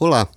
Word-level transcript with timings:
Olá. 0.00 0.28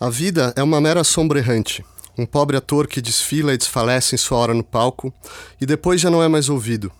A 0.00 0.10
vida 0.10 0.52
é 0.56 0.62
uma 0.64 0.80
mera 0.80 1.04
sombra 1.04 1.38
errante, 1.38 1.84
um 2.18 2.26
pobre 2.26 2.56
ator 2.56 2.88
que 2.88 3.00
desfila 3.00 3.54
e 3.54 3.56
desfalece 3.56 4.16
em 4.16 4.18
sua 4.18 4.36
hora 4.38 4.52
no 4.52 4.64
palco 4.64 5.14
e 5.60 5.64
depois 5.64 6.00
já 6.00 6.10
não 6.10 6.20
é 6.20 6.26
mais 6.26 6.48
ouvido. 6.48 6.90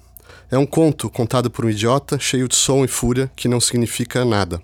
É 0.52 0.56
um 0.56 0.64
conto 0.64 1.10
contado 1.10 1.50
por 1.50 1.64
um 1.64 1.68
idiota, 1.68 2.16
cheio 2.16 2.46
de 2.46 2.54
som 2.54 2.84
e 2.84 2.88
fúria, 2.88 3.28
que 3.34 3.48
não 3.48 3.58
significa 3.60 4.24
nada. 4.24 4.62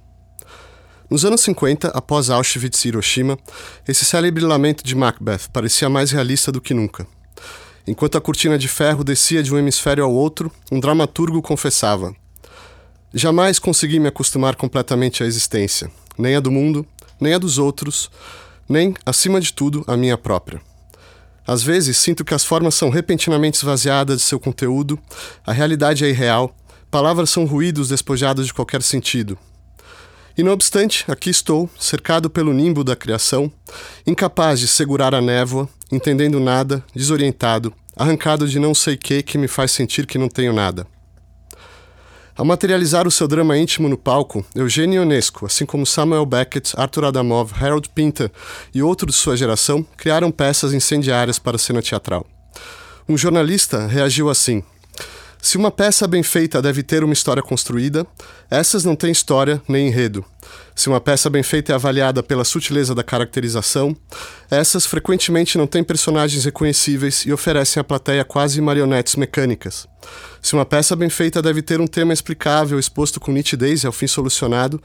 Nos 1.10 1.24
anos 1.24 1.40
50, 1.40 1.88
após 1.88 2.30
Auschwitz 2.30 2.84
e 2.84 2.88
Hiroshima, 2.88 3.36
esse 3.88 4.04
célebre 4.04 4.44
lamento 4.44 4.84
de 4.84 4.94
Macbeth 4.94 5.48
parecia 5.52 5.88
mais 5.88 6.12
realista 6.12 6.52
do 6.52 6.60
que 6.60 6.72
nunca. 6.72 7.04
Enquanto 7.88 8.18
a 8.18 8.20
cortina 8.20 8.56
de 8.56 8.68
ferro 8.68 9.02
descia 9.02 9.42
de 9.42 9.52
um 9.52 9.58
hemisfério 9.58 10.04
ao 10.04 10.14
outro, 10.14 10.48
um 10.70 10.78
dramaturgo 10.78 11.42
confessava: 11.42 12.14
Jamais 13.12 13.58
consegui 13.58 13.98
me 13.98 14.06
acostumar 14.06 14.54
completamente 14.54 15.24
à 15.24 15.26
existência 15.26 15.90
nem 16.18 16.36
a 16.36 16.40
do 16.40 16.50
mundo, 16.50 16.86
nem 17.20 17.34
a 17.34 17.38
dos 17.38 17.58
outros, 17.58 18.10
nem, 18.68 18.94
acima 19.04 19.40
de 19.40 19.52
tudo, 19.52 19.84
a 19.86 19.96
minha 19.96 20.16
própria. 20.16 20.60
Às 21.46 21.62
vezes 21.62 21.98
sinto 21.98 22.24
que 22.24 22.34
as 22.34 22.44
formas 22.44 22.74
são 22.74 22.88
repentinamente 22.88 23.58
esvaziadas 23.58 24.18
de 24.18 24.22
seu 24.22 24.40
conteúdo, 24.40 24.98
a 25.46 25.52
realidade 25.52 26.04
é 26.04 26.08
irreal, 26.08 26.54
palavras 26.90 27.28
são 27.30 27.44
ruídos 27.44 27.88
despojados 27.88 28.46
de 28.46 28.54
qualquer 28.54 28.82
sentido. 28.82 29.38
E 30.36 30.42
não 30.42 30.52
obstante, 30.52 31.04
aqui 31.06 31.30
estou, 31.30 31.70
cercado 31.78 32.28
pelo 32.28 32.52
nimbo 32.52 32.82
da 32.82 32.96
criação, 32.96 33.52
incapaz 34.06 34.58
de 34.58 34.66
segurar 34.66 35.14
a 35.14 35.20
névoa, 35.20 35.68
entendendo 35.92 36.40
nada, 36.40 36.82
desorientado, 36.94 37.72
arrancado 37.94 38.48
de 38.48 38.58
não 38.58 38.74
sei 38.74 38.96
que 38.96 39.22
que 39.22 39.38
me 39.38 39.46
faz 39.46 39.70
sentir 39.70 40.06
que 40.06 40.18
não 40.18 40.28
tenho 40.28 40.52
nada. 40.52 40.86
Ao 42.36 42.44
materializar 42.44 43.06
o 43.06 43.12
seu 43.12 43.28
drama 43.28 43.56
íntimo 43.56 43.88
no 43.88 43.96
palco, 43.96 44.44
Eugênio 44.56 45.00
Ionesco, 45.00 45.46
assim 45.46 45.64
como 45.64 45.86
Samuel 45.86 46.26
Beckett, 46.26 46.74
Arthur 46.76 47.04
Adamov, 47.04 47.52
Harold 47.54 47.88
Pinter 47.90 48.28
e 48.74 48.82
outros 48.82 49.14
de 49.14 49.20
sua 49.20 49.36
geração, 49.36 49.86
criaram 49.96 50.32
peças 50.32 50.72
incendiárias 50.72 51.38
para 51.38 51.54
a 51.54 51.58
cena 51.60 51.80
teatral. 51.80 52.26
Um 53.08 53.16
jornalista 53.16 53.86
reagiu 53.86 54.28
assim: 54.28 54.64
Se 55.40 55.56
uma 55.56 55.70
peça 55.70 56.08
bem 56.08 56.24
feita 56.24 56.60
deve 56.60 56.82
ter 56.82 57.04
uma 57.04 57.12
história 57.12 57.42
construída, 57.42 58.04
essas 58.50 58.84
não 58.84 58.96
têm 58.96 59.12
história 59.12 59.62
nem 59.68 59.86
enredo. 59.86 60.24
Se 60.74 60.88
uma 60.88 61.00
peça 61.00 61.30
bem 61.30 61.42
feita 61.42 61.72
é 61.72 61.74
avaliada 61.74 62.22
pela 62.22 62.44
sutileza 62.44 62.94
da 62.94 63.02
caracterização, 63.04 63.96
essas 64.50 64.84
frequentemente 64.84 65.56
não 65.56 65.66
têm 65.66 65.84
personagens 65.84 66.44
reconhecíveis 66.44 67.24
e 67.26 67.32
oferecem 67.32 67.80
à 67.80 67.84
plateia 67.84 68.24
quase 68.24 68.60
marionetes 68.60 69.14
mecânicas. 69.14 69.86
Se 70.42 70.52
uma 70.52 70.66
peça 70.66 70.94
bem 70.94 71.08
feita 71.08 71.40
deve 71.40 71.62
ter 71.62 71.80
um 71.80 71.86
tema 71.86 72.12
explicável, 72.12 72.78
exposto 72.78 73.18
com 73.18 73.32
nitidez 73.32 73.82
e 73.82 73.86
ao 73.86 73.92
fim 73.92 74.06
solucionado, 74.06 74.82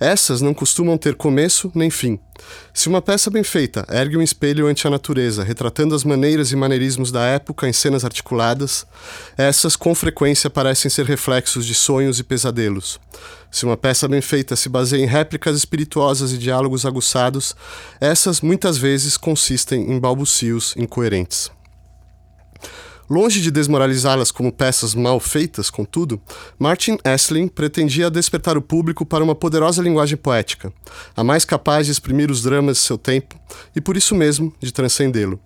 essas 0.00 0.40
não 0.40 0.54
costumam 0.54 0.96
ter 0.96 1.14
começo 1.14 1.70
nem 1.74 1.90
fim. 1.90 2.18
Se 2.72 2.88
uma 2.88 3.02
peça 3.02 3.30
bem 3.30 3.44
feita 3.44 3.84
ergue 3.90 4.16
um 4.16 4.22
espelho 4.22 4.66
ante 4.66 4.86
a 4.86 4.90
natureza, 4.90 5.44
retratando 5.44 5.94
as 5.94 6.04
maneiras 6.04 6.50
e 6.52 6.56
maneirismos 6.56 7.12
da 7.12 7.24
época 7.26 7.68
em 7.68 7.72
cenas 7.72 8.04
articuladas, 8.04 8.86
essas 9.36 9.76
com 9.76 9.94
frequência 9.94 10.48
parecem 10.48 10.90
ser 10.90 11.04
reflexos 11.04 11.66
de 11.66 11.74
sonhos 11.74 12.18
e 12.18 12.24
pesadelos. 12.24 12.98
Se 13.52 13.66
uma 13.66 13.76
peça 13.76 14.08
bem 14.08 14.22
feita 14.22 14.56
se 14.56 14.70
baseia 14.70 15.02
em 15.02 15.06
réplicas 15.06 15.54
espirituosas 15.58 16.32
e 16.32 16.38
diálogos 16.38 16.86
aguçados, 16.86 17.54
essas 18.00 18.40
muitas 18.40 18.78
vezes 18.78 19.18
consistem 19.18 19.92
em 19.92 20.00
balbucios 20.00 20.74
incoerentes. 20.74 21.50
Longe 23.10 23.42
de 23.42 23.50
desmoralizá-las 23.50 24.30
como 24.30 24.50
peças 24.50 24.94
mal 24.94 25.20
feitas, 25.20 25.68
contudo, 25.68 26.18
Martin 26.58 26.96
Esslin 27.04 27.46
pretendia 27.46 28.10
despertar 28.10 28.56
o 28.56 28.62
público 28.62 29.04
para 29.04 29.22
uma 29.22 29.34
poderosa 29.34 29.82
linguagem 29.82 30.16
poética, 30.16 30.72
a 31.14 31.22
mais 31.22 31.44
capaz 31.44 31.84
de 31.84 31.92
exprimir 31.92 32.30
os 32.30 32.42
dramas 32.42 32.78
de 32.78 32.84
seu 32.84 32.96
tempo 32.96 33.38
e, 33.76 33.82
por 33.82 33.98
isso 33.98 34.14
mesmo, 34.14 34.50
de 34.58 34.72
transcendê-lo. 34.72 35.38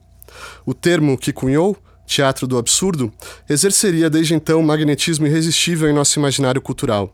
O 0.65 0.73
termo 0.73 1.19
que 1.19 1.33
cunhou, 1.33 1.77
teatro 2.07 2.47
do 2.47 2.57
absurdo, 2.57 3.13
exerceria 3.51 4.09
desde 4.09 4.35
então 4.35 4.61
um 4.61 4.65
magnetismo 4.65 5.27
irresistível 5.27 5.91
em 5.91 5.93
nosso 5.93 6.21
imaginário 6.21 6.63
cultural. 6.63 7.13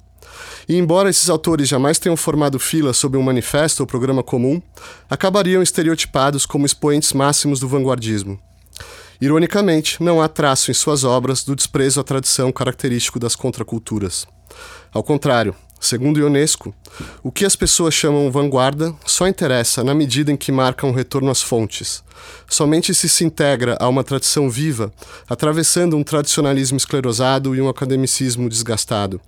E 0.69 0.76
embora 0.76 1.10
esses 1.10 1.28
autores 1.28 1.69
jamais 1.69 1.98
tenham 1.98 2.16
formado 2.16 2.58
fila 2.58 2.92
sob 2.92 3.16
um 3.16 3.22
manifesto 3.22 3.80
ou 3.80 3.86
programa 3.86 4.22
comum, 4.22 4.60
acabariam 5.08 5.62
estereotipados 5.62 6.47
como 6.47 6.66
expoentes 6.66 7.12
máximos 7.12 7.60
do 7.60 7.69
vanguardismo. 7.69 8.41
Ironicamente, 9.20 10.03
não 10.03 10.20
há 10.20 10.28
traço 10.28 10.70
em 10.70 10.75
suas 10.75 11.04
obras 11.04 11.44
do 11.44 11.54
desprezo 11.54 12.00
à 12.00 12.04
tradição 12.04 12.50
característico 12.50 13.20
das 13.20 13.36
contraculturas. 13.36 14.26
Ao 14.92 15.03
contrário, 15.03 15.54
segundo 15.82 16.20
Ionesco, 16.20 16.72
o 17.25 17.32
que 17.32 17.44
as 17.44 17.56
pessoas 17.56 17.93
chamam 17.93 18.31
vanguarda 18.31 18.94
só 19.04 19.26
interessa 19.26 19.82
na 19.82 19.93
medida 19.93 20.31
em 20.31 20.37
que 20.37 20.53
marca 20.53 20.87
um 20.87 20.93
retorno 20.93 21.28
às 21.28 21.43
fontes. 21.43 22.04
Somente 22.48 22.94
se 22.94 23.09
se 23.09 23.25
integra 23.25 23.76
a 23.81 23.88
uma 23.88 24.04
tradição 24.04 24.48
viva, 24.48 24.92
atravessando 25.28 25.97
um 25.97 26.04
tradicionalismo 26.04 26.76
esclerosado 26.76 27.54
e 27.54 27.60
um 27.60 27.69
academicismo 27.69 28.48
desgastado. 28.48 29.21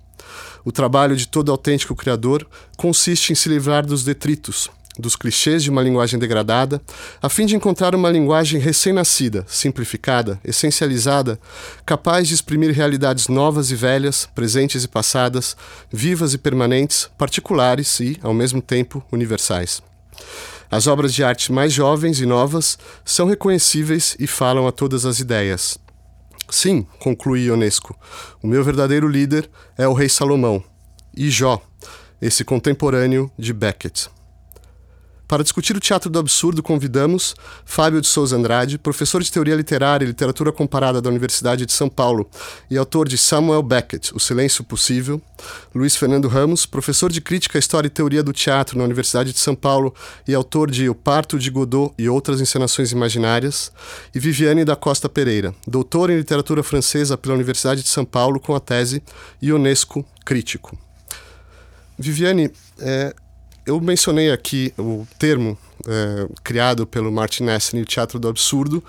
O 0.63 0.71
trabalho 0.71 1.15
de 1.15 1.27
todo 1.27 1.51
autêntico 1.51 1.93
criador 1.93 2.47
consiste 2.77 3.33
em 3.33 3.35
se 3.35 3.49
livrar 3.49 3.85
dos 3.85 4.03
detritos, 4.03 4.69
dos 4.97 5.15
clichês 5.15 5.63
de 5.63 5.69
uma 5.69 5.81
linguagem 5.81 6.19
degradada, 6.19 6.81
a 7.21 7.29
fim 7.29 7.45
de 7.45 7.55
encontrar 7.55 7.95
uma 7.95 8.09
linguagem 8.09 8.59
recém-nascida, 8.59 9.45
simplificada, 9.47 10.39
essencializada, 10.43 11.39
capaz 11.85 12.27
de 12.27 12.33
exprimir 12.33 12.71
realidades 12.71 13.27
novas 13.27 13.71
e 13.71 13.75
velhas, 13.75 14.27
presentes 14.33 14.83
e 14.83 14.87
passadas, 14.87 15.55
vivas 15.91 16.33
e 16.33 16.37
permanentes, 16.37 17.09
particulares 17.17 17.99
e, 17.99 18.17
ao 18.21 18.33
mesmo 18.33 18.61
tempo, 18.61 19.03
universais. 19.11 19.81
As 20.69 20.87
obras 20.87 21.13
de 21.13 21.23
arte 21.23 21.51
mais 21.51 21.71
jovens 21.71 22.19
e 22.19 22.25
novas 22.25 22.77
são 23.03 23.27
reconhecíveis 23.27 24.15
e 24.19 24.27
falam 24.27 24.67
a 24.67 24.71
todas 24.71 25.05
as 25.05 25.19
ideias. 25.19 25.77
Sim, 26.49 26.85
conclui 26.99 27.45
Ionesco, 27.45 27.97
o 28.41 28.47
meu 28.47 28.63
verdadeiro 28.63 29.07
líder 29.07 29.49
é 29.77 29.87
o 29.87 29.93
rei 29.93 30.07
Salomão, 30.07 30.63
e 31.15 31.29
Jó, 31.29 31.61
esse 32.21 32.43
contemporâneo 32.43 33.31
de 33.37 33.51
Beckett. 33.53 34.09
Para 35.27 35.41
discutir 35.41 35.75
o 35.75 35.79
teatro 35.79 36.07
do 36.07 36.19
absurdo, 36.19 36.61
convidamos 36.61 37.35
Fábio 37.65 37.99
de 37.99 38.05
Souza 38.05 38.35
Andrade, 38.35 38.77
professor 38.77 39.23
de 39.23 39.31
teoria 39.31 39.55
literária 39.55 40.05
e 40.05 40.07
literatura 40.07 40.51
comparada 40.51 41.01
da 41.01 41.09
Universidade 41.09 41.65
de 41.65 41.73
São 41.73 41.89
Paulo 41.89 42.29
e 42.69 42.77
autor 42.77 43.07
de 43.07 43.17
Samuel 43.17 43.63
Beckett, 43.63 44.13
O 44.13 44.19
Silêncio 44.19 44.63
Possível, 44.63 45.19
Luiz 45.73 45.95
Fernando 45.95 46.27
Ramos, 46.27 46.67
professor 46.67 47.11
de 47.11 47.21
crítica, 47.21 47.57
história 47.57 47.87
e 47.87 47.89
teoria 47.89 48.21
do 48.21 48.31
teatro 48.31 48.77
na 48.77 48.83
Universidade 48.83 49.33
de 49.33 49.39
São 49.39 49.55
Paulo 49.55 49.95
e 50.27 50.35
autor 50.35 50.69
de 50.69 50.87
O 50.89 50.93
Parto 50.93 51.39
de 51.39 51.49
Godot 51.49 51.91
e 51.97 52.07
outras 52.07 52.39
encenações 52.39 52.91
imaginárias, 52.91 53.71
e 54.13 54.19
Viviane 54.19 54.63
da 54.63 54.75
Costa 54.75 55.09
Pereira, 55.09 55.55
doutora 55.67 56.13
em 56.13 56.17
literatura 56.17 56.61
francesa 56.61 57.17
pela 57.17 57.33
Universidade 57.33 57.81
de 57.81 57.89
São 57.89 58.05
Paulo 58.05 58.39
com 58.39 58.53
a 58.53 58.59
tese 58.59 59.01
Ionesco 59.41 60.05
Crítico. 60.23 60.77
Viviane, 61.97 62.51
é, 62.79 63.15
eu 63.65 63.79
mencionei 63.81 64.31
aqui 64.31 64.73
o 64.77 65.07
termo 65.17 65.57
é, 65.87 66.27
criado 66.43 66.85
pelo 66.85 67.11
Martin 67.11 67.45
Essen, 67.45 67.81
o 67.81 67.85
teatro 67.85 68.19
do 68.19 68.27
absurdo, 68.27 68.83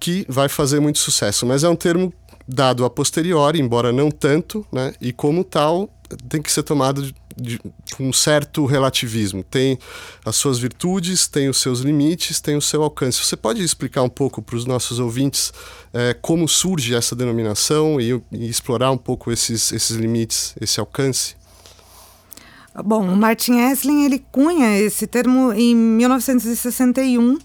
que 0.00 0.24
vai 0.28 0.48
fazer 0.48 0.80
muito 0.80 0.98
sucesso, 0.98 1.46
mas 1.46 1.64
é 1.64 1.68
um 1.68 1.76
termo 1.76 2.12
dado 2.46 2.84
a 2.84 2.90
posteriori, 2.90 3.60
embora 3.60 3.92
não 3.92 4.10
tanto, 4.10 4.66
né? 4.72 4.94
E 5.00 5.12
como 5.12 5.44
tal, 5.44 5.88
tem 6.28 6.42
que 6.42 6.50
ser 6.50 6.62
tomado 6.62 7.12
com 7.96 8.08
um 8.08 8.12
certo 8.12 8.66
relativismo. 8.66 9.42
Tem 9.42 9.78
as 10.24 10.36
suas 10.36 10.58
virtudes, 10.58 11.26
tem 11.26 11.48
os 11.48 11.58
seus 11.58 11.80
limites, 11.80 12.40
tem 12.40 12.56
o 12.56 12.60
seu 12.60 12.82
alcance. 12.82 13.24
Você 13.24 13.36
pode 13.36 13.62
explicar 13.62 14.02
um 14.02 14.08
pouco 14.08 14.42
para 14.42 14.56
os 14.56 14.64
nossos 14.64 14.98
ouvintes 14.98 15.52
é, 15.92 16.14
como 16.14 16.48
surge 16.48 16.94
essa 16.94 17.16
denominação 17.16 18.00
e, 18.00 18.20
e 18.32 18.48
explorar 18.48 18.90
um 18.90 18.98
pouco 18.98 19.30
esses, 19.30 19.72
esses 19.72 19.96
limites, 19.96 20.54
esse 20.60 20.80
alcance? 20.80 21.36
Bom, 22.84 23.06
o 23.06 23.16
Martin 23.16 23.58
Esslin 23.58 24.04
ele 24.04 24.24
cunha 24.32 24.78
esse 24.78 25.06
termo 25.06 25.52
em 25.52 25.74
1961, 25.74 27.38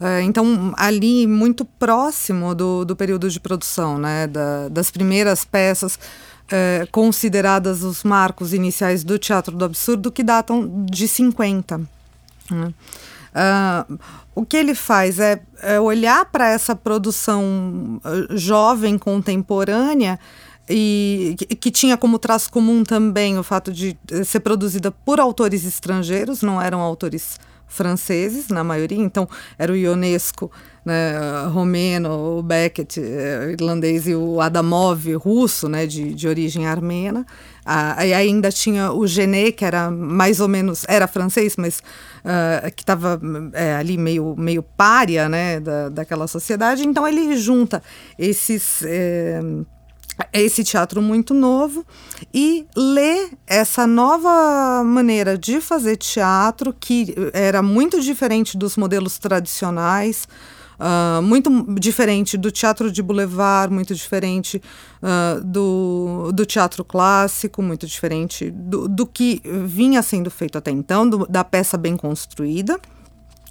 é, 0.00 0.22
então 0.22 0.72
ali 0.76 1.26
muito 1.26 1.64
próximo 1.64 2.54
do, 2.54 2.84
do 2.84 2.94
período 2.94 3.28
de 3.28 3.40
produção, 3.40 3.98
né, 3.98 4.28
da, 4.28 4.68
das 4.68 4.90
primeiras 4.90 5.44
peças 5.44 5.98
é, 6.50 6.86
consideradas 6.92 7.82
os 7.82 8.04
marcos 8.04 8.54
iniciais 8.54 9.02
do 9.02 9.18
teatro 9.18 9.56
do 9.56 9.64
absurdo 9.64 10.12
que 10.12 10.22
datam 10.22 10.86
de 10.86 11.08
50. 11.08 11.80
Né? 12.50 12.72
Uh, 13.28 13.98
o 14.34 14.44
que 14.44 14.56
ele 14.56 14.74
faz 14.74 15.18
é, 15.18 15.40
é 15.60 15.78
olhar 15.78 16.24
para 16.26 16.48
essa 16.48 16.74
produção 16.74 18.00
uh, 18.04 18.36
jovem 18.36 18.96
contemporânea 18.96 20.18
e 20.68 21.36
que 21.60 21.70
tinha 21.70 21.96
como 21.96 22.18
traço 22.18 22.50
comum 22.50 22.84
também 22.84 23.38
o 23.38 23.42
fato 23.42 23.72
de 23.72 23.96
eh, 24.10 24.24
ser 24.24 24.40
produzida 24.40 24.90
por 24.90 25.18
autores 25.20 25.64
estrangeiros, 25.64 26.42
não 26.42 26.60
eram 26.60 26.80
autores 26.80 27.38
franceses, 27.68 28.48
na 28.48 28.64
maioria, 28.64 28.98
então 28.98 29.28
era 29.58 29.70
o 29.70 29.76
Ionesco, 29.76 30.50
né, 30.84 31.46
romeno, 31.52 32.38
o 32.38 32.42
Beckett, 32.42 32.98
eh, 32.98 33.50
irlandês, 33.52 34.06
e 34.08 34.14
o 34.14 34.40
Adamov, 34.40 35.06
russo, 35.16 35.68
né, 35.68 35.86
de, 35.86 36.14
de 36.14 36.26
origem 36.26 36.66
armena. 36.66 37.26
Ah, 37.64 38.06
e 38.06 38.14
ainda 38.14 38.50
tinha 38.50 38.90
o 38.90 39.06
Genet, 39.06 39.52
que 39.52 39.64
era 39.64 39.90
mais 39.90 40.40
ou 40.40 40.48
menos, 40.48 40.86
era 40.88 41.06
francês, 41.06 41.54
mas 41.58 41.80
uh, 42.24 42.74
que 42.74 42.82
estava 42.82 43.20
é, 43.52 43.74
ali 43.74 43.98
meio, 43.98 44.34
meio 44.38 44.62
párea 44.62 45.28
né, 45.28 45.60
da, 45.60 45.90
daquela 45.90 46.26
sociedade. 46.26 46.86
Então 46.86 47.06
ele 47.06 47.36
junta 47.36 47.82
esses. 48.18 48.82
Esse 50.32 50.64
teatro 50.64 51.00
muito 51.00 51.32
novo 51.32 51.84
e 52.34 52.66
lê 52.76 53.30
essa 53.46 53.86
nova 53.86 54.82
maneira 54.84 55.38
de 55.38 55.60
fazer 55.60 55.96
teatro 55.96 56.74
que 56.78 57.14
era 57.32 57.62
muito 57.62 58.00
diferente 58.00 58.56
dos 58.56 58.76
modelos 58.76 59.18
tradicionais 59.18 60.26
Uh, 60.78 61.20
muito 61.20 61.50
diferente 61.74 62.36
do 62.36 62.52
teatro 62.52 62.92
de 62.92 63.02
boulevard, 63.02 63.74
muito 63.74 63.92
diferente 63.96 64.62
uh, 65.02 65.44
do, 65.44 66.30
do 66.32 66.46
teatro 66.46 66.84
clássico, 66.84 67.60
muito 67.60 67.84
diferente 67.84 68.48
do, 68.48 68.86
do 68.86 69.04
que 69.04 69.42
vinha 69.66 70.00
sendo 70.02 70.30
feito 70.30 70.56
até 70.56 70.70
então, 70.70 71.08
do, 71.08 71.26
da 71.26 71.42
peça 71.42 71.76
bem 71.76 71.96
construída. 71.96 72.78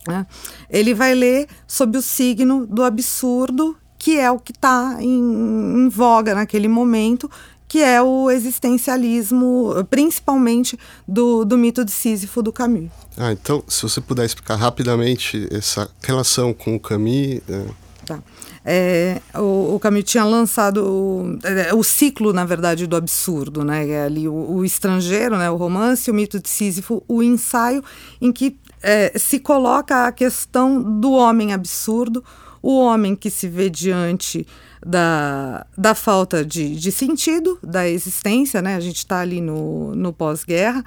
Né? 0.08 0.26
Ele 0.70 0.94
vai 0.94 1.14
ler 1.14 1.50
sob 1.68 1.98
o 1.98 2.02
signo 2.02 2.66
do 2.66 2.82
absurdo, 2.82 3.76
que 4.08 4.18
é 4.18 4.32
o 4.32 4.40
que 4.40 4.54
está 4.54 4.96
em, 5.02 5.20
em 5.20 5.90
voga 5.90 6.34
naquele 6.34 6.70
momento, 6.70 7.30
que 7.68 7.80
é 7.80 8.02
o 8.02 8.32
existencialismo, 8.32 9.86
principalmente 9.90 10.80
do, 11.06 11.44
do 11.44 11.58
mito 11.58 11.84
de 11.84 11.92
Sísifo 11.92 12.42
do 12.42 12.54
Camus. 12.54 12.90
Ah, 13.18 13.34
então, 13.34 13.62
se 13.68 13.84
você 13.84 14.00
puder 14.00 14.26
explicar 14.26 14.56
rapidamente 14.56 15.46
essa 15.52 15.92
relação 16.02 16.54
com 16.54 16.74
o 16.74 16.80
Camus. 16.80 17.42
É... 17.50 17.66
Tá. 18.06 18.24
É, 18.64 19.22
o, 19.36 19.76
o, 19.76 19.80
Camus 19.82 20.06
tinha 20.06 20.24
lançado 20.24 20.86
o, 20.86 21.40
é, 21.44 21.74
o, 21.74 21.84
ciclo, 21.84 22.32
na 22.32 22.46
verdade, 22.46 22.88
do 22.88 22.96
absurdo, 22.96 23.66
né? 23.66 23.90
É 23.90 24.04
ali 24.06 24.26
o, 24.26 24.34
o, 24.34 24.64
estrangeiro, 24.64 25.38
né? 25.38 25.52
o 25.52 25.58
romance, 25.58 26.10
o 26.10 26.14
mito 26.14 26.40
de 26.40 26.48
Sísifo, 26.48 27.04
o 27.10 27.22
ensaio, 27.22 27.84
em 28.22 28.32
que 28.32 28.58
é, 28.82 29.12
se 29.18 29.38
coloca 29.38 30.08
a 30.08 30.14
questão 30.14 30.82
do 30.82 31.12
homem 31.12 31.52
absurdo, 31.52 32.24
o 32.62 32.80
homem 32.80 33.16
que 33.16 33.30
se 33.30 33.48
vê 33.48 33.70
diante 33.70 34.46
da, 34.86 35.66
da 35.78 35.96
falta 35.96 36.46
de, 36.46 36.76
de 36.76 36.92
sentido 36.92 37.58
da 37.64 37.88
existência, 37.88 38.62
né? 38.62 38.76
A 38.76 38.80
gente 38.80 38.98
está 38.98 39.20
ali 39.20 39.42
no, 39.42 39.96
no 39.96 40.14
pós-guerra, 40.14 40.84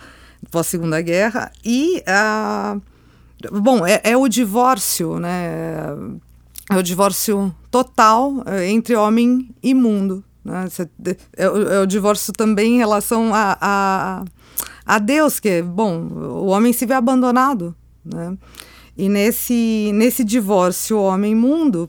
pós-segunda 0.50 1.00
guerra, 1.00 1.50
e 1.64 2.02
a 2.06 2.76
bom, 3.50 3.86
é, 3.86 4.00
é, 4.04 4.16
o 4.16 4.28
divórcio, 4.28 5.18
né? 5.18 5.94
É 6.70 6.76
o 6.76 6.82
divórcio 6.82 7.54
total 7.70 8.42
é, 8.46 8.68
entre 8.68 8.94
homem 8.94 9.50
e 9.62 9.74
mundo. 9.74 10.22
Né? 10.44 10.66
É, 11.36 11.44
é, 11.44 11.80
o 11.80 11.86
divórcio 11.86 12.32
também 12.32 12.74
em 12.74 12.78
relação 12.78 13.34
a, 13.34 13.56
a, 13.60 14.24
a 14.86 14.98
Deus, 14.98 15.40
que, 15.40 15.62
bom, 15.62 16.00
o 16.00 16.46
homem 16.46 16.72
se 16.72 16.86
vê 16.86 16.94
abandonado, 16.94 17.74
né? 18.04 18.36
E 19.00 19.08
nesse, 19.08 19.92
nesse 19.94 20.22
divórcio 20.22 21.00
homem-mundo, 21.00 21.88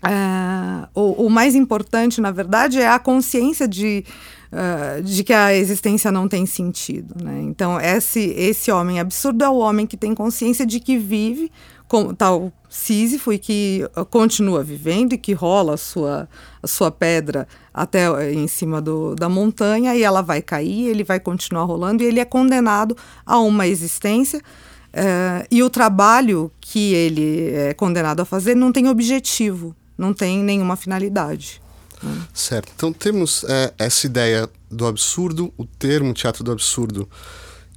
é, 0.00 0.86
o, 0.94 1.26
o, 1.26 1.28
mais 1.28 1.56
importante, 1.56 2.20
na 2.20 2.30
verdade, 2.30 2.78
é 2.80 2.86
a 2.86 3.00
consciência 3.00 3.66
de, 3.66 4.04
uh, 4.52 5.02
de 5.02 5.24
que 5.24 5.32
a 5.32 5.52
existência 5.52 6.12
não 6.12 6.28
tem 6.28 6.46
sentido. 6.46 7.16
Né? 7.20 7.42
Então, 7.42 7.80
esse, 7.80 8.20
esse 8.20 8.70
homem 8.70 9.00
absurdo 9.00 9.42
é 9.42 9.48
o 9.48 9.56
homem 9.56 9.88
que 9.88 9.96
tem 9.96 10.14
consciência 10.14 10.64
de 10.64 10.78
que 10.78 10.96
vive 10.96 11.50
como 11.88 12.14
tal 12.14 12.52
Sísifo 12.68 13.32
e 13.32 13.38
que 13.38 13.82
continua 14.10 14.62
vivendo 14.62 15.14
e 15.14 15.18
que 15.18 15.32
rola 15.32 15.74
a 15.74 15.76
sua, 15.76 16.28
a 16.62 16.66
sua 16.68 16.92
pedra 16.92 17.48
até 17.74 18.32
em 18.32 18.46
cima 18.46 18.80
do, 18.80 19.16
da 19.16 19.28
montanha 19.28 19.96
e 19.96 20.02
ela 20.02 20.20
vai 20.20 20.42
cair, 20.42 20.88
ele 20.88 21.02
vai 21.02 21.18
continuar 21.18 21.64
rolando 21.64 22.02
e 22.02 22.06
ele 22.06 22.20
é 22.20 22.24
condenado 22.24 22.96
a 23.24 23.38
uma 23.38 23.66
existência 23.66 24.40
uh, 24.88 25.46
e 25.50 25.62
o 25.62 25.70
trabalho 25.70 26.50
que 26.60 26.94
ele 26.94 27.50
é 27.54 27.74
condenado 27.74 28.20
a 28.20 28.24
fazer 28.24 28.54
não 28.54 28.72
tem 28.72 28.88
objetivo, 28.88 29.74
não 29.96 30.12
tem 30.12 30.42
nenhuma 30.42 30.76
finalidade. 30.76 31.60
Né? 32.02 32.22
Certo. 32.32 32.72
Então 32.74 32.92
temos 32.92 33.44
é, 33.44 33.72
essa 33.78 34.06
ideia 34.06 34.48
do 34.70 34.86
absurdo, 34.86 35.52
o 35.56 35.64
termo 35.64 36.12
teatro 36.12 36.44
do 36.44 36.52
absurdo 36.52 37.08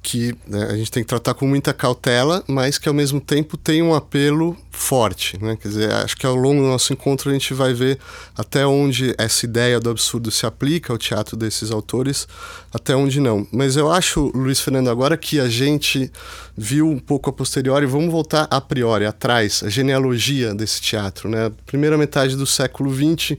que 0.02 0.34
né, 0.46 0.64
a 0.70 0.76
gente 0.76 0.90
tem 0.90 1.02
que 1.02 1.08
tratar 1.08 1.34
com 1.34 1.46
muita 1.46 1.74
cautela, 1.74 2.42
mas 2.46 2.78
que 2.78 2.88
ao 2.88 2.94
mesmo 2.94 3.20
tempo 3.20 3.56
tem 3.56 3.82
um 3.82 3.94
apelo 3.94 4.56
forte. 4.70 5.38
Né? 5.42 5.58
Quer 5.60 5.68
dizer, 5.68 5.92
acho 5.92 6.16
que 6.16 6.24
ao 6.24 6.34
longo 6.34 6.62
do 6.62 6.68
nosso 6.68 6.92
encontro 6.92 7.28
a 7.28 7.32
gente 7.34 7.52
vai 7.52 7.74
ver 7.74 7.98
até 8.34 8.66
onde 8.66 9.14
essa 9.18 9.44
ideia 9.44 9.78
do 9.78 9.90
absurdo 9.90 10.30
se 10.30 10.46
aplica 10.46 10.92
ao 10.92 10.98
teatro 10.98 11.36
desses 11.36 11.70
autores, 11.70 12.26
até 12.72 12.96
onde 12.96 13.20
não. 13.20 13.46
Mas 13.52 13.76
eu 13.76 13.90
acho, 13.90 14.32
Luiz 14.34 14.58
Fernando, 14.60 14.88
agora 14.88 15.18
que 15.18 15.38
a 15.38 15.48
gente 15.48 16.10
viu 16.56 16.88
um 16.88 16.98
pouco 16.98 17.28
a 17.28 17.32
posteriori, 17.32 17.84
vamos 17.84 18.10
voltar 18.10 18.48
a 18.50 18.60
priori, 18.60 19.04
atrás, 19.04 19.62
a 19.62 19.68
genealogia 19.68 20.54
desse 20.54 20.80
teatro. 20.80 21.28
Né? 21.28 21.52
Primeira 21.66 21.98
metade 21.98 22.36
do 22.36 22.46
século 22.46 22.90
XX, 22.94 23.36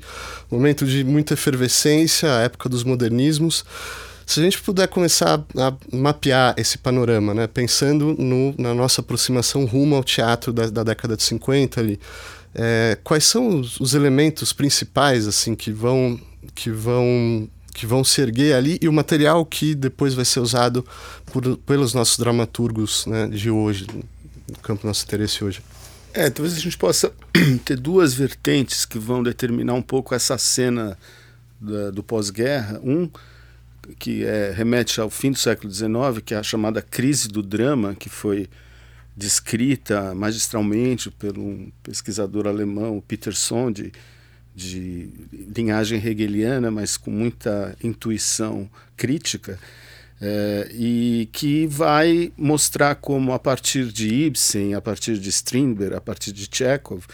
momento 0.50 0.86
de 0.86 1.04
muita 1.04 1.34
efervescência, 1.34 2.32
a 2.32 2.42
época 2.42 2.70
dos 2.70 2.84
modernismos. 2.84 3.66
Se 4.32 4.40
a 4.40 4.44
gente 4.44 4.62
puder 4.62 4.88
começar 4.88 5.44
a 5.58 5.74
mapear 5.92 6.56
esse 6.56 6.78
panorama, 6.78 7.34
né, 7.34 7.48
pensando 7.48 8.16
no, 8.18 8.56
na 8.58 8.74
nossa 8.74 9.02
aproximação 9.02 9.66
rumo 9.66 9.94
ao 9.94 10.06
teatro 10.06 10.54
da, 10.54 10.70
da 10.70 10.84
década 10.84 11.18
de 11.18 11.24
50 11.24 11.82
ali, 11.82 12.00
é, 12.56 12.98
quais 13.04 13.26
são 13.26 13.60
os, 13.60 13.78
os, 13.82 13.94
elementos 13.94 14.54
principais 14.54 15.28
assim 15.28 15.54
que 15.54 15.70
vão 15.70 16.18
que 16.56 16.70
vão 16.70 17.46
que 17.74 17.86
vão 17.86 18.06
se 18.06 18.22
erguer 18.22 18.56
ali 18.56 18.80
e 18.82 18.88
o 18.88 18.94
material 18.94 19.46
que 19.46 19.76
depois 19.76 20.14
vai 20.14 20.24
ser 20.24 20.40
usado 20.40 20.86
por, 21.26 21.58
pelos 21.58 21.94
nossos 21.94 22.18
dramaturgos 22.18 23.06
né, 23.08 23.28
de 23.28 23.50
hoje, 23.50 23.86
no 24.48 24.58
campo 24.60 24.84
do 24.84 24.88
nosso 24.88 25.04
interesse 25.04 25.44
hoje? 25.44 25.62
É, 26.14 26.30
talvez 26.30 26.56
a 26.56 26.60
gente 26.62 26.78
possa 26.78 27.12
ter 27.66 27.76
duas 27.76 28.14
vertentes 28.14 28.86
que 28.86 28.98
vão 28.98 29.22
determinar 29.22 29.74
um 29.74 29.82
pouco 29.82 30.16
essa 30.16 30.38
cena 30.38 30.98
da, 31.60 31.92
do 31.92 32.02
pós-guerra. 32.02 32.80
Um 32.82 33.10
que 33.98 34.24
é, 34.24 34.52
remete 34.52 35.00
ao 35.00 35.10
fim 35.10 35.32
do 35.32 35.38
século 35.38 35.72
XIX, 35.72 36.22
que 36.24 36.34
é 36.34 36.38
a 36.38 36.44
chamada 36.44 36.82
crise 36.82 37.28
do 37.28 37.42
drama, 37.42 37.96
que 37.96 38.10
foi 38.10 38.48
descrita 39.16 40.16
magistralmente 40.16 41.12
por 41.12 41.38
um 41.38 41.72
pesquisador 41.84 42.48
alemão, 42.48 43.04
Peter 43.06 43.36
Sonde, 43.36 43.92
de 44.56 45.10
linhagem 45.56 45.98
hegeliana, 46.04 46.70
mas 46.70 46.98
com 46.98 47.12
muita 47.12 47.76
intuição 47.84 48.70
crítica, 48.98 49.60
é, 50.22 50.70
e 50.74 51.30
que 51.32 51.66
vai 51.68 52.32
mostrar 52.38 52.96
como, 52.96 53.34
a 53.34 53.40
partir 53.40 53.92
de 53.92 54.08
Ibsen, 54.08 54.76
a 54.76 54.82
partir 54.82 55.18
de 55.18 55.30
Strindberg, 55.30 55.96
a 55.96 56.02
partir 56.02 56.32
de 56.32 56.48
Chekhov, 56.52 57.06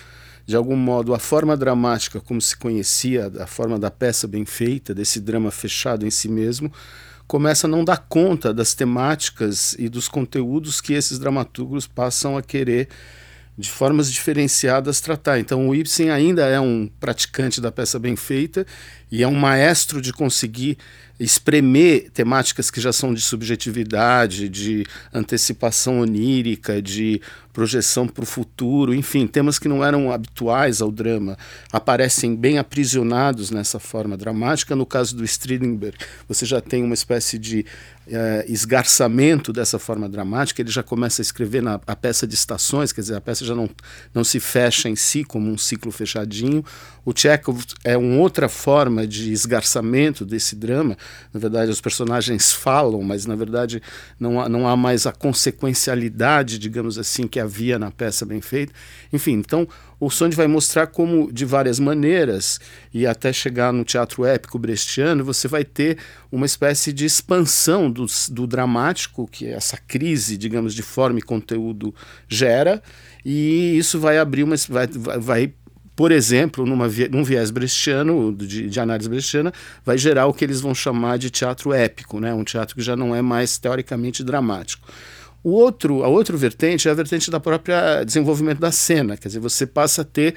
de 0.48 0.56
algum 0.56 0.78
modo, 0.78 1.14
a 1.14 1.20
forma 1.20 1.58
dramática 1.58 2.22
como 2.22 2.40
se 2.40 2.56
conhecia, 2.56 3.30
a 3.38 3.46
forma 3.46 3.78
da 3.78 3.92
peça 3.92 4.26
bem 4.26 4.46
feita, 4.46 4.96
desse 4.96 5.20
drama 5.20 5.52
fechado 5.52 6.08
em 6.08 6.10
si 6.10 6.30
mesmo, 6.30 6.72
começa 7.28 7.68
a 7.68 7.70
não 7.70 7.84
dar 7.84 8.06
conta 8.08 8.54
das 8.54 8.74
temáticas 8.74 9.76
e 9.78 9.90
dos 9.90 10.08
conteúdos 10.08 10.80
que 10.80 10.94
esses 10.94 11.20
dramaturgos 11.20 11.86
passam 11.86 12.38
a 12.38 12.42
querer 12.42 12.88
de 13.58 13.70
formas 13.70 14.10
diferenciadas 14.10 15.02
tratar. 15.02 15.38
Então 15.38 15.68
o 15.68 15.76
Ibsen 15.76 16.12
ainda 16.12 16.46
é 16.46 16.60
um 16.60 16.90
praticante 17.00 17.60
da 17.60 17.72
peça 17.72 18.00
bem 18.00 18.16
feita 18.16 18.66
e 19.12 19.24
é 19.24 19.28
um 19.28 19.36
maestro 19.36 20.00
de 20.00 20.14
conseguir 20.14 20.78
espremer 21.20 22.12
temáticas 22.12 22.70
que 22.70 22.80
já 22.80 22.94
são 22.94 23.12
de 23.14 23.22
subjetividade, 23.22 24.48
de 24.48 24.86
antecipação 25.12 26.02
onírica, 26.02 26.80
de 26.80 27.20
projeção 27.58 28.08
para 28.08 28.22
o 28.22 28.28
futuro, 28.28 28.94
enfim, 28.94 29.26
temas 29.26 29.58
que 29.58 29.68
não 29.68 29.84
eram 29.84 30.12
habituais 30.12 30.80
ao 30.80 30.92
drama, 30.92 31.36
aparecem 31.72 32.36
bem 32.36 32.60
aprisionados 32.60 33.50
nessa 33.50 33.80
forma 33.80 34.16
dramática. 34.16 34.76
No 34.76 34.86
caso 34.86 35.16
do 35.16 35.24
Strindberg, 35.24 35.98
você 36.28 36.46
já 36.46 36.62
tem 36.62 36.84
uma 36.84 36.94
espécie 36.94 37.40
de 37.40 37.66
uh, 38.08 38.52
esgarçamento 38.52 39.52
dessa 39.52 39.78
forma 39.80 40.08
dramática, 40.08 40.62
ele 40.62 40.72
já 40.72 40.84
começa 40.84 41.22
a 41.22 41.24
escrever 41.24 41.62
na 41.62 41.80
a 41.86 41.96
peça 41.96 42.26
de 42.26 42.36
estações, 42.36 42.92
quer 42.92 43.02
dizer, 43.02 43.16
a 43.16 43.22
peça 43.22 43.46
já 43.46 43.56
não, 43.56 43.70
não 44.14 44.24
se 44.24 44.40
fecha 44.40 44.90
em 44.90 44.96
si 44.96 45.24
como 45.24 45.50
um 45.50 45.58
ciclo 45.58 45.92
fechadinho. 45.92 46.64
O 47.06 47.14
Chekhov 47.16 47.64
é 47.84 47.98
uma 47.98 48.18
outra 48.18 48.50
forma 48.50 49.08
de 49.08 49.32
esgarçamento 49.32 50.26
desse 50.26 50.56
drama. 50.56 50.98
Na 51.34 51.40
verdade, 51.40 51.72
os 51.72 51.80
personagens 51.80 52.52
falam, 52.52 53.02
mas 53.02 53.26
na 53.26 53.36
verdade 53.36 53.82
não 54.20 54.42
há, 54.42 54.50
não 54.50 54.68
há 54.68 54.76
mais 54.76 55.06
a 55.06 55.12
consequencialidade, 55.12 56.60
digamos 56.60 56.98
assim, 56.98 57.26
que 57.26 57.40
havia 57.48 57.80
na 57.80 57.90
peça 57.90 58.26
bem 58.26 58.40
feita. 58.40 58.72
Enfim, 59.12 59.34
então 59.34 59.68
o 60.00 60.10
Sonde 60.12 60.36
vai 60.36 60.46
mostrar 60.46 60.88
como, 60.88 61.32
de 61.32 61.44
várias 61.44 61.80
maneiras, 61.80 62.60
e 62.94 63.08
até 63.08 63.34
chegar 63.34 63.74
no 63.74 63.84
teatro 63.84 64.24
épico 64.24 64.60
brechtiano, 64.60 65.24
você 65.24 65.48
vai 65.48 65.66
ter 65.66 65.98
uma 66.32 66.46
espécie 66.46 66.94
de 66.94 67.06
expansão 67.06 67.90
do, 67.90 68.06
do 68.30 68.46
dramático, 68.46 69.28
que 69.28 69.48
essa 69.48 69.78
crise, 69.78 70.38
digamos, 70.38 70.76
de 70.76 70.84
forma 70.84 71.18
e 71.18 71.24
conteúdo 71.24 71.96
gera, 72.28 72.82
e 73.26 73.76
isso 73.78 74.00
vai 74.00 74.20
abrir 74.20 74.44
uma. 74.44 74.56
vai, 74.70 74.88
vai 75.20 75.54
por 75.96 76.12
exemplo, 76.12 76.64
numa, 76.64 76.88
num 77.10 77.24
viés 77.24 77.50
brechtiano, 77.50 78.32
de, 78.32 78.70
de, 78.70 78.80
análise 78.80 79.10
brechtiana, 79.10 79.52
vai 79.84 79.98
gerar 79.98 80.28
o 80.28 80.34
que 80.34 80.46
eles 80.46 80.62
vão 80.62 80.76
chamar 80.76 81.18
de 81.18 81.32
teatro 81.32 81.74
épico, 81.74 82.20
né? 82.20 82.32
um 82.36 82.44
teatro 82.44 82.76
que 82.76 82.84
já 82.84 82.96
não 82.96 83.16
é 83.16 83.22
mais 83.24 83.58
teoricamente 83.58 84.24
dramático. 84.24 84.88
O 85.48 85.52
outro, 85.52 86.04
a 86.04 86.10
outra 86.10 86.36
vertente 86.36 86.90
é 86.90 86.92
a 86.92 86.94
vertente 86.94 87.32
da 87.32 87.40
própria 87.40 88.04
desenvolvimento 88.04 88.60
da 88.60 88.70
cena, 88.70 89.16
quer 89.16 89.30
dizer, 89.30 89.40
você 89.40 89.66
passa 89.66 90.02
a 90.02 90.04
ter 90.04 90.34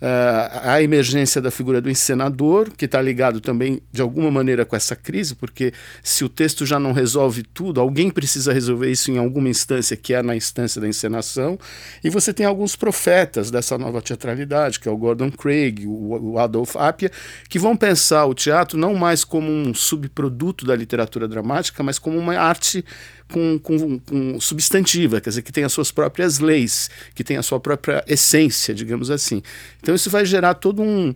uh, 0.00 0.60
a 0.62 0.80
emergência 0.80 1.42
da 1.42 1.50
figura 1.50 1.80
do 1.80 1.90
encenador, 1.90 2.70
que 2.70 2.84
está 2.84 3.02
ligado 3.02 3.40
também 3.40 3.82
de 3.90 4.00
alguma 4.00 4.30
maneira 4.30 4.64
com 4.64 4.76
essa 4.76 4.94
crise, 4.94 5.34
porque 5.34 5.72
se 6.04 6.24
o 6.24 6.28
texto 6.28 6.64
já 6.64 6.78
não 6.78 6.92
resolve 6.92 7.42
tudo, 7.42 7.80
alguém 7.80 8.10
precisa 8.10 8.52
resolver 8.52 8.88
isso 8.88 9.10
em 9.10 9.18
alguma 9.18 9.48
instância, 9.48 9.96
que 9.96 10.14
é 10.14 10.22
na 10.22 10.36
instância 10.36 10.80
da 10.80 10.86
encenação. 10.86 11.58
E 12.04 12.08
você 12.08 12.32
tem 12.32 12.46
alguns 12.46 12.76
profetas 12.76 13.50
dessa 13.50 13.76
nova 13.76 14.00
teatralidade, 14.00 14.78
que 14.78 14.88
é 14.88 14.92
o 14.92 14.96
Gordon 14.96 15.32
Craig, 15.32 15.84
o, 15.84 16.38
Adolf 16.38 16.76
Appia, 16.76 17.10
que 17.48 17.58
vão 17.58 17.76
pensar 17.76 18.24
o 18.26 18.34
teatro 18.34 18.78
não 18.78 18.94
mais 18.94 19.24
como 19.24 19.50
um 19.50 19.74
subproduto 19.74 20.64
da 20.64 20.76
literatura 20.76 21.26
dramática, 21.26 21.82
mas 21.82 21.98
como 21.98 22.16
uma 22.16 22.38
arte 22.38 22.84
com, 23.30 23.58
com, 23.58 23.98
com, 23.98 24.40
substantiva, 24.40 25.20
quer 25.20 25.30
dizer, 25.30 25.42
que 25.42 25.52
tem 25.52 25.64
as 25.64 25.72
suas 25.72 25.90
próprias 25.90 26.38
leis, 26.38 26.90
que 27.14 27.24
tem 27.24 27.36
a 27.36 27.42
sua 27.42 27.58
própria 27.58 28.04
essência, 28.06 28.74
digamos 28.74 29.10
assim. 29.10 29.42
Então 29.80 29.94
isso 29.94 30.10
vai 30.10 30.24
gerar 30.24 30.54
todo 30.54 30.82
um, 30.82 31.14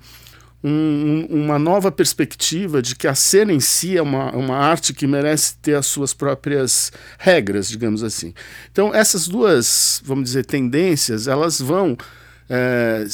um, 0.62 1.27
uma 1.31 1.59
nova 1.59 1.93
perspectiva 1.93 2.83
de 2.83 2.97
que 2.97 3.07
a 3.07 3.15
cena 3.15 3.53
em 3.53 3.61
si 3.61 3.97
é 3.97 4.03
uma, 4.03 4.33
uma 4.33 4.57
arte 4.57 4.93
que 4.93 5.07
merece 5.07 5.57
ter 5.57 5.75
as 5.75 5.87
suas 5.87 6.12
próprias 6.12 6.91
regras, 7.19 7.69
digamos 7.69 8.03
assim. 8.03 8.35
Então 8.73 8.95
essas 8.95 9.29
duas, 9.29 10.03
vamos 10.05 10.25
dizer, 10.25 10.45
tendências, 10.45 11.29
elas 11.29 11.61
vão 11.61 11.97
é, 12.49 13.05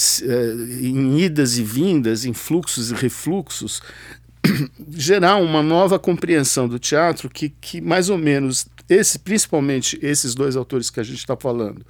em 0.80 1.20
idas 1.20 1.58
e 1.58 1.64
vindas, 1.64 2.24
em 2.24 2.32
fluxos 2.32 2.90
e 2.90 2.94
refluxos, 2.94 3.82
gerar 4.90 5.36
uma 5.36 5.62
nova 5.62 5.98
compreensão 5.98 6.68
do 6.68 6.78
teatro 6.78 7.28
que, 7.28 7.48
que 7.48 7.80
mais 7.80 8.08
ou 8.08 8.18
menos 8.18 8.66
esse, 8.88 9.18
principalmente 9.18 9.98
esses 10.02 10.34
dois 10.34 10.56
autores 10.56 10.90
que 10.90 11.00
a 11.00 11.02
gente 11.02 11.18
está 11.18 11.36
falando, 11.36 11.84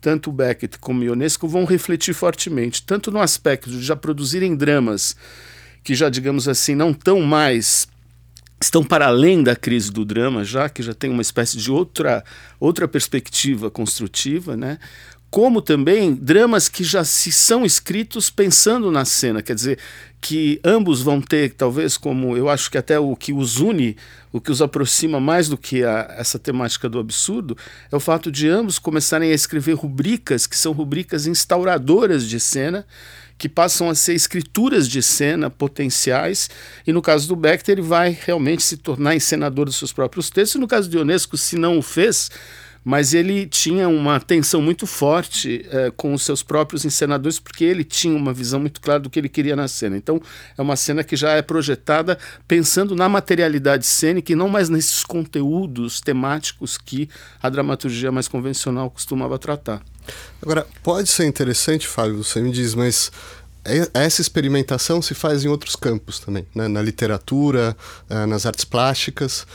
tanto 0.00 0.32
Beckett 0.32 0.78
como 0.78 1.04
Ionesco, 1.04 1.46
vão 1.46 1.64
refletir 1.64 2.14
fortemente, 2.14 2.82
tanto 2.82 3.10
no 3.10 3.20
aspecto 3.20 3.70
de 3.70 3.82
já 3.82 3.94
produzirem 3.94 4.56
dramas 4.56 5.14
que 5.82 5.94
já, 5.94 6.08
digamos 6.08 6.48
assim, 6.48 6.74
não 6.74 6.90
estão 6.90 7.20
mais 7.20 7.88
estão 8.62 8.84
para 8.84 9.06
além 9.06 9.42
da 9.42 9.56
crise 9.56 9.90
do 9.90 10.04
drama, 10.04 10.44
já 10.44 10.68
que 10.68 10.82
já 10.82 10.92
tem 10.92 11.10
uma 11.10 11.22
espécie 11.22 11.56
de 11.56 11.70
outra 11.70 12.22
outra 12.58 12.86
perspectiva 12.86 13.70
construtiva, 13.70 14.56
né? 14.56 14.78
Como 15.30 15.62
também 15.62 16.12
dramas 16.12 16.68
que 16.68 16.82
já 16.82 17.04
se 17.04 17.30
são 17.30 17.64
escritos 17.64 18.28
pensando 18.30 18.90
na 18.90 19.04
cena, 19.04 19.40
quer 19.40 19.54
dizer, 19.54 19.78
que 20.20 20.60
ambos 20.64 21.00
vão 21.00 21.20
ter, 21.20 21.54
talvez, 21.54 21.96
como 21.96 22.36
eu 22.36 22.48
acho 22.48 22.70
que 22.70 22.76
até 22.76 22.98
o 22.98 23.14
que 23.14 23.32
os 23.32 23.58
une, 23.60 23.96
o 24.32 24.40
que 24.40 24.50
os 24.50 24.60
aproxima 24.60 25.20
mais 25.20 25.48
do 25.48 25.56
que 25.56 25.84
a, 25.84 26.14
essa 26.18 26.38
temática 26.38 26.88
do 26.88 26.98
absurdo, 26.98 27.56
é 27.90 27.96
o 27.96 28.00
fato 28.00 28.30
de 28.30 28.48
ambos 28.48 28.78
começarem 28.78 29.30
a 29.30 29.34
escrever 29.34 29.74
rubricas 29.74 30.46
que 30.46 30.58
são 30.58 30.72
rubricas 30.72 31.26
instauradoras 31.26 32.28
de 32.28 32.40
cena, 32.40 32.84
que 33.38 33.48
passam 33.48 33.88
a 33.88 33.94
ser 33.94 34.12
escrituras 34.14 34.86
de 34.86 35.00
cena 35.00 35.48
potenciais, 35.48 36.50
e 36.86 36.92
no 36.92 37.00
caso 37.00 37.26
do 37.26 37.36
Beckett, 37.36 37.70
ele 37.70 37.80
vai 37.80 38.18
realmente 38.26 38.62
se 38.62 38.76
tornar 38.76 39.14
encenador 39.14 39.64
dos 39.64 39.76
seus 39.76 39.92
próprios 39.92 40.28
textos, 40.28 40.56
e 40.56 40.58
no 40.58 40.68
caso 40.68 40.90
de 40.90 40.98
Ionesco, 40.98 41.38
se 41.38 41.56
não 41.56 41.78
o 41.78 41.82
fez, 41.82 42.30
mas 42.84 43.12
ele 43.12 43.46
tinha 43.46 43.88
uma 43.88 44.18
tensão 44.18 44.62
muito 44.62 44.86
forte 44.86 45.66
é, 45.70 45.90
com 45.90 46.14
os 46.14 46.22
seus 46.22 46.42
próprios 46.42 46.84
encenadores, 46.84 47.38
porque 47.38 47.64
ele 47.64 47.84
tinha 47.84 48.16
uma 48.16 48.32
visão 48.32 48.58
muito 48.58 48.80
clara 48.80 49.00
do 49.00 49.10
que 49.10 49.18
ele 49.18 49.28
queria 49.28 49.54
na 49.54 49.68
cena. 49.68 49.96
Então, 49.96 50.20
é 50.56 50.62
uma 50.62 50.76
cena 50.76 51.04
que 51.04 51.16
já 51.16 51.32
é 51.32 51.42
projetada 51.42 52.18
pensando 52.48 52.96
na 52.96 53.08
materialidade 53.08 53.84
cênica 53.84 54.32
e 54.32 54.34
não 54.34 54.48
mais 54.48 54.68
nesses 54.68 55.04
conteúdos 55.04 56.00
temáticos 56.00 56.78
que 56.78 57.08
a 57.42 57.48
dramaturgia 57.48 58.10
mais 58.10 58.28
convencional 58.28 58.90
costumava 58.90 59.38
tratar. 59.38 59.82
Agora, 60.42 60.66
pode 60.82 61.08
ser 61.08 61.26
interessante, 61.26 61.86
Fábio, 61.86 62.24
você 62.24 62.40
me 62.40 62.50
diz, 62.50 62.74
mas 62.74 63.12
é, 63.64 63.88
essa 63.92 64.20
experimentação 64.20 65.02
se 65.02 65.14
faz 65.14 65.44
em 65.44 65.48
outros 65.48 65.76
campos 65.76 66.18
também, 66.18 66.46
né? 66.54 66.66
na 66.66 66.80
literatura, 66.80 67.76
é, 68.08 68.26
nas 68.26 68.46
artes 68.46 68.64
plásticas. 68.64 69.46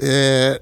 É, 0.00 0.60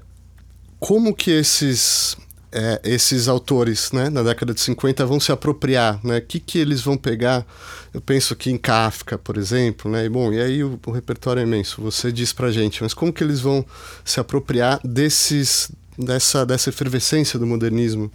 como 0.83 1.15
que 1.15 1.31
esses 1.31 2.17
é, 2.51 2.81
esses 2.83 3.29
autores, 3.29 3.93
né, 3.93 4.09
na 4.09 4.21
década 4.21 4.53
de 4.53 4.59
50 4.59 5.05
vão 5.05 5.17
se 5.17 5.31
apropriar, 5.31 5.97
né? 6.03 6.17
O 6.17 6.21
que 6.21 6.41
que 6.41 6.59
eles 6.59 6.81
vão 6.81 6.97
pegar? 6.97 7.45
Eu 7.93 8.01
penso 8.01 8.33
aqui 8.33 8.51
em 8.51 8.57
Kafka, 8.57 9.17
por 9.17 9.37
exemplo, 9.37 9.89
né? 9.89 10.03
E 10.03 10.09
bom, 10.09 10.33
e 10.33 10.41
aí 10.41 10.61
o, 10.61 10.77
o 10.85 10.91
repertório 10.91 11.39
é 11.39 11.43
imenso. 11.43 11.81
Você 11.81 12.11
diz 12.11 12.33
pra 12.33 12.51
gente, 12.51 12.83
mas 12.83 12.93
como 12.93 13.13
que 13.13 13.23
eles 13.23 13.39
vão 13.39 13.65
se 14.03 14.19
apropriar 14.19 14.81
desses 14.83 15.71
dessa 15.97 16.45
dessa 16.45 16.69
efervescência 16.69 17.39
do 17.39 17.47
modernismo 17.47 18.11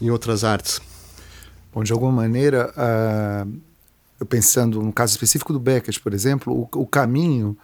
em 0.00 0.10
outras 0.10 0.44
artes? 0.44 0.80
Bom, 1.74 1.82
de 1.82 1.92
alguma 1.92 2.12
maneira, 2.12 2.72
uh, 2.76 3.52
eu 4.20 4.26
pensando 4.26 4.80
no 4.80 4.92
caso 4.92 5.10
específico 5.10 5.52
do 5.52 5.58
Beckett, 5.58 5.98
por 5.98 6.14
exemplo, 6.14 6.52
o, 6.72 6.82
o 6.82 6.86
caminho 6.86 7.58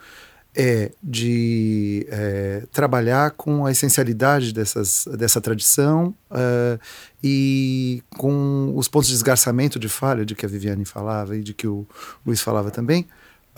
é 0.56 0.90
de 1.02 2.06
é, 2.10 2.62
trabalhar 2.72 3.32
com 3.32 3.66
a 3.66 3.70
essencialidade 3.70 4.54
dessas, 4.54 5.06
dessa 5.18 5.38
tradição 5.38 6.14
uh, 6.30 6.80
e 7.22 8.02
com 8.16 8.72
os 8.74 8.88
pontos 8.88 9.08
de 9.08 9.14
desgarçamento 9.14 9.78
de 9.78 9.88
falha 9.88 10.24
de 10.24 10.34
que 10.34 10.46
a 10.46 10.48
Viviane 10.48 10.86
falava 10.86 11.36
e 11.36 11.42
de 11.42 11.52
que 11.52 11.66
o 11.66 11.86
Luiz 12.24 12.40
falava 12.40 12.70
também, 12.70 13.06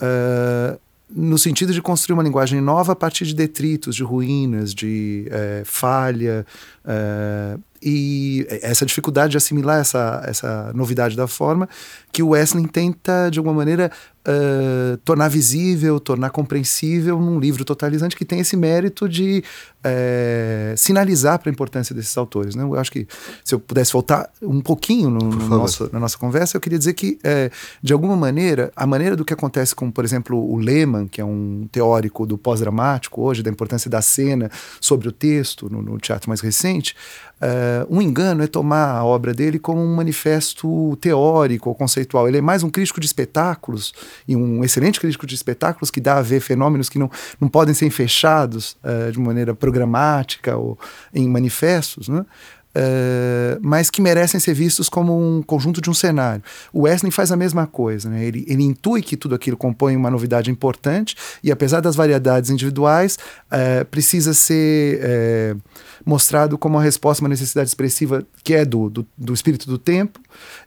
uh, 0.01 0.77
no 1.09 1.37
sentido 1.37 1.73
de 1.73 1.81
construir 1.81 2.13
uma 2.13 2.23
linguagem 2.23 2.59
nova 2.59 2.91
a 2.91 2.95
partir 2.95 3.25
de 3.25 3.33
detritos, 3.33 3.95
de 3.95 4.03
ruínas, 4.03 4.75
de 4.75 5.27
é, 5.31 5.63
falha, 5.65 6.45
uh, 6.85 7.59
e 7.81 8.45
essa 8.61 8.85
dificuldade 8.85 9.31
de 9.31 9.37
assimilar 9.37 9.79
essa, 9.79 10.21
essa 10.25 10.71
novidade 10.73 11.15
da 11.15 11.27
forma 11.27 11.67
que 12.11 12.21
o 12.21 12.29
Wesley 12.29 12.67
tenta, 12.67 13.29
de 13.31 13.39
alguma 13.39 13.55
maneira, 13.55 13.89
uh, 14.29 14.97
tornar 14.97 15.27
visível, 15.27 15.99
tornar 15.99 16.29
compreensível 16.29 17.19
num 17.19 17.39
livro 17.39 17.65
totalizante 17.65 18.15
que 18.15 18.23
tem 18.23 18.39
esse 18.39 18.55
mérito 18.55 19.09
de 19.09 19.43
uh, 19.79 20.77
sinalizar 20.77 21.39
para 21.39 21.49
a 21.49 21.53
importância 21.53 21.95
desses 21.95 22.15
autores. 22.17 22.55
Né? 22.55 22.63
Eu 22.63 22.75
acho 22.75 22.91
que 22.91 23.07
se 23.43 23.55
eu 23.55 23.59
pudesse 23.59 23.91
voltar 23.91 24.29
um 24.41 24.61
pouquinho 24.61 25.09
no, 25.09 25.19
no 25.19 25.47
nosso, 25.47 25.89
na 25.91 25.99
nossa 25.99 26.17
conversa, 26.17 26.55
eu 26.55 26.61
queria 26.61 26.77
dizer 26.77 26.93
que, 26.93 27.19
uh, 27.23 27.51
de 27.81 27.91
alguma 27.91 28.15
maneira, 28.15 28.71
a 28.75 28.85
maneira 28.85 29.15
do 29.15 29.25
que 29.25 29.33
acontece 29.33 29.73
com, 29.73 29.89
por 29.89 30.05
exemplo, 30.05 30.37
o 30.37 30.57
Lehmann, 30.57 31.07
que 31.07 31.19
é 31.19 31.25
um 31.25 31.67
teórico 31.71 32.25
do 32.25 32.37
pós-dramático 32.37 33.21
hoje, 33.21 33.41
da 33.41 33.49
importância 33.49 33.89
da 33.89 34.01
cena 34.01 34.51
sobre 34.79 35.07
o 35.07 35.11
texto 35.11 35.69
no, 35.69 35.81
no 35.81 35.97
teatro 35.97 36.29
mais 36.29 36.41
recente, 36.41 36.95
Uh, 37.39 37.87
um 37.89 38.01
engano 38.01 38.43
é 38.43 38.47
tomar 38.47 38.91
a 38.91 39.05
obra 39.05 39.33
dele 39.33 39.57
como 39.57 39.81
um 39.81 39.95
manifesto 39.95 40.97
teórico 40.97 41.69
ou 41.69 41.75
conceitual. 41.75 42.27
Ele 42.27 42.39
é 42.39 42.41
mais 42.41 42.63
um 42.63 42.69
crítico 42.69 42.99
de 42.99 43.05
espetáculos 43.05 43.93
e 44.27 44.35
um 44.35 44.63
excelente 44.63 44.99
crítico 44.99 45.25
de 45.25 45.35
espetáculos 45.35 45.91
que 45.91 45.99
dá 45.99 46.17
a 46.17 46.21
ver 46.21 46.39
fenômenos 46.39 46.89
que 46.89 46.99
não, 46.99 47.09
não 47.39 47.47
podem 47.47 47.73
ser 47.73 47.89
fechados 47.89 48.77
uh, 48.83 49.11
de 49.11 49.19
maneira 49.19 49.53
programática 49.53 50.55
ou 50.57 50.77
em 51.13 51.27
manifestos, 51.27 52.07
né? 52.09 52.25
Uh, 52.69 53.57
mas 53.61 53.89
que 53.89 53.99
merecem 53.99 54.39
ser 54.39 54.53
vistos 54.53 54.87
como 54.89 55.17
um 55.19 55.41
conjunto 55.41 55.81
de 55.81 55.89
um 55.89 55.93
cenário. 55.93 56.43
O 56.71 56.81
Wesley 56.81 57.11
faz 57.11 57.31
a 57.31 57.35
mesma 57.35 57.65
coisa, 57.65 58.07
né? 58.09 58.23
ele, 58.23 58.45
ele 58.47 58.63
intui 58.63 59.01
que 59.01 59.17
tudo 59.17 59.33
aquilo 59.33 59.57
compõe 59.57 59.95
uma 59.95 60.11
novidade 60.11 60.51
importante 60.51 61.15
e, 61.43 61.51
apesar 61.51 61.81
das 61.81 61.95
variedades 61.95 62.51
individuais, 62.51 63.17
uh, 63.51 63.83
precisa 63.85 64.35
ser 64.35 65.01
uh, 65.01 65.61
mostrado 66.05 66.59
como 66.59 66.77
uma 66.77 66.83
resposta 66.83 67.23
a 67.23 67.25
uma 67.25 67.29
necessidade 67.29 67.69
expressiva 67.69 68.23
que 68.43 68.53
é 68.53 68.63
do, 68.63 68.87
do, 68.87 69.07
do 69.17 69.33
espírito 69.33 69.67
do 69.67 69.79
tempo 69.79 70.19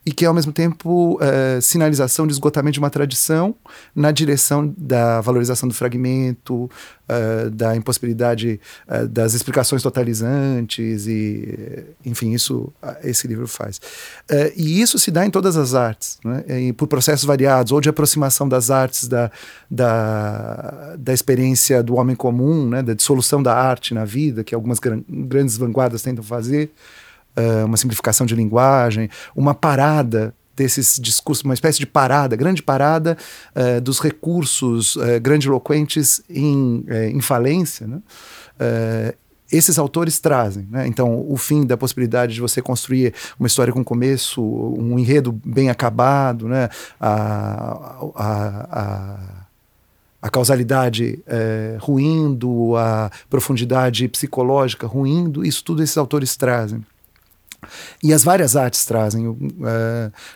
e 0.04 0.10
que 0.10 0.24
é, 0.24 0.28
ao 0.28 0.34
mesmo 0.34 0.52
tempo, 0.52 1.18
sinalização 1.62 2.26
de 2.26 2.32
esgotamento 2.32 2.74
de 2.74 2.78
uma 2.80 2.90
tradição 2.90 3.54
na 3.94 4.10
direção 4.10 4.74
da 4.76 5.20
valorização 5.20 5.68
do 5.68 5.74
fragmento, 5.74 6.68
uh, 7.08 7.50
da 7.50 7.74
impossibilidade 7.76 8.60
uh, 8.88 9.06
das 9.06 9.34
explicações 9.34 9.82
totalizantes 9.82 11.06
e, 11.06 11.84
enfim, 12.04 12.32
isso 12.32 12.72
esse 13.02 13.26
livro 13.26 13.46
faz. 13.46 13.78
Uh, 14.30 14.52
e 14.56 14.80
isso 14.80 14.98
se 14.98 15.10
dá 15.10 15.24
em 15.26 15.30
todas 15.30 15.56
as 15.56 15.74
artes, 15.74 16.18
né? 16.24 16.44
e 16.60 16.72
por 16.72 16.86
processos 16.86 17.24
variados, 17.24 17.72
ou 17.72 17.80
de 17.80 17.88
aproximação 17.88 18.48
das 18.48 18.70
artes 18.70 19.08
da, 19.08 19.30
da, 19.70 20.96
da 20.98 21.12
experiência 21.12 21.82
do 21.82 21.96
homem 21.96 22.16
comum, 22.16 22.68
né? 22.68 22.82
da 22.82 22.94
dissolução 22.94 23.42
da 23.42 23.54
arte 23.54 23.94
na 23.94 24.04
vida, 24.04 24.44
que 24.44 24.54
algumas 24.54 24.78
gran 24.78 25.02
grandes 25.08 25.56
vanguardas 25.56 26.02
tentam 26.02 26.22
fazer, 26.22 26.70
uma 27.64 27.78
simplificação 27.78 28.26
de 28.26 28.34
linguagem, 28.34 29.08
uma 29.34 29.54
parada 29.54 30.34
desses 30.54 30.98
discursos, 31.00 31.44
uma 31.44 31.54
espécie 31.54 31.78
de 31.78 31.86
parada, 31.86 32.36
grande 32.36 32.62
parada 32.62 33.16
uh, 33.54 33.80
dos 33.80 34.00
recursos 34.00 34.96
uh, 34.96 35.20
grandiloquentes 35.20 36.22
em, 36.28 36.84
uh, 36.88 36.94
em 37.10 37.20
falência, 37.20 37.86
né? 37.86 38.00
esses 39.50 39.76
autores 39.78 40.18
trazem. 40.20 40.66
Né? 40.70 40.86
Então, 40.86 41.26
o 41.28 41.36
fim 41.36 41.66
da 41.66 41.76
possibilidade 41.76 42.32
de 42.32 42.40
você 42.40 42.62
construir 42.62 43.12
uma 43.38 43.46
história 43.46 43.72
com 43.72 43.82
começo, 43.82 44.40
um 44.42 44.98
enredo 44.98 45.32
bem 45.44 45.68
acabado, 45.68 46.48
né? 46.48 46.68
a, 47.00 48.06
a, 48.14 48.66
a, 48.70 49.18
a 50.22 50.30
causalidade 50.30 51.22
ruindo, 51.80 52.76
a 52.76 53.10
profundidade 53.28 54.06
psicológica 54.08 54.86
ruindo, 54.86 55.44
isso 55.44 55.64
tudo 55.64 55.82
esses 55.82 55.98
autores 55.98 56.36
trazem. 56.36 56.82
E 58.02 58.12
as 58.12 58.24
várias 58.24 58.56
artes 58.56 58.84
trazem. 58.84 59.26
Uh, 59.28 59.38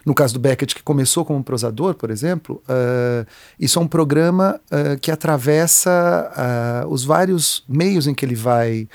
no 0.05 0.15
caso 0.15 0.35
do 0.35 0.41
Beckett, 0.41 0.75
que 0.75 0.83
começou 0.83 1.25
como 1.25 1.43
prosador, 1.43 1.95
por 1.95 2.11
exemplo, 2.11 2.63
uh, 2.69 3.27
isso 3.59 3.79
é 3.79 3.83
um 3.83 3.89
programa 3.89 4.61
uh, 4.71 4.99
que 5.01 5.11
atravessa 5.11 6.85
os 6.89 7.05
vários 7.05 7.65
meios 7.69 8.07
em 8.07 8.15
que 8.15 8.25
ele 8.25 8.35
vai 8.35 8.89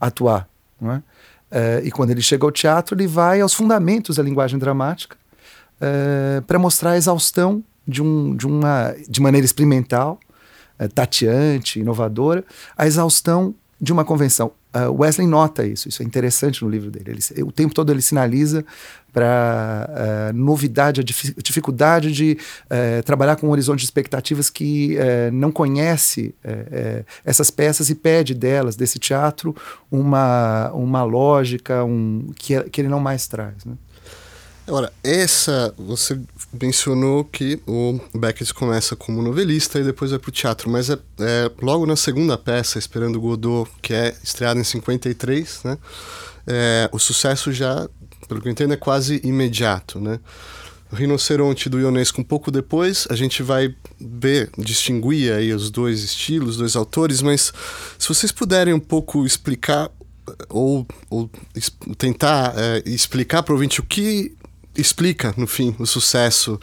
atuar. 0.00 0.48
É? 1.54 1.82
e 1.84 1.92
quando 1.92 2.10
ele 2.10 2.22
chega 2.22 2.44
ao 2.44 2.50
teatro, 2.50 2.96
ele 2.96 3.06
vai 3.06 3.40
aos 3.40 3.54
fundamentos 3.54 4.16
da 4.16 4.22
linguagem 4.22 4.58
dramática 4.58 5.16
para 6.46 6.58
mostrar 6.58 6.92
a 6.92 6.96
exaustão 6.96 7.62
de, 7.86 8.02
um, 8.02 8.34
de, 8.34 8.46
uma, 8.46 8.94
de 9.08 9.20
maneira 9.20 9.44
experimental, 9.44 10.18
tateante, 10.94 11.78
inovadora, 11.78 12.44
a 12.76 12.86
exaustão 12.86 13.54
de 13.80 13.92
uma 13.92 14.04
convenção. 14.04 14.52
Uh, 14.74 15.02
Wesley 15.02 15.26
nota 15.26 15.66
isso, 15.66 15.88
isso 15.88 16.02
é 16.02 16.06
interessante 16.06 16.64
no 16.64 16.70
livro 16.70 16.90
dele. 16.90 17.18
Ele, 17.30 17.42
o 17.42 17.52
tempo 17.52 17.74
todo 17.74 17.92
ele 17.92 18.00
sinaliza 18.00 18.64
para 19.12 19.86
uh, 19.88 19.94
ah, 19.94 20.32
novidade, 20.32 21.02
a 21.02 21.04
dificuldade 21.04 22.10
de 22.10 22.38
uh, 22.64 23.02
trabalhar 23.04 23.36
com 23.36 23.46
um 23.46 23.50
horizonte 23.50 23.80
de 23.80 23.84
expectativas 23.84 24.48
que 24.48 24.96
uh, 24.96 25.30
não 25.32 25.52
conhece 25.52 26.34
essas 27.24 27.50
peças 27.50 27.90
e 27.90 27.94
pede 27.94 28.34
delas, 28.34 28.74
desse 28.74 28.98
teatro, 28.98 29.54
uma, 29.90 30.70
uma 30.72 31.04
lógica 31.04 31.84
um, 31.84 32.32
que, 32.36 32.58
que 32.70 32.80
ele 32.80 32.88
não 32.88 33.00
mais 33.00 33.26
traz. 33.26 33.64
Né? 33.66 33.74
Agora, 34.66 34.92
essa, 35.02 35.74
você 35.76 36.18
mencionou 36.52 37.24
que 37.24 37.60
o 37.66 37.98
Beckett 38.14 38.52
começa 38.52 38.94
como 38.94 39.22
novelista 39.22 39.78
e 39.78 39.84
depois 39.84 40.10
vai 40.10 40.20
para 40.20 40.28
o 40.28 40.32
teatro, 40.32 40.70
mas 40.70 40.90
é, 40.90 40.98
é, 41.20 41.50
logo 41.60 41.86
na 41.86 41.96
segunda 41.96 42.36
peça, 42.36 42.78
Esperando 42.78 43.20
Godot, 43.20 43.70
que 43.80 43.94
é 43.94 44.14
estreada 44.22 44.60
em 44.60 44.64
53, 44.64 45.60
né? 45.64 45.78
É, 46.46 46.90
o 46.92 46.98
sucesso 46.98 47.52
já, 47.52 47.88
pelo 48.28 48.40
que 48.40 48.48
eu 48.48 48.52
entendo, 48.52 48.74
é 48.74 48.76
quase 48.76 49.20
imediato, 49.24 50.00
né? 50.00 50.20
O 50.90 50.94
Rinoceronte 50.94 51.70
do 51.70 51.80
Ionesco 51.80 52.20
um 52.20 52.24
pouco 52.24 52.50
depois, 52.50 53.06
a 53.08 53.14
gente 53.14 53.42
vai 53.42 53.74
ver, 53.98 54.50
distinguir 54.58 55.32
aí 55.32 55.54
os 55.54 55.70
dois 55.70 56.02
estilos, 56.02 56.50
os 56.50 56.56
dois 56.58 56.76
autores, 56.76 57.22
mas 57.22 57.50
se 57.98 58.08
vocês 58.08 58.30
puderem 58.30 58.74
um 58.74 58.80
pouco 58.80 59.24
explicar 59.24 59.90
ou, 60.50 60.86
ou 61.08 61.30
tentar 61.96 62.52
é, 62.56 62.82
explicar 62.84 63.42
para 63.42 63.52
o 63.52 63.56
ouvinte 63.56 63.80
o 63.80 63.82
que 63.82 64.36
explica, 64.76 65.34
no 65.36 65.46
fim, 65.46 65.74
o 65.78 65.86
sucesso 65.86 66.58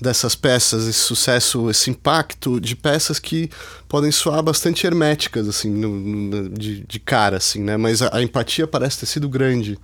dessas 0.00 0.34
peças, 0.34 0.86
esse 0.86 0.98
sucesso, 0.98 1.70
esse 1.70 1.90
impacto 1.90 2.60
de 2.60 2.76
peças 2.76 3.18
que 3.18 3.48
podem 3.88 4.10
soar 4.10 4.42
bastante 4.42 4.86
herméticas, 4.86 5.48
assim, 5.48 5.70
no, 5.70 5.88
no, 5.88 6.48
de, 6.50 6.80
de, 6.80 7.00
cara, 7.00 7.38
assim, 7.38 7.62
né? 7.62 7.76
Mas 7.76 8.02
a, 8.02 8.16
a, 8.16 8.22
empatia 8.22 8.66
parece 8.66 9.00
ter 9.00 9.06
sido 9.06 9.28
grande, 9.28 9.78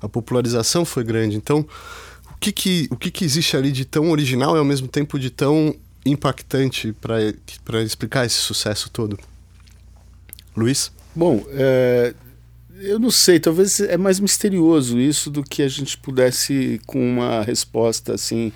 a 0.00 0.08
popularização 0.08 0.84
foi 0.84 1.02
grande. 1.02 1.36
Então, 1.36 1.66
o 2.30 2.38
que 2.38 2.52
que, 2.52 2.88
o 2.90 2.96
que 2.96 3.10
que 3.10 3.24
existe 3.24 3.56
ali 3.56 3.72
de 3.72 3.84
tão 3.84 4.10
original 4.10 4.54
e 4.54 4.58
ao 4.58 4.64
mesmo 4.64 4.86
tempo 4.86 5.18
de 5.18 5.30
tão 5.30 5.74
impactante 6.06 6.92
para 6.92 7.82
explicar 7.82 8.26
esse 8.26 8.36
sucesso 8.36 8.90
todo? 8.90 9.18
Luiz? 10.56 10.92
Bom, 11.16 11.44
é, 11.50 12.14
eu 12.80 12.98
não 12.98 13.10
sei, 13.10 13.38
talvez 13.38 13.80
é 13.80 13.96
mais 13.96 14.18
misterioso 14.18 14.98
isso 14.98 15.30
do 15.30 15.42
que 15.42 15.62
a 15.62 15.68
gente 15.68 15.96
pudesse, 15.96 16.80
com 16.86 16.98
uma 16.98 17.42
resposta 17.42 18.14
assim 18.14 18.52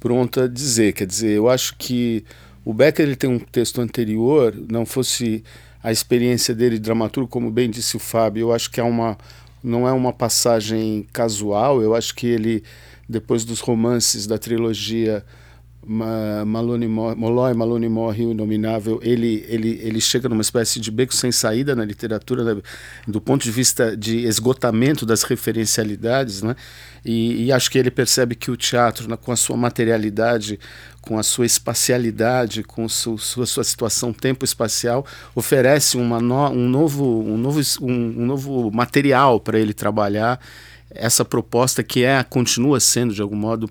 pronta, 0.00 0.48
dizer. 0.48 0.92
Quer 0.92 1.06
dizer, 1.06 1.30
eu 1.36 1.48
acho 1.48 1.76
que 1.76 2.24
o 2.64 2.72
Becker 2.72 3.06
ele 3.06 3.16
tem 3.16 3.30
um 3.30 3.38
texto 3.38 3.80
anterior, 3.80 4.54
não 4.70 4.86
fosse 4.86 5.44
a 5.82 5.92
experiência 5.92 6.54
dele 6.54 6.76
de 6.76 6.82
dramaturgo, 6.82 7.28
como 7.28 7.50
bem 7.50 7.68
disse 7.70 7.96
o 7.96 8.00
Fábio, 8.00 8.42
eu 8.42 8.52
acho 8.52 8.70
que 8.70 8.80
é 8.80 8.84
uma, 8.84 9.18
não 9.62 9.86
é 9.86 9.92
uma 9.92 10.12
passagem 10.12 11.06
casual, 11.12 11.82
eu 11.82 11.94
acho 11.94 12.14
que 12.14 12.26
ele, 12.26 12.62
depois 13.08 13.44
dos 13.44 13.60
romances 13.60 14.26
da 14.26 14.38
trilogia 14.38 15.24
Malone 15.84 16.86
Molloy, 16.86 17.54
Malone 17.54 17.88
morre, 17.88 18.24
o 18.24 18.30
Inominável, 18.30 19.00
ele, 19.02 19.44
ele, 19.48 19.80
ele 19.82 20.00
chega 20.00 20.28
numa 20.28 20.40
espécie 20.40 20.78
de 20.78 20.90
beco 20.92 21.12
sem 21.12 21.32
saída 21.32 21.74
na 21.74 21.84
literatura, 21.84 22.44
né, 22.44 22.62
do 23.06 23.20
ponto 23.20 23.42
de 23.42 23.50
vista 23.50 23.96
de 23.96 24.18
esgotamento 24.18 25.04
das 25.04 25.24
referencialidades, 25.24 26.42
né? 26.42 26.54
E, 27.04 27.46
e 27.46 27.52
acho 27.52 27.68
que 27.68 27.78
ele 27.78 27.90
percebe 27.90 28.36
que 28.36 28.48
o 28.48 28.56
teatro, 28.56 29.08
né, 29.08 29.16
com 29.16 29.32
a 29.32 29.36
sua 29.36 29.56
materialidade, 29.56 30.60
com 31.00 31.18
a 31.18 31.22
sua 31.24 31.44
espacialidade, 31.44 32.62
com 32.62 32.88
sua, 32.88 33.18
sua, 33.18 33.44
sua 33.44 33.64
situação 33.64 34.12
tempo-espacial, 34.12 35.04
oferece 35.34 35.96
uma 35.96 36.20
no, 36.20 36.48
um, 36.50 36.68
novo, 36.68 37.22
um, 37.22 37.36
novo, 37.36 37.60
um, 37.80 37.92
um 37.92 38.26
novo 38.26 38.70
material 38.70 39.40
para 39.40 39.58
ele 39.58 39.74
trabalhar 39.74 40.38
essa 40.94 41.24
proposta 41.24 41.82
que 41.82 42.04
é 42.04 42.22
continua 42.22 42.78
sendo 42.80 43.14
de 43.14 43.22
algum 43.22 43.36
modo 43.36 43.70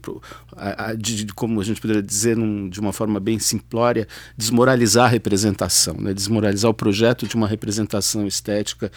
a, 0.56 0.88
a, 0.88 0.94
de, 0.94 1.26
de, 1.26 1.34
como 1.34 1.62
a 1.62 1.64
gente 1.64 1.80
poderia 1.80 2.02
dizer 2.02 2.36
num, 2.36 2.68
de 2.70 2.80
uma 2.80 2.92
forma 2.92 3.20
bem 3.20 3.40
simplória 3.40 4.08
desmoralizar 4.38 5.06
a 5.06 5.08
representação 5.08 5.96
né? 5.96 6.14
desmoralizar 6.14 6.70
o 6.70 6.74
projeto 6.74 7.28
de 7.28 7.36
uma 7.36 7.48
representação 7.48 8.26
estética 8.28 8.92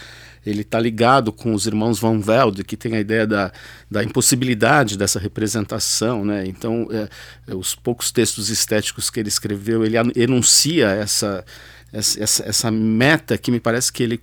ele 0.44 0.62
está 0.62 0.78
ligado 0.78 1.32
com 1.32 1.54
os 1.54 1.66
irmãos 1.66 1.98
Van 1.98 2.18
Velde 2.18 2.64
que 2.64 2.76
tem 2.76 2.96
a 2.96 3.00
ideia 3.00 3.26
da, 3.26 3.52
da 3.90 4.02
impossibilidade 4.02 4.96
dessa 4.96 5.18
representação 5.18 6.24
né 6.24 6.44
então 6.46 6.88
é, 6.90 7.08
é, 7.48 7.54
os 7.54 7.74
poucos 7.74 8.10
textos 8.10 8.48
estéticos 8.48 9.10
que 9.10 9.20
ele 9.20 9.28
escreveu 9.28 9.84
ele 9.84 9.96
enuncia 10.16 10.88
essa 10.88 11.44
essa, 11.92 12.42
essa 12.44 12.70
meta 12.72 13.38
que 13.38 13.52
me 13.52 13.60
parece 13.60 13.92
que 13.92 14.02
ele 14.02 14.20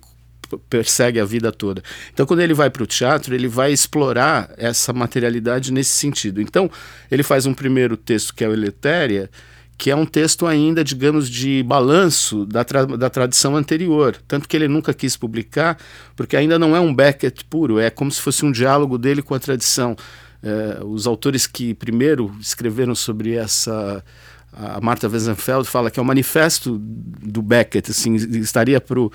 persegue 0.58 1.20
a 1.20 1.24
vida 1.24 1.52
toda. 1.52 1.82
Então, 2.12 2.26
quando 2.26 2.40
ele 2.40 2.54
vai 2.54 2.70
para 2.70 2.82
o 2.82 2.86
teatro, 2.86 3.34
ele 3.34 3.48
vai 3.48 3.72
explorar 3.72 4.52
essa 4.56 4.92
materialidade 4.92 5.72
nesse 5.72 5.92
sentido. 5.92 6.40
Então, 6.40 6.70
ele 7.10 7.22
faz 7.22 7.46
um 7.46 7.54
primeiro 7.54 7.96
texto 7.96 8.34
que 8.34 8.44
é 8.44 8.48
o 8.48 8.52
Eletéria, 8.52 9.30
que 9.76 9.90
é 9.90 9.96
um 9.96 10.06
texto 10.06 10.46
ainda, 10.46 10.84
digamos, 10.84 11.28
de 11.28 11.62
balanço 11.62 12.46
da, 12.46 12.64
tra 12.64 12.84
da 12.84 13.10
tradição 13.10 13.56
anterior. 13.56 14.16
Tanto 14.28 14.48
que 14.48 14.56
ele 14.56 14.68
nunca 14.68 14.94
quis 14.94 15.16
publicar, 15.16 15.76
porque 16.14 16.36
ainda 16.36 16.58
não 16.58 16.76
é 16.76 16.80
um 16.80 16.94
Beckett 16.94 17.44
puro, 17.46 17.78
é 17.78 17.90
como 17.90 18.10
se 18.10 18.20
fosse 18.20 18.44
um 18.44 18.52
diálogo 18.52 18.96
dele 18.96 19.22
com 19.22 19.34
a 19.34 19.40
tradição. 19.40 19.96
É, 20.42 20.84
os 20.84 21.06
autores 21.06 21.46
que 21.46 21.74
primeiro 21.74 22.32
escreveram 22.40 22.94
sobre 22.94 23.34
essa 23.34 24.04
a 24.52 24.80
Marta 24.80 25.08
Weisenfeld 25.08 25.66
fala 25.66 25.90
que 25.90 25.98
é 25.98 26.02
o 26.02 26.06
manifesto 26.06 26.78
do 26.78 27.40
Beckett, 27.40 27.90
assim, 27.90 28.14
estaria 28.14 28.80
para 28.80 29.00
o 29.00 29.10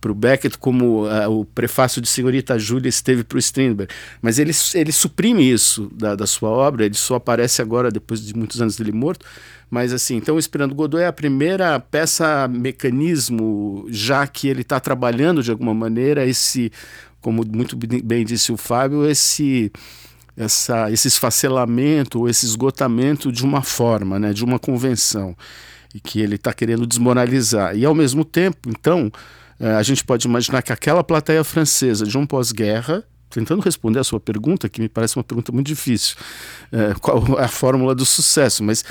para 0.00 0.10
o 0.10 0.14
Beckett 0.14 0.56
como 0.58 1.06
uh, 1.06 1.30
o 1.30 1.44
prefácio 1.44 2.00
de 2.00 2.08
Senhorita 2.08 2.58
Júlia 2.58 2.88
esteve 2.88 3.22
para 3.22 3.36
o 3.36 3.38
Strindberg. 3.38 3.92
Mas 4.22 4.38
ele, 4.38 4.52
ele 4.74 4.92
suprime 4.92 5.50
isso 5.50 5.90
da, 5.92 6.14
da 6.14 6.26
sua 6.26 6.48
obra, 6.48 6.86
ele 6.86 6.94
só 6.94 7.16
aparece 7.16 7.60
agora 7.60 7.90
depois 7.90 8.24
de 8.24 8.34
muitos 8.34 8.60
anos 8.60 8.76
dele 8.76 8.92
morto. 8.92 9.26
Mas 9.70 9.92
assim, 9.92 10.16
então 10.16 10.38
Esperando 10.38 10.74
Godot 10.74 11.00
é 11.00 11.06
a 11.06 11.12
primeira 11.12 11.78
peça 11.78 12.48
mecanismo, 12.48 13.86
já 13.88 14.26
que 14.26 14.48
ele 14.48 14.62
está 14.62 14.80
trabalhando 14.80 15.42
de 15.42 15.50
alguma 15.50 15.72
maneira 15.72 16.26
esse, 16.26 16.72
como 17.20 17.44
muito 17.46 17.76
bem 17.76 18.24
disse 18.24 18.50
o 18.50 18.56
Fábio, 18.56 19.08
esse 19.08 19.70
essa, 20.36 20.90
esse 20.90 21.08
esfacelamento, 21.08 22.28
esse 22.28 22.46
esgotamento 22.46 23.30
de 23.30 23.44
uma 23.44 23.62
forma, 23.62 24.18
né, 24.18 24.32
de 24.32 24.42
uma 24.42 24.58
convenção, 24.58 25.36
e 25.94 26.00
que 26.00 26.20
ele 26.20 26.36
está 26.36 26.52
querendo 26.52 26.86
desmoralizar. 26.86 27.76
E 27.76 27.84
ao 27.84 27.94
mesmo 27.94 28.24
tempo, 28.24 28.68
então, 28.68 29.12
a 29.60 29.82
gente 29.82 30.02
pode 30.02 30.26
imaginar 30.26 30.62
que 30.62 30.72
aquela 30.72 31.04
plateia 31.04 31.44
francesa 31.44 32.06
de 32.06 32.16
um 32.16 32.26
pós-guerra, 32.26 33.04
tentando 33.28 33.60
responder 33.60 33.98
a 33.98 34.04
sua 34.04 34.18
pergunta, 34.18 34.68
que 34.68 34.80
me 34.80 34.88
parece 34.88 35.16
uma 35.16 35.24
pergunta 35.24 35.52
muito 35.52 35.66
difícil, 35.66 36.16
é, 36.72 36.94
qual 37.00 37.22
é 37.38 37.44
a 37.44 37.48
fórmula 37.48 37.94
do 37.94 38.06
sucesso, 38.06 38.64
mas 38.64 38.84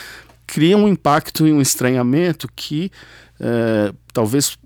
cria 0.46 0.78
um 0.78 0.88
impacto 0.88 1.48
e 1.48 1.52
um 1.52 1.62
estranhamento 1.62 2.48
que 2.56 2.92
é, 3.40 3.94
talvez 4.14 4.58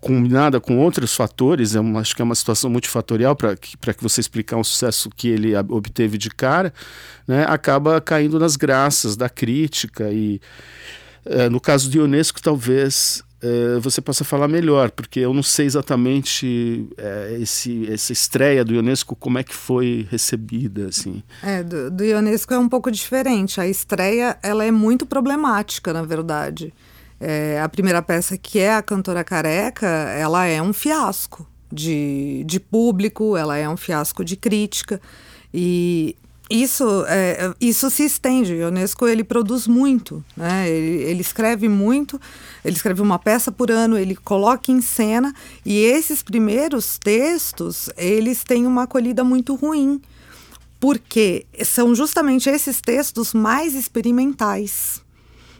combinada 0.00 0.60
com 0.60 0.78
outros 0.78 1.14
fatores, 1.14 1.74
é 1.74 1.80
uma, 1.80 2.00
acho 2.00 2.14
que 2.16 2.22
é 2.22 2.24
uma 2.24 2.34
situação 2.34 2.70
multifatorial 2.70 3.36
para 3.36 3.56
que, 3.56 3.76
que 3.76 4.02
você 4.02 4.20
explicar 4.20 4.56
um 4.56 4.64
sucesso 4.64 5.10
que 5.10 5.28
ele 5.28 5.54
obteve 5.68 6.16
de 6.16 6.30
cara, 6.30 6.72
né, 7.26 7.44
acaba 7.48 8.00
caindo 8.00 8.38
nas 8.38 8.56
graças 8.56 9.16
da 9.16 9.28
crítica 9.28 10.10
e 10.10 10.40
é, 11.24 11.48
no 11.48 11.60
caso 11.60 11.90
do 11.90 11.98
Ionesco 11.98 12.40
talvez 12.40 13.22
é, 13.46 13.78
você 13.78 14.00
possa 14.00 14.24
falar 14.24 14.48
melhor, 14.48 14.90
porque 14.90 15.20
eu 15.20 15.32
não 15.32 15.42
sei 15.42 15.66
exatamente 15.66 16.88
é, 16.96 17.38
esse, 17.40 17.90
essa 17.90 18.12
estreia 18.12 18.64
do 18.64 18.74
Ionesco, 18.74 19.14
como 19.14 19.38
é 19.38 19.44
que 19.44 19.54
foi 19.54 20.06
recebida, 20.10 20.88
assim. 20.88 21.22
É, 21.42 21.62
do, 21.62 21.90
do 21.90 22.04
Ionesco 22.04 22.52
é 22.52 22.58
um 22.58 22.68
pouco 22.68 22.90
diferente. 22.90 23.60
A 23.60 23.66
estreia, 23.66 24.36
ela 24.42 24.64
é 24.64 24.70
muito 24.70 25.06
problemática, 25.06 25.92
na 25.92 26.02
verdade. 26.02 26.74
É, 27.20 27.60
a 27.60 27.68
primeira 27.68 28.02
peça, 28.02 28.36
que 28.36 28.58
é 28.58 28.74
a 28.74 28.82
Cantora 28.82 29.22
Careca, 29.22 29.86
ela 29.86 30.46
é 30.46 30.60
um 30.60 30.72
fiasco 30.72 31.46
de, 31.72 32.42
de 32.44 32.58
público, 32.58 33.36
ela 33.36 33.56
é 33.56 33.68
um 33.68 33.76
fiasco 33.76 34.24
de 34.24 34.36
crítica. 34.36 35.00
E 35.54 36.16
isso, 36.48 37.04
é, 37.08 37.52
isso 37.60 37.90
se 37.90 38.04
estende. 38.04 38.54
O 38.54 38.68
Unesco 38.68 39.06
ele 39.06 39.24
produz 39.24 39.66
muito, 39.66 40.24
né? 40.36 40.68
ele, 40.68 41.02
ele 41.02 41.20
escreve 41.20 41.68
muito, 41.68 42.20
ele 42.64 42.76
escreve 42.76 43.02
uma 43.02 43.18
peça 43.18 43.50
por 43.50 43.70
ano, 43.70 43.98
ele 43.98 44.14
coloca 44.14 44.70
em 44.70 44.80
cena 44.80 45.34
e 45.64 45.78
esses 45.78 46.22
primeiros 46.22 46.98
textos 46.98 47.90
eles 47.96 48.44
têm 48.44 48.66
uma 48.66 48.84
acolhida 48.84 49.24
muito 49.24 49.54
ruim, 49.54 50.00
porque 50.78 51.46
são 51.64 51.94
justamente 51.94 52.48
esses 52.48 52.80
textos 52.80 53.34
mais 53.34 53.74
experimentais. 53.74 55.04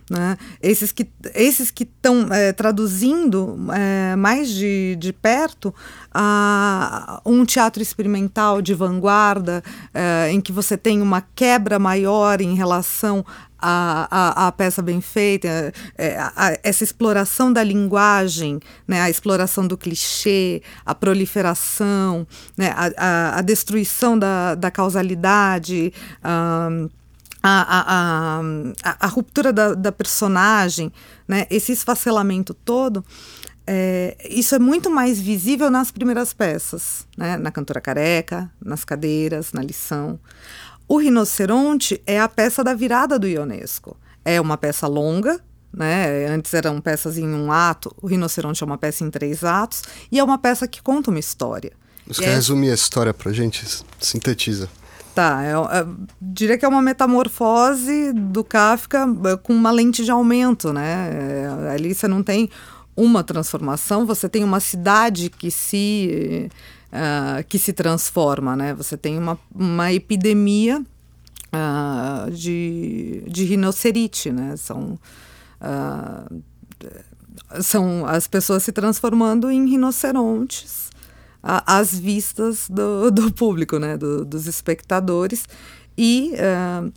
Né? 0.08 0.38
Esses 0.62 0.92
que 0.92 1.08
esses 1.34 1.72
que 1.72 1.82
estão 1.82 2.32
é, 2.32 2.52
traduzindo 2.52 3.58
é, 3.72 4.14
mais 4.14 4.48
de, 4.50 4.96
de 5.00 5.12
perto 5.12 5.74
a 6.14 7.20
um 7.26 7.44
teatro 7.44 7.82
experimental 7.82 8.62
de 8.62 8.72
vanguarda, 8.72 9.64
é, 9.92 10.30
em 10.30 10.40
que 10.40 10.52
você 10.52 10.76
tem 10.76 11.02
uma 11.02 11.20
quebra 11.34 11.78
maior 11.80 12.40
em 12.40 12.54
relação 12.54 13.26
à, 13.58 14.06
à, 14.08 14.46
à 14.46 14.52
peça 14.52 14.80
bem 14.80 15.00
feita, 15.00 15.72
é, 15.98 16.16
a, 16.18 16.56
essa 16.62 16.84
exploração 16.84 17.52
da 17.52 17.64
linguagem, 17.64 18.60
né, 18.86 19.00
a 19.00 19.10
exploração 19.10 19.66
do 19.66 19.76
clichê, 19.76 20.62
a 20.84 20.94
proliferação, 20.94 22.24
né, 22.56 22.72
a, 22.76 22.92
a, 22.96 23.38
a 23.38 23.42
destruição 23.42 24.16
da, 24.16 24.54
da 24.54 24.70
causalidade. 24.70 25.92
Um, 26.24 26.88
a, 27.42 28.40
a, 28.82 28.96
a, 29.00 29.06
ruptura 29.06 29.52
da, 29.52 29.74
da, 29.74 29.92
personagem, 29.92 30.92
né? 31.28 31.46
esse 31.50 31.72
esfacelamento 31.72 32.52
todo, 32.52 33.04
é, 33.66 34.16
isso 34.28 34.54
é 34.54 34.58
muito 34.58 34.90
mais 34.90 35.20
visível 35.20 35.70
nas 35.70 35.90
primeiras 35.90 36.32
peças, 36.32 37.06
né? 37.16 37.36
na 37.36 37.50
Cantora 37.50 37.80
Careca, 37.80 38.50
nas 38.60 38.84
cadeiras, 38.84 39.52
na 39.52 39.62
lição. 39.62 40.18
O 40.88 40.98
Rinoceronte 40.98 42.00
é 42.06 42.20
a 42.20 42.28
peça 42.28 42.62
da 42.62 42.74
virada 42.74 43.18
do 43.18 43.26
Ionesco. 43.26 43.96
É 44.24 44.40
uma 44.40 44.56
peça 44.56 44.86
longa, 44.86 45.40
né? 45.72 46.26
Antes 46.26 46.54
eram 46.54 46.80
peças 46.80 47.18
em 47.18 47.28
um 47.28 47.52
ato, 47.52 47.94
o 48.00 48.06
Rinoceronte 48.06 48.62
é 48.62 48.66
uma 48.66 48.78
peça 48.78 49.04
em 49.04 49.10
três 49.10 49.44
atos, 49.44 49.82
e 50.10 50.18
é 50.18 50.24
uma 50.24 50.38
peça 50.38 50.66
que 50.66 50.80
conta 50.80 51.10
uma 51.10 51.20
história. 51.20 51.72
Você 52.06 52.24
é... 52.24 52.34
resumir 52.34 52.70
a 52.70 52.74
história 52.74 53.12
pra 53.12 53.32
gente? 53.32 53.64
Sintetiza. 54.00 54.68
Tá, 55.16 55.42
eu, 55.46 55.64
é, 55.70 55.80
eu, 55.80 55.96
diria 56.20 56.58
que 56.58 56.64
é 56.66 56.68
uma 56.68 56.82
metamorfose 56.82 58.12
do 58.12 58.44
Kafka 58.44 59.06
é, 59.24 59.36
com 59.38 59.54
uma 59.54 59.70
lente 59.70 60.04
de 60.04 60.10
aumento, 60.10 60.74
né? 60.74 61.08
É, 61.10 61.70
ali 61.70 61.94
você 61.94 62.06
não 62.06 62.22
tem 62.22 62.50
uma 62.94 63.24
transformação, 63.24 64.04
você 64.04 64.28
tem 64.28 64.44
uma 64.44 64.60
cidade 64.60 65.30
que 65.30 65.50
se, 65.50 66.50
uh, 66.92 67.42
que 67.48 67.58
se 67.58 67.72
transforma, 67.72 68.54
né? 68.54 68.74
Você 68.74 68.94
tem 68.94 69.16
uma, 69.16 69.38
uma 69.54 69.90
epidemia 69.90 70.84
uh, 71.50 72.30
de, 72.30 73.22
de 73.26 73.44
rinocerite, 73.44 74.30
né? 74.30 74.54
São, 74.58 74.98
uh, 75.62 76.42
são 77.62 78.04
as 78.04 78.26
pessoas 78.26 78.64
se 78.64 78.70
transformando 78.70 79.50
em 79.50 79.66
rinocerontes 79.66 80.85
às 81.46 81.96
vistas 81.96 82.68
do, 82.68 83.10
do 83.12 83.32
público, 83.32 83.78
né, 83.78 83.96
do, 83.96 84.24
dos 84.24 84.46
espectadores. 84.46 85.44
E, 85.96 86.32
uh, 86.34 86.92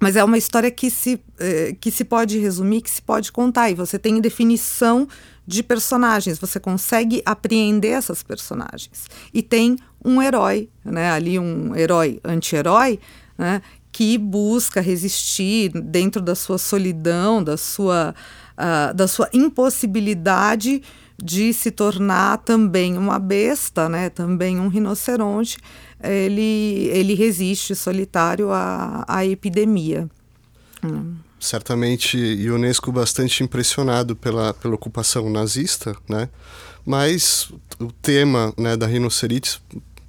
mas 0.00 0.16
é 0.16 0.22
uma 0.22 0.36
história 0.36 0.70
que 0.70 0.90
se, 0.90 1.14
uh, 1.14 1.74
que 1.80 1.90
se 1.90 2.04
pode 2.04 2.38
resumir, 2.38 2.82
que 2.82 2.90
se 2.90 3.00
pode 3.00 3.32
contar. 3.32 3.70
E 3.70 3.74
você 3.74 3.98
tem 3.98 4.20
definição 4.20 5.08
de 5.46 5.62
personagens, 5.62 6.38
você 6.38 6.60
consegue 6.60 7.22
apreender 7.24 7.92
essas 7.92 8.22
personagens. 8.22 9.06
E 9.32 9.42
tem 9.42 9.76
um 10.04 10.20
herói, 10.20 10.68
né, 10.84 11.10
ali 11.10 11.38
um 11.38 11.74
herói 11.74 12.20
anti-herói, 12.24 12.98
né, 13.36 13.62
que 13.90 14.18
busca 14.18 14.80
resistir 14.80 15.70
dentro 15.70 16.20
da 16.20 16.34
sua 16.34 16.58
solidão, 16.58 17.42
da 17.42 17.56
sua, 17.56 18.14
uh, 18.58 18.94
da 18.94 19.06
sua 19.06 19.28
impossibilidade 19.32 20.82
de 21.22 21.52
se 21.52 21.70
tornar 21.70 22.38
também 22.38 22.98
uma 22.98 23.18
besta, 23.18 23.88
né, 23.88 24.10
também 24.10 24.58
um 24.58 24.68
rinoceronte, 24.68 25.58
ele, 26.02 26.88
ele 26.92 27.14
resiste 27.14 27.74
solitário 27.74 28.50
à, 28.50 29.04
à 29.06 29.24
epidemia. 29.24 30.08
Hum. 30.84 31.14
Certamente 31.40 32.16
Ionesco 32.18 32.90
bastante 32.90 33.42
impressionado 33.42 34.16
pela, 34.16 34.54
pela 34.54 34.74
ocupação 34.74 35.28
nazista, 35.30 35.94
né? 36.08 36.28
mas 36.84 37.50
o 37.78 37.90
tema 37.92 38.52
né, 38.56 38.76
da 38.76 38.86
rinoceronte 38.86 39.60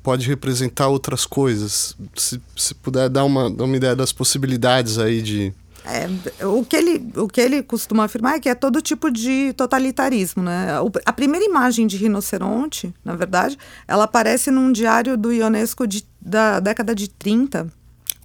pode 0.03 0.27
representar 0.27 0.87
outras 0.87 1.25
coisas. 1.25 1.95
Se, 2.15 2.39
se 2.55 2.75
puder 2.75 3.09
dar 3.09 3.23
uma, 3.23 3.49
dar 3.49 3.63
uma 3.63 3.75
ideia 3.75 3.95
das 3.95 4.11
possibilidades 4.11 4.99
aí 4.99 5.21
de, 5.21 5.53
é, 5.87 6.45
o, 6.45 6.65
que 6.65 6.75
ele, 6.75 7.11
o 7.15 7.27
que 7.27 7.39
ele 7.39 7.61
costuma 7.61 8.05
afirmar 8.05 8.35
é 8.35 8.39
que 8.39 8.49
é 8.49 8.55
todo 8.55 8.81
tipo 8.81 9.11
de 9.11 9.53
totalitarismo. 9.53 10.41
Né? 10.41 10.79
O, 10.81 10.91
a 11.05 11.13
primeira 11.13 11.45
imagem 11.45 11.85
de 11.85 11.95
rinoceronte, 11.97 12.93
na 13.03 13.15
verdade, 13.15 13.57
ela 13.87 14.05
aparece 14.05 14.49
num 14.49 14.71
diário 14.71 15.15
do 15.15 15.31
Ionesco 15.31 15.85
de, 15.85 16.05
da 16.19 16.59
década 16.59 16.95
de 16.95 17.07
30, 17.09 17.67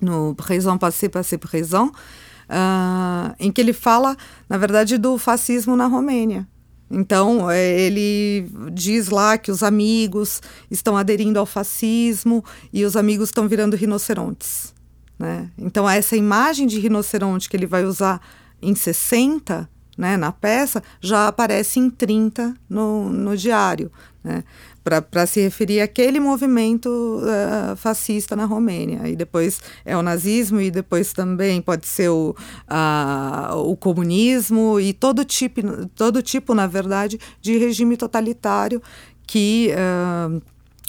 no 0.00 0.34
Raison 0.40 0.78
Passé, 0.78 1.08
Passé 1.08 1.38
Raison, 1.44 1.88
uh, 1.88 3.34
em 3.38 3.52
que 3.52 3.60
ele 3.60 3.74
fala, 3.74 4.16
na 4.48 4.56
verdade, 4.56 4.96
do 4.96 5.18
fascismo 5.18 5.76
na 5.76 5.86
Romênia. 5.86 6.48
Então, 6.90 7.48
é, 7.48 7.78
ele 7.78 8.50
diz 8.72 9.10
lá 9.10 9.38
que 9.38 9.50
os 9.50 9.62
amigos 9.62 10.42
estão 10.70 10.96
aderindo 10.96 11.38
ao 11.38 11.46
fascismo 11.46 12.44
e 12.72 12.84
os 12.84 12.96
amigos 12.96 13.28
estão 13.28 13.46
virando 13.46 13.76
rinocerontes. 13.76 14.74
Né? 15.20 15.50
Então, 15.58 15.88
essa 15.88 16.16
imagem 16.16 16.66
de 16.66 16.80
rinoceronte 16.80 17.46
que 17.46 17.54
ele 17.54 17.66
vai 17.66 17.84
usar 17.84 18.22
em 18.62 18.74
60, 18.74 19.68
né, 19.98 20.16
na 20.16 20.32
peça, 20.32 20.82
já 20.98 21.28
aparece 21.28 21.78
em 21.78 21.90
30 21.90 22.54
no, 22.66 23.10
no 23.10 23.36
diário, 23.36 23.92
né? 24.24 24.42
para 24.82 25.26
se 25.26 25.42
referir 25.42 25.82
àquele 25.82 26.18
movimento 26.18 26.88
uh, 26.88 27.76
fascista 27.76 28.34
na 28.34 28.46
Romênia. 28.46 29.06
E 29.06 29.14
depois 29.14 29.60
é 29.84 29.94
o 29.94 30.00
nazismo, 30.00 30.58
e 30.58 30.70
depois 30.70 31.12
também 31.12 31.60
pode 31.60 31.86
ser 31.86 32.08
o, 32.08 32.34
uh, 32.66 33.56
o 33.58 33.76
comunismo, 33.76 34.80
e 34.80 34.94
todo 34.94 35.22
tipo, 35.22 35.60
todo 35.94 36.22
tipo, 36.22 36.54
na 36.54 36.66
verdade, 36.66 37.20
de 37.42 37.58
regime 37.58 37.94
totalitário 37.94 38.82
que. 39.26 39.70
Uh, 39.74 40.40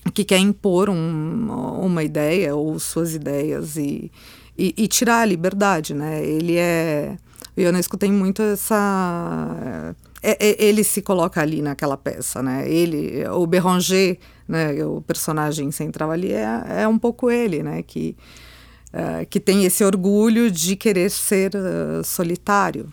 que 0.10 0.24
quer 0.24 0.40
impor 0.40 0.90
um, 0.90 1.48
uma 1.80 2.04
ideia 2.04 2.56
ou 2.56 2.80
suas 2.80 3.14
ideias 3.14 3.76
e, 3.78 4.12
e, 4.58 4.74
e, 4.76 4.88
tirar 4.88 5.22
a 5.22 5.26
liberdade, 5.26 5.94
né? 5.94 6.26
Ele 6.26 6.58
é... 6.58 7.18
O 7.56 7.62
Ionesco 7.62 7.98
tem 7.98 8.12
muito 8.12 8.42
essa... 8.42 9.96
É, 10.24 10.38
é, 10.50 10.64
ele 10.64 10.84
se 10.84 11.02
coloca 11.02 11.42
ali 11.42 11.62
naquela 11.62 11.98
peça, 11.98 12.42
né? 12.42 12.70
Ele, 12.70 13.28
o 13.28 13.46
Béranger, 13.46 14.18
né, 14.48 14.84
o 14.86 15.02
personagem 15.02 15.72
central 15.72 16.12
ali, 16.12 16.32
é, 16.32 16.82
é 16.82 16.88
um 16.88 16.98
pouco 16.98 17.30
ele, 17.30 17.62
né? 17.62 17.84
Que, 17.84 18.16
uh, 18.94 19.26
que 19.30 19.40
tem 19.40 19.66
esse 19.66 19.84
orgulho 19.84 20.50
de 20.50 20.76
querer 20.76 21.10
ser 21.10 21.52
uh, 21.56 22.04
solitário 22.04 22.92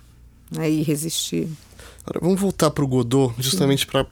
né, 0.50 0.68
e 0.70 0.82
resistir. 0.82 1.48
Agora, 2.08 2.20
vamos 2.22 2.40
voltar 2.40 2.70
para 2.70 2.82
o 2.82 2.88
Godot, 2.88 3.34
justamente 3.38 3.86
para 3.86 4.06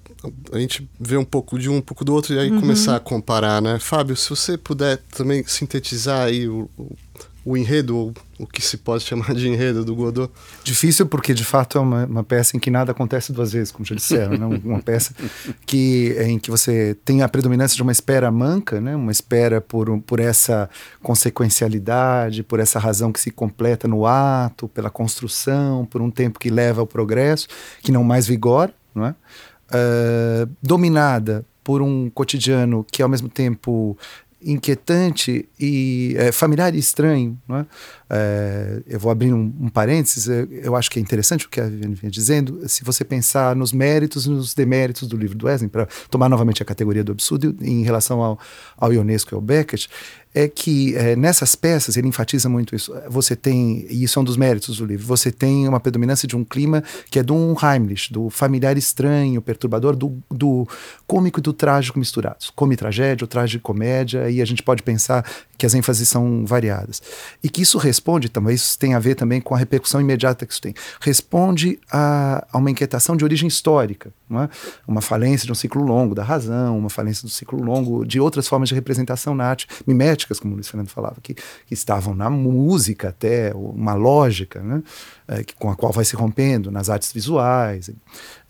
a 0.53 0.59
gente 0.59 0.87
ver 1.01 1.17
um 1.17 1.25
pouco 1.25 1.59
de 1.59 1.71
um, 1.71 1.77
um 1.77 1.81
pouco 1.81 2.05
do 2.05 2.13
outro 2.13 2.35
e 2.35 2.39
aí 2.39 2.51
uhum. 2.51 2.61
começar 2.61 2.97
a 2.97 3.01
comparar, 3.01 3.63
né? 3.63 3.79
Fábio, 3.79 4.15
se 4.15 4.29
você 4.29 4.59
puder 4.59 4.99
também 5.15 5.43
sintetizar 5.47 6.27
aí 6.27 6.47
o, 6.47 6.69
o 6.77 6.95
o 7.47 7.57
enredo, 7.57 8.13
o 8.41 8.47
que 8.47 8.61
se 8.61 8.77
pode 8.77 9.05
chamar 9.05 9.33
de 9.33 9.49
enredo 9.49 9.85
do 9.85 9.95
Godot? 9.95 10.33
Difícil 10.65 11.07
porque, 11.07 11.33
de 11.33 11.45
fato, 11.45 11.79
é 11.79 11.81
uma, 11.81 12.05
uma 12.05 12.25
peça 12.25 12.57
em 12.57 12.61
que 12.61 12.73
nada 12.73 12.91
acontece 12.91 13.33
duas 13.33 13.53
vezes, 13.53 13.71
como 13.71 13.85
já 13.85 13.95
disseram. 13.95 14.37
né? 14.37 14.61
Uma 14.65 14.83
peça 14.83 15.15
que, 15.65 16.17
em 16.19 16.41
que 16.41 16.51
você 16.51 16.97
tem 17.05 17.23
a 17.23 17.29
predominância 17.29 17.77
de 17.77 17.83
uma 17.83 17.93
espera 17.93 18.33
manca, 18.33 18.81
né? 18.81 18.97
uma 18.97 19.13
espera 19.13 19.61
por, 19.61 19.97
por 20.01 20.19
essa 20.19 20.69
consequencialidade, 21.01 22.43
por 22.43 22.59
essa 22.59 22.81
razão 22.81 23.13
que 23.13 23.21
se 23.21 23.31
completa 23.31 23.87
no 23.87 24.05
ato, 24.07 24.67
pela 24.67 24.91
construção, 24.91 25.87
por 25.87 26.03
um 26.03 26.11
tempo 26.11 26.41
que 26.41 26.51
leva 26.51 26.81
ao 26.81 26.87
progresso, 26.87 27.47
que 27.81 27.93
não 27.93 28.03
mais 28.03 28.27
vigora, 28.27 28.75
não 28.93 29.07
é? 29.07 29.15
Uh, 29.69 30.51
dominada 30.63 31.45
por 31.63 31.83
um 31.83 32.09
cotidiano 32.11 32.87
que 32.93 33.03
ao 33.03 33.09
mesmo 33.09 33.29
tempo 33.29 33.99
inquietante 34.47 35.49
e 35.59 36.15
é, 36.17 36.31
familiar 36.33 36.75
e 36.75 36.79
estranho. 36.79 37.39
É? 37.51 37.67
É, 38.09 38.83
eu 38.87 39.01
vou 39.01 39.11
abrir 39.11 39.33
um, 39.33 39.53
um 39.61 39.69
parênteses, 39.69 40.29
eu, 40.29 40.47
eu, 40.51 40.77
acho 40.77 40.89
que 40.89 40.99
é 40.99 41.03
interessante 41.03 41.47
o 41.47 41.49
que 41.49 41.61
a 41.61 41.65
Viviane 41.65 41.95
vinha 41.95 42.11
dizendo, 42.11 42.61
se 42.69 42.85
você 42.85 43.05
pensar 43.05 43.57
nos 43.57 43.73
méritos 43.73 44.27
e 44.27 44.31
nos 44.31 44.55
deméritos 44.55 45.09
do 45.09 45.17
livro 45.17 45.37
do 45.37 45.47
Wesley, 45.47 45.69
para 45.69 45.87
tomar 46.09 46.29
novamente 46.29 46.63
a 46.63 46.67
categoria 46.67 47.03
do 47.03 47.11
absurdo 47.11 47.57
em 47.61 47.83
relação 47.83 48.23
ao, 48.23 48.39
ao 48.77 48.93
Ionesco 48.93 49.35
e 49.35 49.35
ao 49.35 49.41
Beckett, 49.41 49.89
é 50.37 50.47
que 50.49 50.95
é, 50.95 51.17
nessas 51.17 51.55
peças, 51.55 51.97
ele 51.97 52.09
enfatiza 52.09 52.47
muito 52.47 52.77
isso, 52.77 52.95
você 53.09 53.35
tem, 53.35 53.87
e 53.89 54.05
isso 54.05 54.19
é 54.19 54.23
um 54.23 54.25
dos 54.25 54.37
méritos 54.37 54.77
do 54.77 54.85
livro, 54.85 55.07
você 55.07 55.33
tem 55.33 55.67
uma 55.67 55.81
predominância 55.81 56.29
de 56.29 56.37
um 56.37 56.45
clima 56.45 56.85
que 57.11 57.19
é 57.19 57.23
do 57.23 57.57
Heimlich, 57.61 58.13
do 58.13 58.29
familiar 58.29 58.77
estranho, 58.77 59.41
perturbador, 59.41 59.97
do, 59.97 60.19
do 60.31 60.69
cômico 61.07 61.41
e 61.41 61.43
do 61.43 61.55
trágico 61.55 61.99
misturados. 61.99 62.51
Come 62.51 62.77
tragédia, 62.77 63.27
trágico 63.27 63.63
comédia, 63.63 64.29
e 64.29 64.43
a 64.43 64.45
gente 64.45 64.63
pode 64.63 64.83
pensar 64.83 65.25
que 65.57 65.65
as 65.65 65.75
ênfases 65.75 66.07
são 66.07 66.45
variadas. 66.45 67.03
E 67.43 67.49
que 67.49 67.63
isso 67.63 67.79
responde, 67.97 68.29
também, 68.29 68.55
isso 68.55 68.79
tem 68.79 68.95
a 68.95 68.99
ver 68.99 69.15
também 69.15 69.41
com 69.41 69.55
a 69.55 69.59
repercussão 69.59 70.01
imediata 70.01 70.47
que 70.47 70.53
isso 70.53 70.61
tem. 70.61 70.75
Responde 71.01 71.79
a, 71.91 72.47
a 72.53 72.59
uma 72.59 72.71
inquietação 72.71 73.17
de 73.17 73.25
origem 73.25 73.49
histórica, 73.49 74.13
é? 74.31 74.49
uma 74.87 75.01
falência 75.01 75.47
de 75.47 75.53
um 75.53 75.55
ciclo 75.55 75.83
longo 75.83 76.15
da 76.15 76.23
razão, 76.23 76.77
uma 76.79 76.91
falência 76.91 77.23
do 77.23 77.31
ciclo 77.31 77.63
longo 77.63 78.05
de 78.05 78.21
outras 78.21 78.49
formas 78.49 78.69
de 78.69 78.75
representação 78.75 79.35
na 79.35 79.45
arte, 79.45 79.67
miméticas, 79.87 80.41
como 80.41 80.53
o 80.53 80.57
Luiz 80.57 80.69
Fernando 80.69 80.89
falava, 80.89 81.17
que, 81.23 81.35
que 81.35 81.75
estavam 81.75 82.15
na 82.15 82.29
música 82.29 83.09
até, 83.11 83.53
uma 83.55 83.95
lógica, 83.95 84.61
né? 84.61 84.83
é, 85.29 85.45
com 85.59 85.71
a 85.71 85.77
qual 85.77 85.93
vai 85.93 86.05
se 86.05 86.15
rompendo 86.15 86.71
nas 86.71 86.89
artes 86.89 87.13
visuais. 87.13 87.91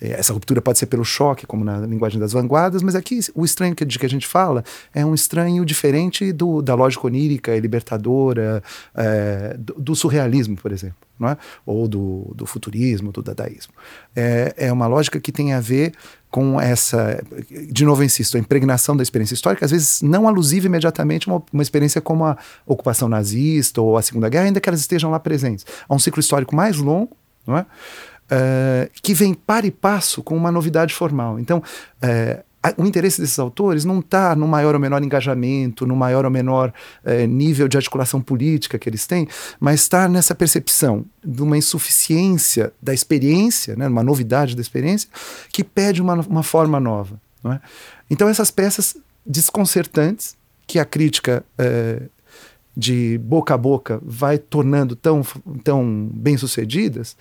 É, 0.01 0.11
essa 0.13 0.33
ruptura 0.33 0.61
pode 0.61 0.79
ser 0.79 0.87
pelo 0.87 1.05
choque, 1.05 1.47
como 1.47 1.65
na 1.65 1.79
linguagem 1.81 2.21
das 2.21 2.33
vanguardas, 2.33 2.83
mas 2.83 2.95
aqui 2.95 3.19
o 3.35 3.45
estranho 3.45 3.75
que, 3.75 3.85
de 3.85 3.99
que 3.99 4.07
a 4.07 4.11
gente 4.11 4.27
fala 4.27 4.65
é 4.95 5.05
um 5.05 5.15
estranho 5.15 5.65
diferente 5.65 6.33
do, 6.33 6.61
da 6.61 6.75
lógica 6.75 7.07
onírica, 7.07 7.57
libertadora, 7.59 8.63
é, 8.95 9.57
do, 9.59 9.75
do, 9.75 9.97
surrealismo, 9.97 10.57
por 10.57 10.73
exemplo, 10.73 10.97
é? 11.23 11.37
ou 11.65 11.89
do, 11.89 12.33
do 12.35 12.47
futurismo, 12.47 13.13
do 13.13 13.23
dadaísmo. 13.23 13.73
É, 14.15 14.55
é 14.57 14.73
uma 14.73 14.87
lógica 14.87 15.19
que 15.21 15.33
tem 15.33 15.53
a 15.53 15.61
ver 15.61 15.93
com 16.31 16.61
essa, 16.61 17.23
de 17.71 17.85
novo 17.85 18.03
insisto, 18.05 18.37
a 18.37 18.41
impregnação 18.41 18.97
da 18.97 19.03
experiência 19.03 19.35
histórica, 19.35 19.65
às 19.65 19.71
vezes 19.71 20.03
não 20.03 20.29
alusiva 20.29 20.67
imediatamente 20.67 21.27
uma, 21.29 21.43
uma 21.53 21.63
experiência 21.63 22.01
como 22.01 22.27
a 22.27 22.37
ocupação 22.67 23.09
nazista 23.09 23.81
ou 23.81 23.97
a 23.97 24.03
Segunda 24.03 24.29
Guerra, 24.29 24.45
ainda 24.45 24.61
que 24.61 24.69
elas 24.69 24.81
estejam 24.81 25.11
lá 25.11 25.19
presentes. 25.19 25.65
Há 25.89 25.95
um 25.95 25.99
ciclo 25.99 26.21
histórico 26.21 26.55
mais 26.55 26.77
longo, 26.77 27.17
é? 27.49 27.65
Uh, 28.27 28.91
que 29.03 29.15
vem 29.15 29.33
para 29.35 29.69
e 29.69 29.71
passo 29.71 30.21
com 30.21 30.37
uma 30.37 30.51
novidade 30.51 30.93
formal. 30.93 31.39
Então, 31.39 31.59
uh, 31.59 32.45
o 32.77 32.87
interesse 32.87 33.21
desses 33.21 33.39
autores 33.39 33.85
não 33.85 34.01
está 34.01 34.35
no 34.35 34.49
maior 34.49 34.75
ou 34.75 34.81
menor 34.81 35.03
engajamento, 35.03 35.87
no 35.87 35.97
maior 35.97 36.25
ou 36.25 36.31
menor 36.31 36.73
eh, 37.05 37.27
nível 37.27 37.69
de 37.69 37.77
articulação 37.77 38.21
política 38.21 38.79
que 38.79 38.89
eles 38.89 39.07
têm, 39.07 39.29
mas 39.61 39.81
está 39.81 40.09
nessa 40.09 40.35
percepção 40.35 41.05
de 41.25 41.43
uma 41.43 41.57
insuficiência 41.57 42.73
da 42.81 42.95
experiência, 42.95 43.77
né, 43.77 43.89
uma 43.89 44.03
novidade 44.03 44.55
da 44.55 44.63
experiência, 44.63 45.09
que 45.53 45.63
pede 45.63 46.01
uma, 46.01 46.15
uma 46.15 46.43
forma 46.43 46.81
nova. 46.81 47.21
É? 47.45 47.61
Então, 48.11 48.29
essas 48.29 48.51
peças 48.51 48.97
desconcertantes, 49.25 50.37
que 50.67 50.79
a 50.79 50.85
crítica 50.85 51.45
eh, 51.59 52.03
de 52.77 53.19
boca 53.19 53.55
a 53.55 53.59
boca 53.59 54.01
vai 54.03 54.37
tornando 54.37 54.95
tão, 54.95 55.23
tão 55.65 56.11
bem 56.13 56.37
sucedidas, 56.37 57.17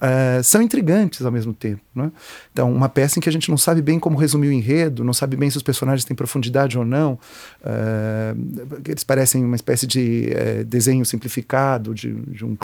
uh, 0.00 0.42
são 0.42 0.62
intrigantes 0.62 1.24
ao 1.24 1.32
mesmo 1.32 1.52
tempo. 1.52 1.82
Né? 1.94 2.10
Então, 2.52 2.72
uma 2.72 2.88
peça 2.88 3.18
em 3.18 3.22
que 3.22 3.28
a 3.28 3.32
gente 3.32 3.50
não 3.50 3.58
sabe 3.58 3.82
bem 3.82 3.98
como 3.98 4.16
resumir 4.16 4.48
o 4.48 4.52
enredo, 4.52 5.04
não 5.04 5.12
sabe 5.12 5.36
bem 5.36 5.50
se 5.50 5.56
os 5.56 5.62
personagens 5.62 6.04
têm 6.04 6.16
profundidade 6.16 6.78
ou 6.78 6.84
não. 6.84 7.18
Uh, 7.60 8.80
eles 8.86 9.04
parecem 9.04 9.44
uma 9.44 9.56
espécie 9.56 9.86
de 9.86 10.30
uh, 10.30 10.64
desenho 10.64 11.04
simplificado 11.04 11.94
de, 11.94 12.12
de 12.12 12.44
um 12.44 12.56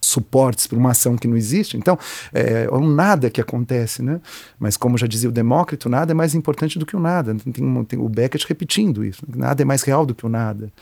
suportes 0.00 0.66
para 0.66 0.78
uma 0.78 0.90
ação 0.90 1.16
que 1.16 1.28
não 1.28 1.36
existe. 1.36 1.76
Então, 1.76 1.98
é, 2.32 2.68
um 2.72 2.88
nada 2.88 3.30
que 3.30 3.40
acontece, 3.40 4.02
né? 4.02 4.20
Mas 4.58 4.76
como 4.76 4.98
já 4.98 5.06
dizia 5.06 5.28
o 5.28 5.32
Demócrito, 5.32 5.88
nada 5.88 6.12
é 6.12 6.14
mais 6.14 6.34
importante 6.34 6.78
do 6.78 6.86
que 6.86 6.96
o 6.96 7.00
nada. 7.00 7.34
Tem, 7.34 7.84
tem 7.84 7.98
o 7.98 8.08
Beckett 8.08 8.46
repetindo 8.48 9.04
isso. 9.04 9.22
Nada 9.28 9.62
é 9.62 9.64
mais 9.64 9.82
real 9.82 10.04
do 10.04 10.14
que 10.14 10.26
o 10.26 10.28
nada. 10.28 10.72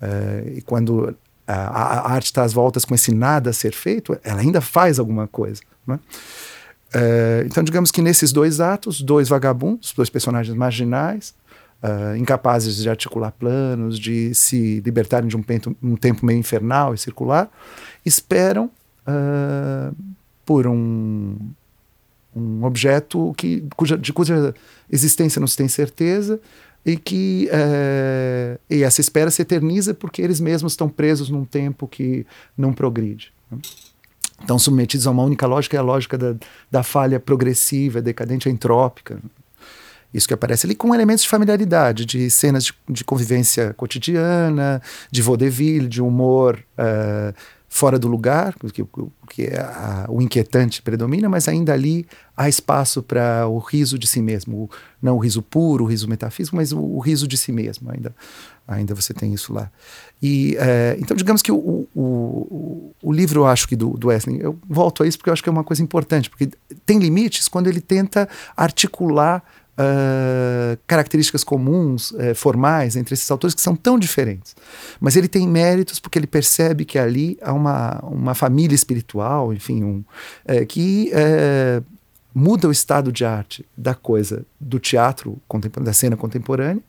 É, 0.00 0.54
e 0.56 0.62
quando 0.62 1.14
a, 1.50 2.00
a 2.00 2.12
arte 2.12 2.26
está 2.26 2.42
às 2.42 2.52
voltas 2.52 2.84
com 2.84 2.94
esse 2.94 3.12
nada 3.12 3.50
a 3.50 3.52
ser 3.52 3.72
feito, 3.72 4.18
ela 4.22 4.40
ainda 4.40 4.60
faz 4.60 4.98
alguma 4.98 5.26
coisa. 5.26 5.62
Né? 5.86 5.98
Uh, 6.94 7.46
então, 7.46 7.62
digamos 7.62 7.90
que 7.90 8.02
nesses 8.02 8.32
dois 8.32 8.60
atos, 8.60 9.00
dois 9.00 9.28
vagabundos, 9.28 9.92
dois 9.92 10.10
personagens 10.10 10.56
marginais, 10.56 11.34
uh, 11.82 12.16
incapazes 12.16 12.76
de 12.76 12.88
articular 12.88 13.32
planos, 13.32 13.98
de 13.98 14.34
se 14.34 14.80
libertarem 14.80 15.28
de 15.28 15.36
um, 15.36 15.42
pento, 15.42 15.76
um 15.82 15.96
tempo 15.96 16.24
meio 16.26 16.38
infernal 16.38 16.94
e 16.94 16.98
circular, 16.98 17.48
esperam 18.04 18.70
uh, 19.06 19.94
por 20.44 20.66
um, 20.66 21.36
um 22.34 22.64
objeto 22.64 23.32
que, 23.36 23.64
cuja, 23.76 23.96
de 23.96 24.12
cuja 24.12 24.54
existência 24.90 25.40
não 25.40 25.46
se 25.46 25.56
tem 25.56 25.68
certeza 25.68 26.40
e 26.84 26.96
que 26.96 27.48
é, 27.52 28.58
e 28.68 28.82
essa 28.82 29.00
espera 29.00 29.30
se 29.30 29.42
eterniza 29.42 29.92
porque 29.92 30.22
eles 30.22 30.40
mesmos 30.40 30.72
estão 30.72 30.88
presos 30.88 31.28
num 31.28 31.44
tempo 31.44 31.86
que 31.86 32.26
não 32.56 32.72
progride. 32.72 33.32
Né? 33.50 33.58
Estão 34.40 34.58
submetidos 34.58 35.06
a 35.06 35.10
uma 35.10 35.22
única 35.22 35.46
lógica, 35.46 35.76
é 35.76 35.80
a 35.80 35.82
lógica 35.82 36.16
da, 36.16 36.34
da 36.70 36.82
falha 36.82 37.20
progressiva, 37.20 38.00
decadente, 38.00 38.48
entrópica. 38.48 39.18
Isso 40.12 40.26
que 40.26 40.34
aparece 40.34 40.66
ali 40.66 40.74
com 40.74 40.94
elementos 40.94 41.22
de 41.22 41.28
familiaridade, 41.28 42.04
de 42.04 42.28
cenas 42.30 42.64
de, 42.64 42.74
de 42.88 43.04
convivência 43.04 43.74
cotidiana, 43.74 44.82
de 45.10 45.22
vaudeville, 45.22 45.86
de 45.86 46.02
humor 46.02 46.58
uh, 46.78 47.34
fora 47.72 48.00
do 48.00 48.08
lugar, 48.08 48.52
porque, 48.58 48.84
a, 49.56 50.06
o 50.08 50.20
inquietante 50.20 50.82
predomina, 50.82 51.28
mas 51.28 51.46
ainda 51.46 51.72
ali 51.72 52.04
há 52.36 52.48
espaço 52.48 53.00
para 53.00 53.46
o 53.46 53.58
riso 53.58 53.96
de 53.96 54.08
si 54.08 54.20
mesmo. 54.20 54.64
O, 54.64 54.70
não 55.00 55.14
o 55.14 55.18
riso 55.20 55.40
puro, 55.40 55.84
o 55.84 55.86
riso 55.86 56.08
metafísico, 56.08 56.56
mas 56.56 56.72
o, 56.72 56.80
o, 56.80 56.98
riso 56.98 57.28
de 57.28 57.38
si 57.38 57.52
mesmo. 57.52 57.88
Ainda, 57.92 58.12
ainda 58.66 58.92
você 58.92 59.14
tem 59.14 59.32
isso 59.32 59.52
lá. 59.52 59.70
E, 60.20 60.56
é, 60.58 60.96
então, 60.98 61.16
digamos 61.16 61.42
que 61.42 61.52
o, 61.52 61.86
o, 61.94 62.92
o, 63.00 63.12
livro, 63.12 63.42
eu 63.42 63.46
acho 63.46 63.68
que 63.68 63.76
do, 63.76 63.90
do 63.90 64.08
Wesley, 64.08 64.40
eu 64.40 64.58
volto 64.68 65.04
a 65.04 65.06
isso 65.06 65.16
porque 65.16 65.30
eu 65.30 65.32
acho 65.32 65.42
que 65.42 65.48
é 65.48 65.52
uma 65.52 65.64
coisa 65.64 65.80
importante, 65.80 66.28
porque 66.28 66.50
tem 66.84 66.98
limites 66.98 67.46
quando 67.46 67.68
ele 67.68 67.80
tenta 67.80 68.28
articular 68.56 69.44
uh, 69.80 70.78
características 70.86 71.42
comuns, 71.42 72.10
uh, 72.12 72.34
formais, 72.34 72.96
entre 72.96 73.14
esses 73.14 73.30
autores 73.30 73.54
que 73.54 73.60
são 73.60 73.74
tão 73.74 73.98
diferentes. 73.98 74.54
Mas 75.00 75.16
ele 75.16 75.28
tem 75.28 75.48
méritos 75.48 75.98
porque 75.98 76.18
ele 76.18 76.26
percebe 76.26 76.84
que 76.84 76.98
ali 76.98 77.38
há 77.40 77.52
uma, 77.52 77.98
uma 78.02 78.34
família 78.34 78.74
espiritual, 78.74 79.52
enfim, 79.52 79.82
um, 79.82 80.04
uh, 80.44 80.66
que 80.66 81.10
muda 82.32 82.68
o 82.68 82.70
estado 82.70 83.10
de 83.10 83.24
arte 83.24 83.66
da 83.76 83.92
coisa, 83.92 84.44
do 84.60 84.78
teatro 84.78 85.40
da 85.80 85.92
cena 85.92 86.16
contemporânea, 86.16 86.82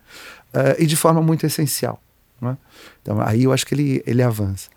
e 0.78 0.86
de 0.86 0.96
forma 0.96 1.20
muito 1.20 1.46
essencial. 1.46 2.00
É? 2.44 2.56
Então, 3.02 3.20
aí 3.22 3.44
eu 3.44 3.52
acho 3.52 3.66
que 3.66 3.74
ele, 3.74 4.04
ele 4.06 4.22
avança. 4.22 4.70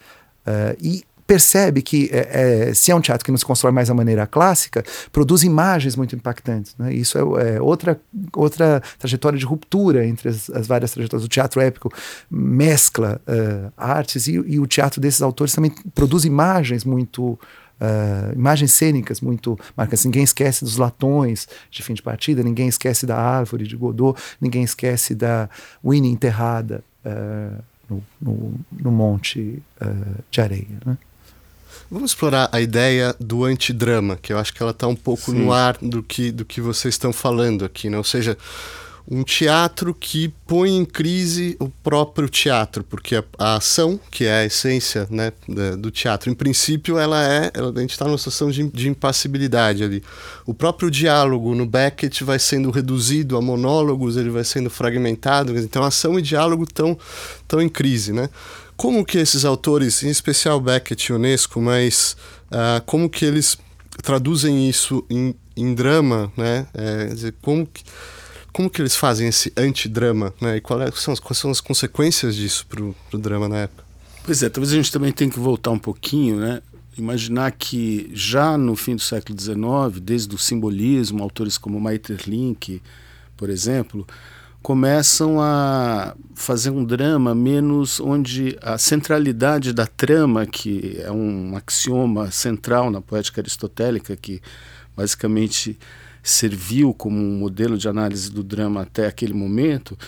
e 0.80 1.04
percebe 1.26 1.82
que 1.82 2.10
é, 2.12 2.68
é, 2.68 2.74
se 2.74 2.90
é 2.90 2.94
um 2.94 3.00
teatro 3.00 3.24
que 3.24 3.30
não 3.30 3.38
se 3.38 3.44
constrói 3.44 3.72
mais 3.72 3.88
da 3.88 3.94
maneira 3.94 4.26
clássica, 4.26 4.84
produz 5.10 5.42
imagens 5.42 5.96
muito 5.96 6.14
impactantes. 6.14 6.74
Né? 6.78 6.94
Isso 6.94 7.18
é, 7.18 7.54
é, 7.56 7.60
outra, 7.60 8.00
outra 8.34 8.82
trajetória 8.98 9.38
de 9.38 9.44
ruptura 9.44 10.06
entre 10.06 10.28
as, 10.28 10.50
as 10.50 10.66
várias 10.66 10.92
trajetórias. 10.92 11.24
O 11.24 11.28
teatro 11.28 11.60
épico 11.60 11.92
mescla 12.30 13.20
uh, 13.26 13.72
artes 13.76 14.26
e, 14.26 14.32
e, 14.32 14.60
o 14.60 14.66
teatro 14.66 15.00
desses 15.00 15.22
autores 15.22 15.54
também 15.54 15.72
produz 15.94 16.24
imagens 16.24 16.84
muito. 16.84 17.38
Uh, 17.74 18.32
imagens 18.32 18.72
cênicas 18.72 19.20
muito 19.20 19.58
marcas. 19.76 20.04
Ninguém 20.04 20.22
esquece 20.22 20.64
dos 20.64 20.76
latões 20.76 21.48
de 21.68 21.82
fim 21.82 21.92
de 21.92 22.02
partida, 22.02 22.40
ninguém 22.40 22.68
esquece 22.68 23.04
da 23.04 23.18
árvore 23.18 23.66
de 23.66 23.76
Godot, 23.76 24.18
ninguém 24.40 24.62
esquece 24.62 25.12
da 25.12 25.50
Winnie 25.84 26.10
enterrada 26.10 26.84
uh, 27.04 27.62
no, 27.90 28.02
no, 28.22 28.54
no, 28.70 28.92
monte 28.92 29.60
de 30.30 30.40
areia. 30.40 30.78
Né? 30.86 30.96
Vamos 31.90 32.10
explorar 32.10 32.48
a 32.50 32.60
ideia 32.60 33.14
do 33.20 33.44
antidrama, 33.44 34.16
que 34.16 34.32
eu 34.32 34.38
acho 34.38 34.52
que 34.52 34.62
ela 34.62 34.72
está 34.72 34.86
um 34.86 34.96
pouco 34.96 35.30
Sim. 35.30 35.38
no 35.38 35.52
ar 35.52 35.76
do 35.80 36.02
que, 36.02 36.32
do 36.32 36.44
que 36.44 36.60
vocês 36.60 36.94
estão 36.94 37.12
falando 37.12 37.64
aqui, 37.64 37.90
né? 37.90 37.98
Ou 37.98 38.04
seja, 38.04 38.36
um 39.08 39.22
teatro 39.22 39.94
que 39.94 40.32
põe 40.46 40.70
em 40.76 40.84
crise 40.84 41.56
o 41.60 41.68
próprio 41.68 42.26
teatro, 42.26 42.82
porque 42.82 43.16
a, 43.16 43.24
a 43.38 43.56
ação, 43.56 44.00
que 44.10 44.24
é 44.24 44.32
a 44.40 44.44
essência 44.46 45.06
né, 45.10 45.30
do 45.78 45.90
teatro, 45.90 46.30
em 46.30 46.34
princípio, 46.34 46.98
ela 46.98 47.22
é. 47.22 47.50
Ela, 47.52 47.70
a 47.70 47.80
gente 47.80 47.90
está 47.90 48.06
numa 48.06 48.16
situação 48.16 48.50
de, 48.50 48.66
de, 48.70 48.88
impassibilidade 48.88 49.84
ali. 49.84 50.02
O 50.46 50.54
próprio 50.54 50.90
diálogo 50.90 51.54
no 51.54 51.66
Beckett 51.66 52.24
vai 52.24 52.38
sendo 52.38 52.70
reduzido 52.70 53.36
a 53.36 53.42
monólogos, 53.42 54.16
ele 54.16 54.30
vai 54.30 54.44
sendo 54.44 54.70
fragmentado, 54.70 55.56
então 55.58 55.84
ação 55.84 56.18
e 56.18 56.22
diálogo 56.22 56.64
estão 56.64 56.98
tão 57.46 57.60
em 57.60 57.68
crise. 57.68 58.12
Né? 58.12 58.30
Como 58.76 59.04
que 59.04 59.18
esses 59.18 59.44
autores, 59.44 60.02
em 60.02 60.10
especial 60.10 60.60
Beckett 60.60 61.10
e 61.10 61.14
Unesco, 61.14 61.60
mas 61.60 62.16
uh, 62.50 62.82
como 62.84 63.08
que 63.08 63.24
eles 63.24 63.56
traduzem 64.02 64.68
isso 64.68 65.04
em, 65.08 65.34
em 65.56 65.74
drama, 65.74 66.32
né? 66.36 66.66
É, 66.74 67.06
dizer, 67.06 67.34
como 67.40 67.66
que 67.66 67.82
como 68.54 68.70
que 68.70 68.80
eles 68.80 68.94
fazem 68.94 69.26
esse 69.26 69.52
antidrama, 69.56 70.32
né? 70.40 70.56
E 70.56 70.58
é, 70.58 70.90
são, 70.92 71.16
quais 71.16 71.38
são 71.38 71.50
as 71.50 71.60
consequências 71.60 72.36
disso 72.36 72.64
para 72.68 72.80
o 72.84 73.18
drama 73.18 73.48
na 73.48 73.56
época? 73.56 73.82
Pois 74.22 74.44
é, 74.44 74.48
talvez 74.48 74.72
a 74.72 74.76
gente 74.76 74.92
também 74.92 75.10
tenha 75.10 75.28
que 75.28 75.40
voltar 75.40 75.72
um 75.72 75.78
pouquinho, 75.78 76.36
né? 76.36 76.62
Imaginar 76.96 77.50
que 77.50 78.08
já 78.14 78.56
no 78.56 78.76
fim 78.76 78.94
do 78.94 79.02
século 79.02 79.38
XIX, 79.38 80.00
desde 80.00 80.32
o 80.32 80.38
simbolismo, 80.38 81.20
autores 81.20 81.58
como 81.58 81.80
Maeterlinck, 81.80 82.80
por 83.36 83.50
exemplo, 83.50 84.06
começam 84.64 85.42
a 85.42 86.16
fazer 86.34 86.70
um 86.70 86.82
drama 86.82 87.34
menos 87.34 88.00
onde 88.00 88.56
a 88.62 88.78
centralidade 88.78 89.74
da 89.74 89.86
trama, 89.86 90.46
que 90.46 90.96
é 91.02 91.12
um 91.12 91.54
axioma 91.54 92.30
central 92.30 92.90
na 92.90 93.02
poética 93.02 93.42
aristotélica, 93.42 94.16
que 94.16 94.40
basicamente 94.96 95.78
serviu 96.22 96.94
como 96.94 97.18
um 97.18 97.36
modelo 97.36 97.76
de 97.76 97.86
análise 97.90 98.30
do 98.30 98.42
drama 98.42 98.80
até 98.80 99.06
aquele 99.06 99.34
momento, 99.34 99.98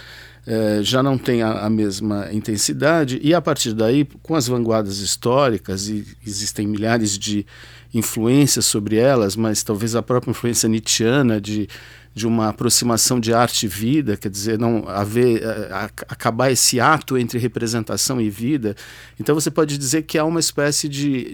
eh, 0.47 0.81
já 0.83 1.03
não 1.03 1.19
tem 1.19 1.43
a, 1.43 1.67
a, 1.67 1.71
mesma 1.71 2.33
intensidade, 2.33 3.19
e 3.23 3.35
a 3.35 3.41
partir 3.41 3.73
daí, 3.73 4.07
com 4.23 4.35
as 4.35 4.47
vanguardas 4.47 4.99
históricas, 4.99 5.89
e 5.89 6.07
existem 6.27 6.67
milhares 6.67 7.19
de 7.19 7.45
influências 7.93 8.65
sobre 8.65 8.97
elas, 8.97 9.35
mas 9.35 9.63
talvez 9.63 9.95
a 9.97 10.03
própria 10.03 10.31
influência 10.31 10.69
nietzschiana 10.69 11.41
de 11.41 11.69
de 12.17 12.27
uma 12.27 12.49
aproximação 12.49 13.21
de 13.21 13.35
arte 13.35 13.67
e 13.67 13.69
vida, 13.69 14.17
quer 14.17 14.31
dizer, 14.31 14.59
não 14.59 14.89
haver 14.89 15.45
a, 15.45 15.51
a, 15.51 15.85
acabar 15.85 16.51
esse 16.51 16.81
ato 16.81 17.19
entre 17.19 17.39
representação 17.39 18.19
e 18.19 18.31
vida. 18.31 18.75
Então 19.21 19.35
você 19.35 19.51
pode 19.51 19.77
dizer 19.77 20.01
que 20.01 20.17
há 20.17 20.25
uma 20.25 20.41
espécie 20.41 20.89
de 20.89 21.31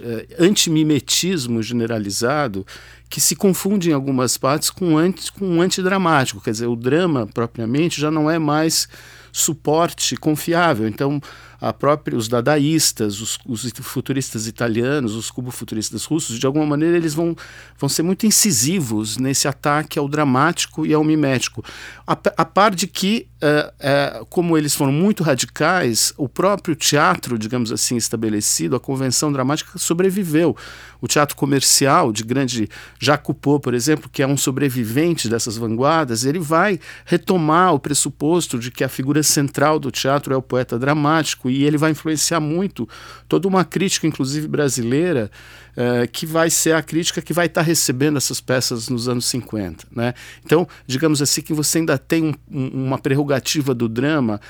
eh, 0.00 0.26
antimimetismo 0.38 1.60
generalizado 1.60 2.64
que 3.12 3.20
se 3.20 3.36
confunde 3.36 3.90
em 3.90 3.92
algumas 3.92 4.38
partes 4.38 4.70
com, 4.70 4.96
anti, 4.96 5.30
com 5.30 5.60
antidramático, 5.60 6.40
quer 6.40 6.52
dizer, 6.52 6.66
o 6.66 6.74
drama 6.74 7.26
propriamente 7.26 8.00
já 8.00 8.10
não 8.10 8.30
é 8.30 8.38
mais 8.38 8.88
suporte 9.30 10.16
confiável. 10.16 10.88
Então, 10.88 11.20
a 11.62 11.72
própria, 11.72 12.18
os 12.18 12.26
dadaístas, 12.26 13.20
os, 13.20 13.38
os 13.46 13.70
futuristas 13.82 14.48
italianos, 14.48 15.14
os 15.14 15.30
cubofuturistas 15.30 16.04
russos, 16.04 16.36
de 16.36 16.44
alguma 16.44 16.66
maneira 16.66 16.96
eles 16.96 17.14
vão, 17.14 17.36
vão 17.78 17.88
ser 17.88 18.02
muito 18.02 18.26
incisivos 18.26 19.16
nesse 19.16 19.46
ataque 19.46 19.96
ao 19.96 20.08
dramático 20.08 20.84
e 20.84 20.92
ao 20.92 21.04
mimético. 21.04 21.64
A, 22.04 22.18
a 22.36 22.44
par 22.44 22.74
de 22.74 22.88
que, 22.88 23.28
é, 23.40 23.72
é, 23.78 24.22
como 24.28 24.58
eles 24.58 24.74
foram 24.74 24.90
muito 24.90 25.22
radicais, 25.22 26.12
o 26.16 26.28
próprio 26.28 26.74
teatro, 26.74 27.38
digamos 27.38 27.70
assim, 27.70 27.96
estabelecido, 27.96 28.74
a 28.74 28.80
convenção 28.80 29.32
dramática 29.32 29.78
sobreviveu. 29.78 30.56
O 31.00 31.06
teatro 31.06 31.36
comercial 31.36 32.12
de 32.12 32.24
grande 32.24 32.68
Jacupô, 32.98 33.60
por 33.60 33.74
exemplo, 33.74 34.10
que 34.10 34.22
é 34.22 34.26
um 34.26 34.36
sobrevivente 34.36 35.28
dessas 35.28 35.56
vanguardas, 35.56 36.24
ele 36.24 36.38
vai 36.40 36.80
retomar 37.04 37.72
o 37.72 37.78
pressuposto 37.78 38.58
de 38.58 38.70
que 38.70 38.82
a 38.82 38.88
figura 38.88 39.22
central 39.22 39.78
do 39.78 39.92
teatro 39.92 40.34
é 40.34 40.36
o 40.36 40.42
poeta 40.42 40.76
dramático 40.76 41.51
e 41.52 41.64
ele 41.64 41.76
vai 41.76 41.90
influenciar 41.90 42.40
muito 42.40 42.88
toda 43.28 43.46
uma 43.46 43.64
crítica, 43.64 44.06
inclusive 44.06 44.48
brasileira, 44.48 45.30
uh, 45.72 46.08
que 46.10 46.26
vai 46.26 46.50
ser 46.50 46.74
a 46.74 46.82
crítica 46.82 47.22
que 47.22 47.32
vai 47.32 47.46
estar 47.46 47.60
tá 47.62 47.66
recebendo 47.66 48.16
essas 48.16 48.40
peças 48.40 48.88
nos 48.88 49.08
anos 49.08 49.26
50. 49.26 49.86
Né? 49.90 50.14
Então, 50.44 50.66
digamos 50.86 51.22
assim, 51.22 51.42
que 51.42 51.52
você 51.52 51.78
ainda 51.78 51.98
tem 51.98 52.24
um, 52.24 52.34
um, 52.50 52.86
uma 52.86 52.98
prerrogativa 52.98 53.74
do 53.74 53.88
drama 53.88 54.40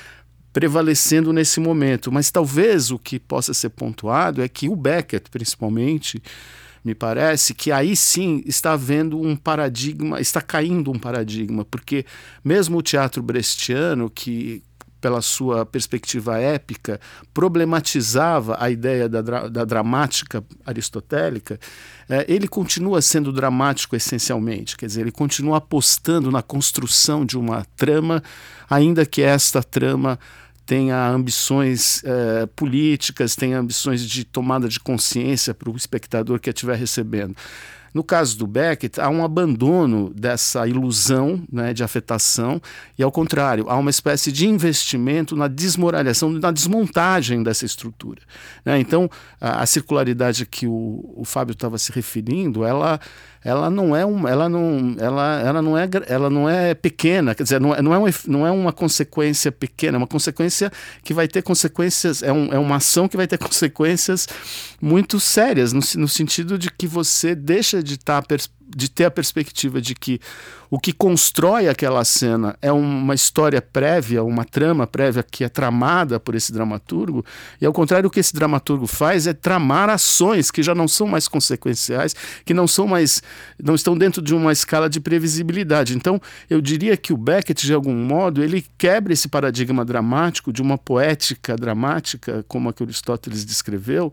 prevalecendo 0.53 1.33
nesse 1.33 1.59
momento. 1.59 2.11
Mas 2.11 2.29
talvez 2.29 2.91
o 2.91 2.99
que 2.99 3.19
possa 3.19 3.53
ser 3.53 3.69
pontuado 3.69 4.41
é 4.41 4.47
que 4.47 4.69
o 4.69 4.75
Beckett, 4.75 5.29
principalmente, 5.31 6.21
me 6.83 6.93
parece 6.93 7.53
que 7.53 7.71
aí 7.71 7.95
sim 7.95 8.43
está 8.45 8.73
havendo 8.73 9.19
um 9.19 9.35
paradigma, 9.35 10.19
está 10.19 10.41
caindo 10.41 10.91
um 10.91 10.99
paradigma, 10.99 11.63
porque 11.65 12.05
mesmo 12.43 12.77
o 12.77 12.81
teatro 12.81 13.23
brechtiano, 13.23 14.09
que 14.09 14.61
pela 15.03 15.21
sua 15.21 15.65
perspectiva 15.65 16.39
épica, 16.39 16.97
problematizava 17.33 18.55
a 18.57 18.69
ideia 18.69 19.09
da, 19.09 19.21
da 19.49 19.65
dramática 19.65 20.41
aristotélica, 20.65 21.59
é, 22.09 22.25
ele 22.25 22.47
continua 22.47 23.01
sendo 23.01 23.33
dramático 23.33 23.97
essencialmente. 23.97 24.77
Quer 24.77 24.85
dizer, 24.85 25.01
ele 25.01 25.11
continua 25.11 25.57
apostando 25.57 26.31
na 26.31 26.41
construção 26.41 27.25
de 27.25 27.37
uma 27.37 27.65
trama, 27.75 28.23
ainda 28.69 29.05
que 29.05 29.21
esta 29.21 29.61
trama 29.61 30.17
tenha 30.65 31.09
ambições 31.09 32.01
é, 32.05 32.45
políticas, 32.45 33.35
tenha 33.35 33.59
ambições 33.59 34.07
de 34.07 34.23
tomada 34.23 34.69
de 34.69 34.79
consciência 34.79 35.53
para 35.53 35.69
o 35.69 35.75
espectador 35.75 36.39
que 36.39 36.49
a 36.49 36.53
estiver 36.53 36.77
recebendo. 36.77 37.35
No 37.93 38.03
caso 38.03 38.37
do 38.37 38.47
Beckett, 38.47 38.99
há 38.99 39.09
um 39.09 39.23
abandono 39.23 40.11
dessa 40.15 40.67
ilusão 40.67 41.43
né, 41.51 41.73
de 41.73 41.83
afetação 41.83 42.61
e, 42.97 43.03
ao 43.03 43.11
contrário, 43.11 43.69
há 43.69 43.77
uma 43.77 43.89
espécie 43.89 44.31
de 44.31 44.47
investimento 44.47 45.35
na 45.35 45.47
desmoralização, 45.47 46.31
na 46.31 46.51
desmontagem 46.51 47.43
dessa 47.43 47.65
estrutura. 47.65 48.21
Né? 48.65 48.79
Então, 48.79 49.09
a, 49.39 49.61
a, 49.61 49.65
circularidade 49.65 50.45
que 50.45 50.65
o, 50.65 51.13
o 51.15 51.23
Fábio 51.23 51.53
estava 51.53 51.77
se 51.77 51.91
referindo, 51.91 52.63
ela 52.63 52.99
ela 53.43 53.69
não 53.69 53.95
é 53.95 54.05
um, 54.05 54.27
ela 54.27 54.47
não, 54.47 54.95
ela, 54.97 55.41
ela 55.41 55.61
não 55.61 55.77
é, 55.77 55.89
ela 56.07 56.29
não 56.29 56.49
é 56.49 56.73
pequena, 56.73 57.35
quer 57.35 57.43
dizer, 57.43 57.59
não 57.59 57.75
é, 57.75 57.81
não 57.81 57.93
é, 57.93 57.99
um, 57.99 58.05
não 58.27 58.47
é 58.47 58.51
uma 58.51 58.71
consequência 58.71 59.51
pequena, 59.51 59.97
é 59.97 59.99
uma 59.99 60.07
consequência 60.07 60.71
que 61.03 61.13
vai 61.13 61.27
ter 61.27 61.41
consequências, 61.41 62.23
é, 62.23 62.31
um, 62.31 62.53
é 62.53 62.57
uma 62.57 62.77
ação 62.77 63.07
que 63.07 63.17
vai 63.17 63.27
ter 63.27 63.37
consequências 63.39 64.27
muito 64.81 65.19
sérias, 65.19 65.73
no, 65.73 65.81
no 65.95 66.07
sentido 66.07 66.57
de 66.57 66.71
que 66.71 66.87
você 66.87 67.35
deixa 67.35 67.83
de 67.83 67.95
estar 67.95 68.21
tá 68.21 68.27
de 68.75 68.89
ter 68.89 69.05
a 69.05 69.11
perspectiva 69.11 69.81
de 69.81 69.95
que 69.95 70.19
o 70.69 70.79
que 70.79 70.91
constrói 70.91 71.69
aquela 71.69 72.03
cena 72.03 72.57
é 72.59 72.71
uma 72.71 73.13
história 73.13 73.61
prévia, 73.61 74.23
uma 74.23 74.43
trama 74.43 74.87
prévia 74.87 75.21
que 75.21 75.43
é 75.43 75.49
tramada 75.49 76.19
por 76.19 76.33
esse 76.33 76.51
dramaturgo, 76.51 77.23
e 77.61 77.65
ao 77.65 77.71
contrário, 77.71 78.07
o 78.07 78.09
que 78.09 78.19
esse 78.19 78.33
dramaturgo 78.33 78.87
faz 78.87 79.27
é 79.27 79.33
tramar 79.33 79.87
ações 79.89 80.49
que 80.49 80.63
já 80.63 80.73
não 80.73 80.87
são 80.87 81.05
mais 81.05 81.27
consequenciais, 81.27 82.15
que 82.43 82.55
não 82.55 82.67
são 82.67 82.87
mais 82.87 83.21
não 83.63 83.75
estão 83.75 83.95
dentro 83.95 84.19
de 84.19 84.33
uma 84.33 84.51
escala 84.51 84.89
de 84.89 84.99
previsibilidade. 84.99 85.95
Então, 85.95 86.19
eu 86.49 86.59
diria 86.59 86.97
que 86.97 87.13
o 87.13 87.17
Beckett 87.17 87.67
de 87.67 87.73
algum 87.73 87.93
modo, 87.93 88.43
ele 88.43 88.65
quebra 88.75 89.13
esse 89.13 89.27
paradigma 89.27 89.85
dramático 89.85 90.51
de 90.51 90.61
uma 90.61 90.77
poética 90.77 91.55
dramática, 91.55 92.43
como 92.47 92.69
a 92.69 92.73
que 92.73 92.83
Aristóteles 92.83 93.45
descreveu, 93.45 94.11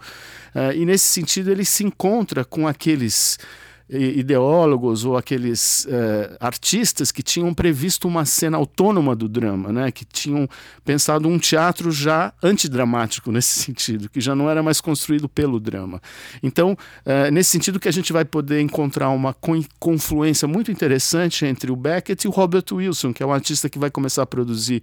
uh, 0.54 0.72
e 0.74 0.84
nesse 0.84 1.08
sentido 1.08 1.50
ele 1.50 1.64
se 1.64 1.84
encontra 1.84 2.44
com 2.44 2.68
aqueles 2.68 3.38
ideólogos 3.92 5.04
ou 5.04 5.16
aqueles 5.16 5.86
eh, 5.90 6.36
artistas 6.38 7.10
que 7.10 7.22
tinham 7.22 7.52
previsto 7.52 8.06
uma 8.06 8.24
cena 8.24 8.56
autônoma 8.56 9.16
do 9.16 9.28
drama, 9.28 9.72
né? 9.72 9.90
que 9.90 10.04
tinham 10.04 10.48
pensado 10.84 11.28
um 11.28 11.38
teatro 11.38 11.90
já 11.90 12.32
antidramático 12.40 13.30
nesse 13.32 13.60
sentido, 13.60 14.08
que 14.08 14.20
já 14.20 14.34
não 14.34 14.48
era 14.48 14.62
mais 14.62 14.80
construído 14.80 15.28
pelo 15.28 15.58
drama. 15.58 16.00
Então, 16.40 16.76
eh, 17.04 17.30
nesse 17.32 17.50
sentido 17.50 17.80
que 17.80 17.88
a 17.88 17.92
gente 17.92 18.12
vai 18.12 18.24
poder 18.24 18.60
encontrar 18.60 19.10
uma 19.10 19.34
confluência 19.78 20.46
muito 20.46 20.70
interessante 20.70 21.44
entre 21.44 21.72
o 21.72 21.76
Beckett 21.76 22.24
e 22.24 22.28
o 22.28 22.30
Robert 22.30 22.64
Wilson, 22.70 23.12
que 23.12 23.22
é 23.22 23.26
um 23.26 23.32
artista 23.32 23.68
que 23.68 23.78
vai 23.78 23.90
começar 23.90 24.22
a 24.22 24.26
produzir 24.26 24.82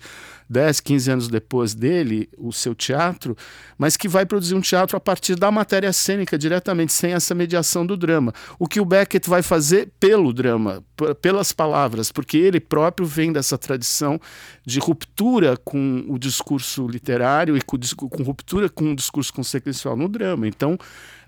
10, 0.49 0.79
15 0.79 1.11
anos 1.11 1.27
depois 1.27 1.73
dele 1.73 2.29
o 2.37 2.51
seu 2.51 2.73
teatro, 2.73 3.35
mas 3.77 3.97
que 3.97 4.07
vai 4.07 4.25
produzir 4.25 4.55
um 4.55 4.61
teatro 4.61 4.95
a 4.95 4.99
partir 4.99 5.35
da 5.35 5.51
matéria 5.51 5.91
cênica 5.91 6.37
diretamente, 6.37 6.93
sem 6.93 7.13
essa 7.13 7.35
mediação 7.35 7.85
do 7.85 7.97
drama. 7.97 8.33
O 8.57 8.67
que 8.67 8.79
o 8.79 8.85
Beckett 8.85 9.29
vai 9.29 9.41
fazer 9.41 9.91
pelo 9.99 10.31
drama, 10.31 10.83
pelas 11.21 11.51
palavras, 11.51 12.11
porque 12.11 12.37
ele 12.37 12.59
próprio 12.59 13.05
vem 13.05 13.31
dessa 13.31 13.57
tradição 13.57 14.19
de 14.65 14.79
ruptura 14.79 15.57
com 15.57 16.05
o 16.07 16.17
discurso 16.17 16.87
literário 16.87 17.57
e 17.57 17.61
com, 17.61 17.77
com 18.09 18.23
ruptura 18.23 18.69
com 18.69 18.91
o 18.91 18.95
discurso 18.95 19.33
consequencial 19.33 19.95
no 19.95 20.07
drama. 20.07 20.47
Então, 20.47 20.77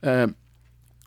é, 0.02 0.30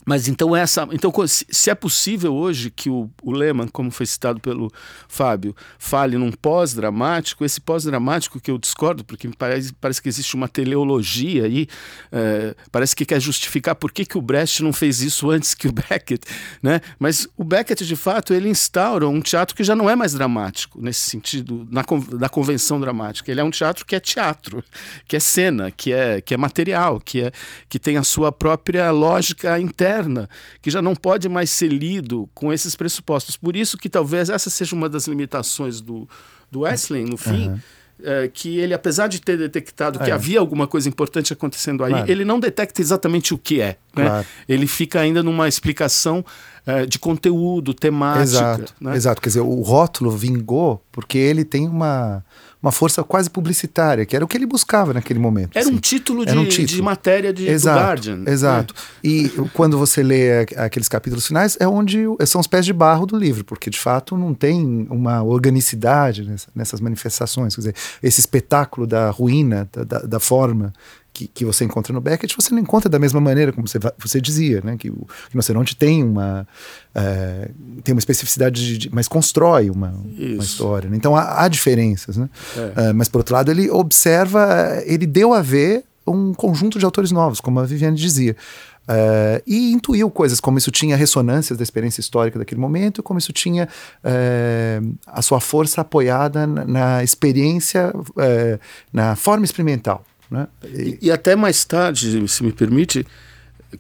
Mas 0.05 0.27
então 0.27 0.55
essa, 0.55 0.89
então 0.91 1.13
se 1.27 1.71
é 1.71 1.75
possível 1.75 2.35
hoje 2.35 2.71
que 2.71 2.91
o, 2.91 3.09
o 3.23 3.31
Lehmann, 3.31 3.69
como 3.69 3.91
foi 3.91 4.07
citado 4.07 4.41
pelo 4.41 4.71
Fábio, 5.09 5.55
fale 5.79 6.19
num 6.19 6.33
pós-dramático, 6.33 7.45
esse 7.45 7.61
pós-dramático 7.61 8.41
que 8.41 8.51
eu 8.51 8.59
discordo, 8.59 9.05
porque 9.05 9.29
parece, 9.39 9.73
parece 9.75 10.03
que 10.03 10.09
existe 10.09 10.35
uma 10.35 10.49
teleologia 10.49 11.45
aí, 11.45 11.69
é, 12.11 12.55
parece 12.71 12.97
que 12.97 13.05
quer 13.05 13.21
justificar 13.21 13.77
por 13.77 13.93
que, 13.93 14.05
que 14.05 14.19
o 14.19 14.23
Brecht 14.23 14.63
não 14.63 14.73
fez 14.73 15.01
isso 15.01 15.31
antes 15.31 15.55
que 15.55 15.69
o 15.69 15.73
Beckett, 15.73 16.27
né? 16.63 16.81
Mas 16.99 17.29
o 17.37 17.45
Beckett 17.45 17.87
de 17.87 17.97
fato 17.97 18.35
ele 18.35 18.49
instaura 18.49 19.09
um 19.09 19.21
teatro 19.21 19.55
que 19.55 19.63
já 19.63 19.77
não 19.77 19.89
é 19.89 19.95
mais 19.95 20.13
dramático 20.13 20.81
nesse 20.81 21.01
sentido 21.01 21.67
na, 21.71 21.85
da 22.19 22.29
convenção 22.29 22.81
dramática. 22.81 23.31
Ele 23.31 23.41
é 23.41 23.45
um 23.45 23.51
teatro 23.51 23.87
que 23.87 23.95
é 23.95 24.01
teatro, 24.01 24.65
que 25.07 25.17
é 25.17 25.21
cena, 25.21 25.71
que 25.71 25.93
é 25.93 26.21
que 26.21 26.35
é 26.35 26.37
material, 26.37 27.01
que 27.01 27.21
é 27.21 27.33
que 27.69 27.79
tem 27.79 27.97
a 27.97 28.03
sua 28.03 28.33
própria 28.33 28.91
lógica 28.91 29.59
interna 29.61 29.92
moderna 29.93 30.29
que 30.61 30.71
já 30.71 30.81
não 30.81 30.95
pode 30.95 31.29
mais 31.29 31.51
ser 31.51 31.69
lido 31.69 32.29
com 32.35 32.53
esses 32.53 32.75
pressupostos. 32.75 33.37
Por 33.37 33.57
isso 33.57 33.77
que 33.77 33.89
talvez 33.89 34.31
essa 34.31 34.51
seja 34.51 34.75
uma 34.75 34.89
das 34.89 35.07
limitações 35.07 35.81
do, 35.81 36.09
do 36.51 36.61
Wesley, 36.61 37.05
no 37.05 37.17
fim, 37.17 37.49
uhum. 37.49 37.61
é, 38.03 38.29
que 38.29 38.59
ele, 38.59 38.73
apesar 38.75 39.09
de 39.09 39.21
ter 39.21 39.37
detectado 39.37 39.99
que 39.99 40.11
é. 40.11 40.13
havia 40.13 40.41
alguma 40.41 40.67
coisa 40.67 40.89
importante 40.89 41.33
acontecendo 41.33 41.85
aí, 41.85 41.93
claro. 41.93 42.11
ele 42.11 42.25
não 42.25 42.41
detecta 42.41 42.81
exatamente 42.81 43.35
o 43.35 43.39
que 43.39 43.61
é. 43.61 43.77
Né? 43.95 44.07
Claro. 44.07 44.27
Ele 44.49 44.67
fica 44.67 45.01
ainda 45.01 45.23
numa 45.23 45.49
explicação 45.49 46.25
é, 46.65 46.87
de 46.87 46.99
conteúdo, 46.99 47.75
temática. 47.75 48.23
Exato, 48.23 48.75
né? 48.81 48.97
exato. 48.97 49.21
Quer 49.21 49.29
dizer, 49.29 49.41
o 49.41 49.61
rótulo 49.61 50.11
vingou 50.11 50.83
porque 50.91 51.19
ele 51.19 51.45
tem 51.45 51.69
uma 51.69 52.25
uma 52.63 52.71
força 52.71 53.03
quase 53.03 53.29
publicitária, 53.29 54.07
que 54.07 54.15
era 54.15 54.25
o 54.25 54.29
que 54.29 54.37
ele 54.37 54.47
buscava 54.47 54.95
naquele 54.95 55.19
momento. 55.19 55.57
Era, 55.57 55.67
assim. 55.67 55.75
um, 55.75 55.81
título 55.81 56.25
de, 56.25 56.39
um 56.39 56.47
título 56.47 56.77
de 56.77 56.83
matéria 56.83 57.33
de, 57.33 57.49
exato, 57.49 57.79
do 57.79 57.85
Guardian. 57.85 58.25
Exato. 58.27 58.75
É. 59.03 59.09
E 59.09 59.29
quando 59.53 59.77
você 59.77 60.03
lê 60.03 60.41
aqueles 60.57 60.89
capítulos 60.89 61.27
finais, 61.27 61.57
é 61.59 61.67
onde 61.67 62.05
são 62.25 62.41
os 62.41 62.47
pés 62.47 62.65
de 62.65 62.73
barro 62.73 63.05
do 63.05 63.17
livro, 63.17 63.45
porque 63.45 63.69
de 63.69 63.79
fato 63.79 64.17
não 64.17 64.33
tem 64.33 64.87
uma 64.89 65.25
organicidade 65.25 66.25
nessas 66.55 66.81
manifestações. 66.81 67.57
Quer 67.57 67.61
dizer, 67.63 67.75
esse 68.01 68.21
espetáculo 68.21 68.87
da 68.87 69.11
ruína, 69.11 69.69
da, 69.73 69.83
da, 69.83 69.99
da 69.99 70.21
forma 70.21 70.73
que, 71.13 71.27
que 71.27 71.45
você 71.45 71.65
encontra 71.65 71.93
no 71.93 72.01
Beckett, 72.01 72.35
você 72.35 72.53
não 72.53 72.61
encontra 72.61 72.89
da 72.89 72.99
mesma 72.99 73.21
maneira 73.21 73.53
como 73.53 73.69
você, 73.69 73.79
você 73.99 74.21
dizia, 74.21 74.61
né? 74.65 74.77
Que 74.77 74.91
o 74.91 75.07
rinoceronte 75.31 75.77
tem 75.77 76.03
uma, 76.03 76.47
é, 76.95 77.51
tem 77.85 77.95
uma 77.95 77.99
especificidade, 77.99 78.65
de, 78.65 78.79
de, 78.79 78.95
mas 78.95 79.09
constrói 79.09 79.71
uma, 79.71 79.91
uma 79.91 80.43
história. 80.43 80.89
Né? 80.89 80.97
Então 80.97 81.15
há, 81.15 81.45
há, 81.45 81.49
diferenças, 81.49 82.17
né? 82.17 82.29
É. 82.57 82.91
Uh, 82.91 82.95
mas 82.95 83.09
por 83.09 83.19
outro 83.19 83.35
lado 83.35 83.51
ele 83.51 83.71
observa, 83.71 84.83
ele 84.87 85.07
deu 85.07 85.33
a 85.33 85.43
ver 85.43 85.85
um 86.07 86.33
conjunto 86.35 86.79
de 86.79 86.85
autores 86.85 87.13
novos, 87.13 87.41
como 87.41 87.61
a 87.61 87.65
Viviane 87.65 87.97
dizia. 87.97 88.37
Uh, 88.83 89.41
e 89.47 89.73
intuiu 89.73 90.11
coisas 90.11 90.41
como 90.41 90.59
isso 90.59 90.71
tinha 90.73 90.97
ressonâncias 90.97 91.57
da 91.57 91.63
experiência 91.63 92.01
histórica 92.01 92.39
daquele 92.39 92.61
momento, 92.61 93.01
como 93.01 93.17
isso 93.17 93.33
tinha 93.33 93.69
uh, 94.03 94.95
a 95.07 95.23
sua 95.23 95.39
força 95.41 95.83
apoiada 95.83 96.47
na, 96.49 96.65
na 96.65 97.05
experiência, 97.05 97.93
uh, 97.95 98.59
na 98.93 99.15
forma 99.15 99.45
experimental. 99.45 100.05
Né? 100.33 100.49
E, 100.65 100.99
e, 101.03 101.11
até 101.11 101.37
mais 101.37 101.63
tarde, 101.63 102.27
se 102.27 102.43
me 102.43 102.53
permite, 102.53 103.07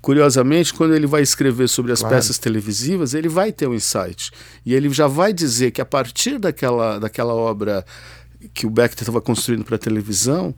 curiosamente, 0.03 0.75
quando 0.75 0.95
ele 0.95 1.07
vai 1.07 1.23
escrever 1.23 1.67
sobre 1.67 1.93
as 1.93 2.01
claro. 2.01 2.15
peças 2.15 2.39
televisivas, 2.39 3.15
ele 3.15 3.27
vai 3.27 3.51
ter 3.51 3.67
um 3.67 3.73
insight. 3.73 4.31
E 4.67 4.75
ele 4.75 4.91
já 4.91 5.07
vai 5.07 5.33
dizer 5.33 5.71
que 5.71 5.81
a 5.81 5.87
partir 5.87 6.39
daquela, 6.39 6.99
daquela 6.99 7.33
obra 7.33 7.83
que 8.53 8.67
o 8.67 8.71
Beckett 8.71 9.03
estava 9.03 9.23
construindo 9.23 9.65
para 9.65 9.77
a 9.77 9.79
televisão, 9.79 10.55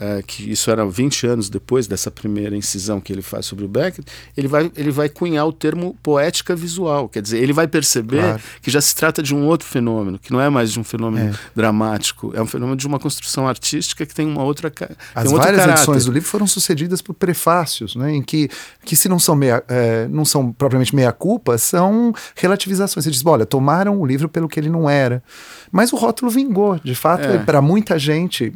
é, 0.00 0.22
que 0.26 0.50
isso 0.50 0.70
era 0.70 0.86
20 0.86 1.26
anos 1.26 1.50
depois 1.50 1.86
dessa 1.86 2.10
primeira 2.10 2.56
incisão 2.56 3.00
que 3.00 3.12
ele 3.12 3.20
faz 3.20 3.44
sobre 3.44 3.66
o 3.66 3.68
Beckett, 3.68 4.10
ele 4.34 4.48
vai, 4.48 4.72
ele 4.74 4.90
vai 4.90 5.10
cunhar 5.10 5.46
o 5.46 5.52
termo 5.52 5.94
poética 6.02 6.56
visual. 6.56 7.06
Quer 7.06 7.20
dizer, 7.20 7.38
ele 7.42 7.52
vai 7.52 7.68
perceber 7.68 8.22
claro. 8.22 8.42
que 8.62 8.70
já 8.70 8.80
se 8.80 8.94
trata 8.94 9.22
de 9.22 9.34
um 9.34 9.46
outro 9.46 9.68
fenômeno, 9.68 10.18
que 10.18 10.32
não 10.32 10.40
é 10.40 10.48
mais 10.48 10.72
de 10.72 10.80
um 10.80 10.84
fenômeno 10.84 11.34
é. 11.34 11.38
dramático, 11.54 12.32
é 12.34 12.40
um 12.40 12.46
fenômeno 12.46 12.76
de 12.76 12.86
uma 12.86 12.98
construção 12.98 13.46
artística 13.46 14.06
que 14.06 14.14
tem 14.14 14.26
uma 14.26 14.42
outra 14.42 14.72
As 15.14 15.30
um 15.30 15.36
várias 15.36 15.66
edições 15.66 16.06
do 16.06 16.12
livro 16.12 16.28
foram 16.28 16.46
sucedidas 16.46 17.02
por 17.02 17.12
prefácios, 17.12 17.94
né, 17.94 18.14
em 18.14 18.22
que, 18.22 18.48
que 18.86 18.96
se 18.96 19.06
não 19.06 19.18
são, 19.18 19.36
meia, 19.36 19.62
é, 19.68 20.08
não 20.08 20.24
são 20.24 20.50
propriamente 20.50 20.96
meia-culpa, 20.96 21.58
são 21.58 22.14
relativizações. 22.34 23.04
Você 23.04 23.10
diz, 23.10 23.24
olha, 23.26 23.44
tomaram 23.44 24.00
o 24.00 24.06
livro 24.06 24.30
pelo 24.30 24.48
que 24.48 24.58
ele 24.58 24.70
não 24.70 24.88
era. 24.88 25.22
Mas 25.70 25.92
o 25.92 25.96
rótulo 25.96 26.30
vingou, 26.30 26.80
de 26.82 26.94
fato, 26.94 27.24
é. 27.24 27.38
para 27.38 27.60
muita 27.60 27.98
gente 27.98 28.50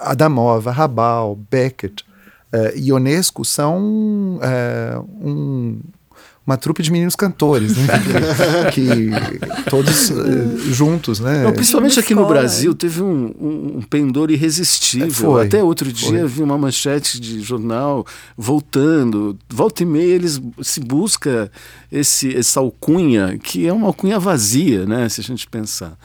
Adamova, 0.00 0.70
Rabal, 0.70 1.38
Beckett, 1.50 2.04
uh, 2.52 2.78
Ionesco 2.78 3.44
são 3.44 4.38
uh, 4.38 5.08
um, 5.20 5.80
uma 6.48 6.56
trupe 6.56 6.82
de 6.82 6.90
meninos 6.90 7.14
cantores, 7.14 7.76
né? 7.76 7.86
que, 8.72 8.80
que, 9.60 9.70
todos 9.70 10.08
uh, 10.08 10.72
juntos, 10.72 11.20
né? 11.20 11.44
Não, 11.44 11.52
principalmente 11.52 12.00
aqui 12.00 12.14
no 12.14 12.26
Brasil 12.26 12.74
teve 12.74 13.02
um, 13.02 13.34
um, 13.38 13.76
um 13.76 13.82
pendor 13.82 14.30
irresistível. 14.30 15.10
Foi, 15.10 15.46
Até 15.46 15.62
outro 15.62 15.92
dia 15.92 16.20
foi. 16.20 16.26
vi 16.26 16.42
uma 16.42 16.56
manchete 16.56 17.20
de 17.20 17.42
jornal 17.42 18.06
voltando. 18.34 19.38
Volta 19.46 19.82
e 19.82 19.86
meia 19.86 20.14
eles 20.14 20.40
se 20.62 20.80
busca 20.80 21.52
esse, 21.92 22.34
essa 22.34 22.60
alcunha, 22.60 23.36
que 23.36 23.66
é 23.66 23.72
uma 23.72 23.88
alcunha 23.88 24.18
vazia, 24.18 24.86
né? 24.86 25.06
Se 25.10 25.20
a 25.20 25.24
gente 25.24 25.46
pensar. 25.46 25.98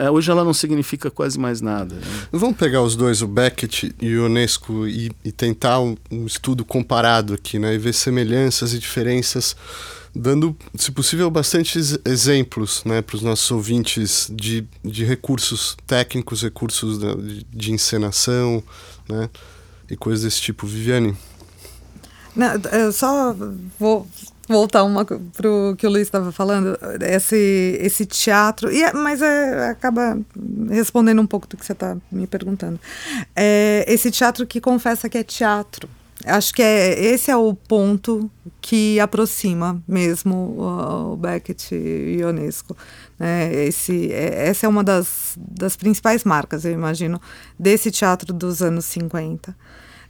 É, 0.00 0.10
hoje 0.10 0.30
ela 0.30 0.44
não 0.44 0.54
significa 0.54 1.10
quase 1.10 1.38
mais 1.38 1.60
nada. 1.60 1.94
Né? 1.94 2.02
Vamos 2.32 2.56
pegar 2.56 2.82
os 2.82 2.96
dois, 2.96 3.20
o 3.20 3.26
Beckett 3.26 3.94
e 4.00 4.16
o 4.16 4.26
Unesco, 4.26 4.86
e, 4.86 5.12
e 5.24 5.30
tentar 5.30 5.80
um, 5.80 5.96
um, 6.10 6.26
estudo 6.26 6.64
comparado 6.64 7.34
aqui, 7.34 7.58
né? 7.58 7.74
E 7.74 7.78
ver 7.78 7.92
semelhanças 7.92 8.72
e 8.72 8.78
diferenças, 8.78 9.54
dando, 10.14 10.56
se 10.74 10.90
possível, 10.90 11.30
bastantes 11.30 11.98
exemplos 12.04 12.82
né, 12.84 13.02
para 13.02 13.16
os 13.16 13.22
nossos 13.22 13.50
ouvintes 13.50 14.30
de, 14.34 14.66
de 14.82 15.04
recursos 15.04 15.76
técnicos, 15.86 16.42
recursos 16.42 16.98
de, 16.98 17.44
de 17.44 17.72
encenação, 17.72 18.62
né? 19.08 19.28
E 19.90 19.96
coisas 19.96 20.24
desse 20.24 20.40
tipo. 20.40 20.66
Viviane? 20.66 21.16
Não, 22.34 22.54
eu 22.72 22.92
só 22.92 23.36
vou 23.78 24.06
voltar 24.48 24.82
uma 24.84 25.04
pro 25.04 25.74
que 25.76 25.86
o 25.86 25.90
Luiz 25.90 26.06
estava 26.06 26.32
falando, 26.32 26.78
esse, 27.00 27.78
esse 27.80 28.06
teatro, 28.06 28.72
e 28.72 28.82
é, 28.82 28.92
mas 28.92 29.20
é, 29.20 29.68
acaba 29.68 30.18
respondendo 30.70 31.20
um 31.20 31.26
pouco 31.26 31.46
do 31.46 31.56
que 31.56 31.64
você 31.64 31.72
está 31.72 31.96
me 32.10 32.26
perguntando. 32.26 32.80
É, 33.36 33.84
esse 33.86 34.10
teatro 34.10 34.46
que 34.46 34.60
confessa 34.60 35.08
que 35.08 35.18
é 35.18 35.22
teatro. 35.22 35.88
Acho 36.24 36.52
que 36.52 36.62
é, 36.62 36.98
esse 37.00 37.30
é 37.30 37.36
o 37.36 37.54
ponto 37.54 38.28
que 38.60 38.98
aproxima 38.98 39.80
mesmo 39.86 40.34
o, 40.34 41.12
o 41.12 41.16
Beckett 41.16 41.74
e 41.74 42.16
o 42.16 42.20
Ionesco. 42.20 42.76
Né? 43.18 43.54
Esse, 43.66 44.12
é, 44.12 44.48
essa 44.48 44.66
é 44.66 44.68
uma 44.68 44.82
das, 44.82 45.34
das 45.36 45.76
principais 45.76 46.24
marcas, 46.24 46.64
eu 46.64 46.72
imagino, 46.72 47.20
desse 47.58 47.90
teatro 47.90 48.32
dos 48.32 48.62
anos 48.62 48.84
50. 48.86 49.56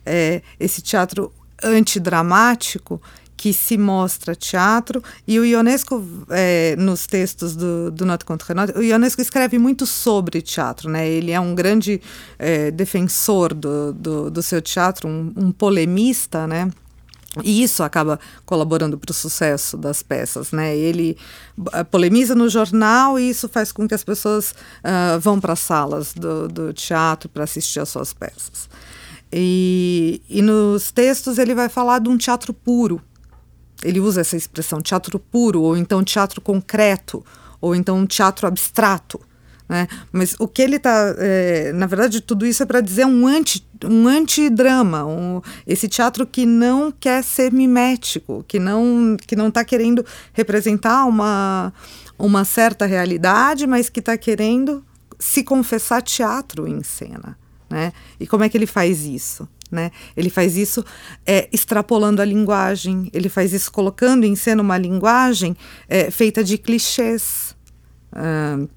É, 0.07 0.41
esse 0.59 0.81
teatro 0.81 1.31
antidramático 1.63 3.03
que 3.39 3.53
se 3.53 3.79
mostra 3.79 4.35
teatro, 4.35 5.01
e 5.27 5.39
o 5.39 5.45
Ionesco, 5.45 6.05
é, 6.29 6.75
nos 6.77 7.07
textos 7.07 7.55
do, 7.55 7.89
do 7.89 8.05
Note 8.05 8.25
contre 8.25 8.53
Note, 8.53 8.77
o 8.77 8.83
Ionesco 8.83 9.23
escreve 9.23 9.59
muito 9.59 9.87
sobre 9.87 10.43
teatro, 10.43 10.91
né? 10.91 11.09
ele 11.09 11.31
é 11.31 11.39
um 11.39 11.55
grande 11.55 12.03
é, 12.37 12.73
defensor 12.73 13.55
do, 13.55 13.93
do, 13.93 14.29
do, 14.29 14.43
seu 14.43 14.61
teatro, 14.61 15.09
um, 15.09 15.33
um 15.37 15.53
polemista, 15.53 16.49
né? 16.49 16.69
E 17.45 17.63
isso 17.63 17.85
acaba 17.85 18.19
colaborando 18.45 18.99
para 18.99 19.13
o 19.13 19.15
sucesso 19.15 19.77
das 19.77 20.03
peças, 20.03 20.51
né? 20.51 20.77
Ele 20.77 21.17
uh, 21.57 21.85
polemiza 21.89 22.35
no 22.35 22.49
jornal 22.49 23.19
e 23.21 23.31
isso 23.31 23.49
faz 23.49 23.71
com 23.71 23.87
que 23.87 23.95
as 23.95 24.03
pessoas 24.03 24.51
uh, 24.83 25.21
vão 25.21 25.39
para 25.39 25.53
as 25.53 25.61
salas 25.61 26.13
do, 26.13 26.49
do 26.49 26.73
teatro 26.73 27.29
para 27.29 27.45
assistir 27.45 27.79
às 27.79 27.91
suas 27.91 28.13
peças. 28.13 28.69
E, 29.33 30.23
e 30.29 30.43
nos 30.43 30.91
textos 30.91 31.39
ele 31.39 31.55
vai 31.55 31.69
falar 31.69 32.01
de 32.01 32.09
um 32.09 32.17
teatro 32.17 32.53
puro, 32.53 33.01
ele 33.83 34.01
usa 34.01 34.21
essa 34.21 34.37
expressão 34.37 34.81
teatro 34.81 35.19
puro, 35.19 35.63
ou 35.63 35.77
então 35.77 36.03
teatro 36.03 36.41
concreto, 36.41 37.25
ou 37.61 37.75
então 37.75 38.07
teatro 38.07 38.47
abstrato. 38.47 39.21
Né? 39.69 39.87
Mas 40.11 40.35
o 40.39 40.49
que 40.49 40.63
ele 40.63 40.77
está. 40.77 41.15
É, 41.19 41.73
na 41.73 41.87
verdade, 41.87 42.23
tudo 42.23 42.47
isso 42.47 42.63
é 42.63 42.67
para 42.67 42.81
dizer 42.81 43.05
um, 43.05 43.27
anti, 43.27 43.67
um 43.85 44.09
antidrama, 44.09 45.05
um, 45.05 45.43
esse 45.67 45.87
teatro 45.87 46.27
que 46.27 46.47
não 46.47 46.91
quer 46.91 47.23
ser 47.23 47.53
mimético, 47.53 48.45
que 48.49 48.59
não 48.59 49.17
que 49.27 49.37
não 49.37 49.49
está 49.49 49.63
querendo 49.65 50.05
representar 50.33 51.05
uma, 51.05 51.73
uma 52.19 52.45
certa 52.47 52.87
realidade, 52.87 53.67
mas 53.67 53.91
que 53.91 54.01
está 54.01 54.17
querendo 54.17 54.83
se 55.19 55.43
confessar 55.43 56.01
teatro 56.01 56.67
em 56.67 56.83
cena. 56.83 57.37
Né? 57.69 57.93
E 58.19 58.27
como 58.27 58.45
é 58.45 58.49
que 58.49 58.57
ele 58.57 58.67
faz 58.67 59.05
isso? 59.05 59.47
Né? 59.71 59.91
Ele 60.17 60.31
faz 60.31 60.57
isso 60.57 60.85
é, 61.27 61.49
extrapolando 61.53 62.23
a 62.23 62.25
linguagem, 62.25 63.11
ele 63.13 63.29
faz 63.29 63.53
isso 63.53 63.71
colocando 63.71 64.25
em 64.25 64.35
cena 64.35 64.63
uma 64.63 64.79
linguagem 64.79 65.57
é, 65.89 66.11
feita 66.11 66.43
de 66.43 66.57
clichês. 66.57 67.55
Uh, 68.13 68.69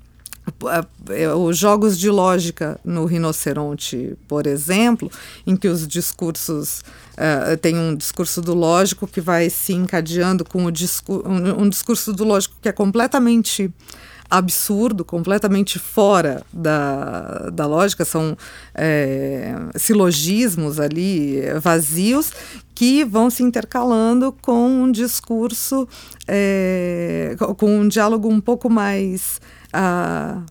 os 1.47 1.57
jogos 1.57 1.97
de 1.97 2.09
lógica 2.09 2.79
no 2.83 3.05
rinoceronte, 3.05 4.17
por 4.27 4.47
exemplo, 4.47 5.09
em 5.45 5.55
que 5.55 5.67
os 5.67 5.87
discursos 5.87 6.83
uh, 7.13 7.55
tem 7.57 7.77
um 7.77 7.95
discurso 7.95 8.41
do 8.41 8.53
lógico 8.53 9.07
que 9.07 9.21
vai 9.21 9.49
se 9.49 9.73
encadeando 9.73 10.43
com 10.43 10.65
o 10.65 10.71
discu 10.71 11.23
um, 11.25 11.61
um 11.61 11.69
discurso 11.69 12.11
do 12.11 12.23
lógico 12.23 12.55
que 12.61 12.67
é 12.67 12.71
completamente 12.71 13.71
absurdo, 14.31 15.03
completamente 15.03 15.77
fora 15.77 16.41
da, 16.53 17.49
da 17.51 17.67
lógica, 17.67 18.05
são 18.05 18.37
é, 18.73 19.53
silogismos 19.75 20.79
ali 20.79 21.41
vazios 21.61 22.31
que 22.73 23.03
vão 23.03 23.29
se 23.29 23.43
intercalando 23.43 24.35
com 24.41 24.83
um 24.83 24.91
discurso, 24.91 25.87
é, 26.27 27.35
com 27.57 27.79
um 27.79 27.87
diálogo 27.87 28.29
um 28.29 28.39
pouco 28.39 28.69
mais. 28.69 29.39
Uh, 29.67 30.43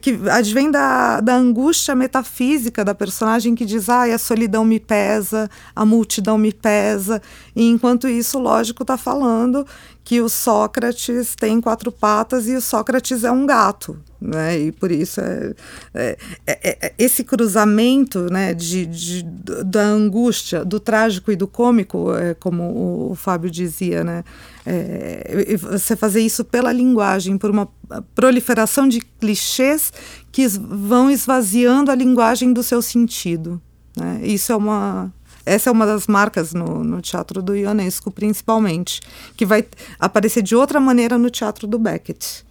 que 0.00 0.18
advém 0.30 0.70
da, 0.70 1.20
da 1.20 1.34
angústia 1.34 1.94
metafísica 1.94 2.84
da 2.84 2.94
personagem 2.94 3.54
que 3.54 3.64
diz 3.64 3.88
ah, 3.88 4.04
a 4.04 4.18
solidão 4.18 4.64
me 4.64 4.78
pesa, 4.78 5.50
a 5.74 5.84
multidão 5.84 6.38
me 6.38 6.52
pesa, 6.52 7.20
e 7.54 7.68
enquanto 7.68 8.06
isso, 8.06 8.38
lógico, 8.38 8.82
está 8.82 8.96
falando 8.96 9.66
que 10.04 10.20
o 10.20 10.28
Sócrates 10.28 11.34
tem 11.34 11.60
quatro 11.60 11.90
patas 11.90 12.46
e 12.46 12.54
o 12.54 12.60
Sócrates 12.60 13.24
é 13.24 13.30
um 13.32 13.44
gato, 13.44 13.98
né? 14.20 14.58
E 14.58 14.72
por 14.72 14.90
isso 14.90 15.20
é, 15.20 15.54
é, 15.94 16.18
é, 16.46 16.86
é 16.86 16.94
esse 16.98 17.22
cruzamento, 17.22 18.30
né, 18.30 18.54
de, 18.54 18.86
de, 18.86 19.22
da 19.64 19.82
angústia, 19.82 20.64
do 20.64 20.80
trágico 20.80 21.30
e 21.30 21.36
do 21.36 21.46
cômico, 21.46 22.14
é, 22.14 22.34
como 22.34 23.10
o, 23.10 23.14
Fábio 23.14 23.50
dizia, 23.50 24.02
né? 24.02 24.24
É, 24.64 25.56
você 25.56 25.94
fazer 25.94 26.20
isso 26.20 26.44
pela 26.44 26.72
linguagem, 26.72 27.38
por 27.38 27.50
uma 27.50 27.68
proliferação 28.14 28.88
de 28.88 29.00
clichês 29.00 29.92
que 30.32 30.48
vão 30.48 31.08
esvaziando 31.10 31.90
a 31.90 31.94
linguagem 31.94 32.52
do 32.52 32.62
seu 32.62 32.82
sentido. 32.82 33.62
Né? 33.96 34.20
Isso 34.24 34.52
é 34.52 34.56
uma 34.56 35.12
essa 35.46 35.70
é 35.70 35.72
uma 35.72 35.86
das 35.86 36.08
marcas 36.08 36.52
no, 36.52 36.82
no 36.82 37.00
teatro 37.00 37.40
do 37.40 37.54
Ionesco, 37.54 38.10
principalmente, 38.10 39.00
que 39.36 39.46
vai 39.46 39.64
aparecer 39.96 40.42
de 40.42 40.56
outra 40.56 40.80
maneira 40.80 41.16
no 41.16 41.30
teatro 41.30 41.68
do 41.68 41.78
Beckett. 41.78 42.44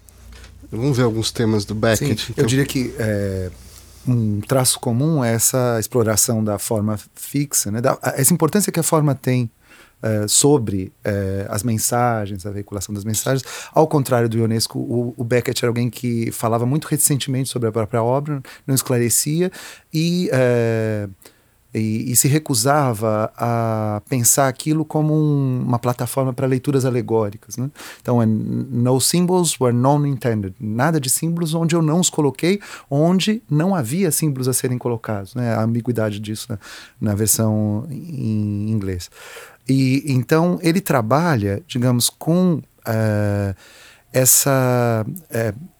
Vamos 0.71 0.97
ver 0.97 1.03
alguns 1.03 1.31
temas 1.31 1.65
do 1.65 1.75
Beckett. 1.75 2.21
Sim, 2.21 2.31
então. 2.31 2.43
Eu 2.43 2.47
diria 2.47 2.65
que 2.65 2.93
é, 2.97 3.49
um 4.07 4.41
traço 4.41 4.79
comum 4.79 5.23
é 5.23 5.33
essa 5.33 5.77
exploração 5.79 6.43
da 6.43 6.59
forma 6.59 6.99
fixa, 7.15 7.71
né? 7.71 7.81
Da, 7.81 7.97
essa 8.15 8.33
importância 8.33 8.71
que 8.71 8.79
a 8.79 8.83
forma 8.83 9.15
tem 9.15 9.49
Uh, 10.03 10.27
sobre 10.29 10.91
uh, 11.05 11.47
as 11.49 11.63
mensagens, 11.63 12.45
a 12.45 12.51
veiculação 12.51 12.93
das 12.93 13.03
mensagens. 13.03 13.43
Ao 13.73 13.87
contrário 13.87 14.29
do 14.29 14.37
Ionesco, 14.37 14.77
o, 14.77 15.15
o, 15.17 15.23
Beckett 15.23 15.63
era 15.63 15.69
alguém 15.69 15.89
que 15.89 16.31
falava 16.31 16.63
muito 16.63 16.85
reticentemente 16.85 17.49
sobre 17.49 17.69
a 17.69 17.71
própria 17.71 18.03
obra, 18.03 18.43
não 18.67 18.75
esclarecia 18.75 19.51
e. 19.91 20.29
E, 21.75 22.11
e 22.11 22.15
se 22.15 22.27
recusava 22.27 23.31
a 23.35 24.01
pensar 24.07 24.47
aquilo 24.47 24.85
como 24.85 25.13
um, 25.13 25.61
uma 25.61 25.77
plataforma 25.77 26.31
para 26.31 26.47
leituras 26.47 26.85
alegóricas. 26.85 27.57
Né? 27.57 27.69
Então, 28.01 28.21
é, 28.21 28.25
no 28.25 28.99
symbols 29.01 29.59
were 29.59 29.75
non-intended. 29.75 30.55
Nada 30.59 30.99
de 30.99 31.09
símbolos 31.09 31.53
onde 31.53 31.75
eu 31.75 31.81
não 31.81 31.99
os 31.99 32.09
coloquei, 32.09 32.61
onde 32.89 33.43
não 33.49 33.75
havia 33.75 34.09
símbolos 34.09 34.47
a 34.47 34.53
serem 34.53 34.77
colocados. 34.77 35.35
Né? 35.35 35.53
A 35.53 35.63
ambiguidade 35.63 36.19
disso 36.19 36.47
na, 36.49 36.59
na 37.01 37.13
versão 37.15 37.85
em 37.89 38.71
inglês. 38.71 39.09
E 39.67 40.03
então 40.07 40.59
ele 40.61 40.79
trabalha, 40.79 41.61
digamos, 41.67 42.09
com 42.09 42.61
uh, 42.87 43.55
essa 44.13 45.05
uh, 45.07 45.74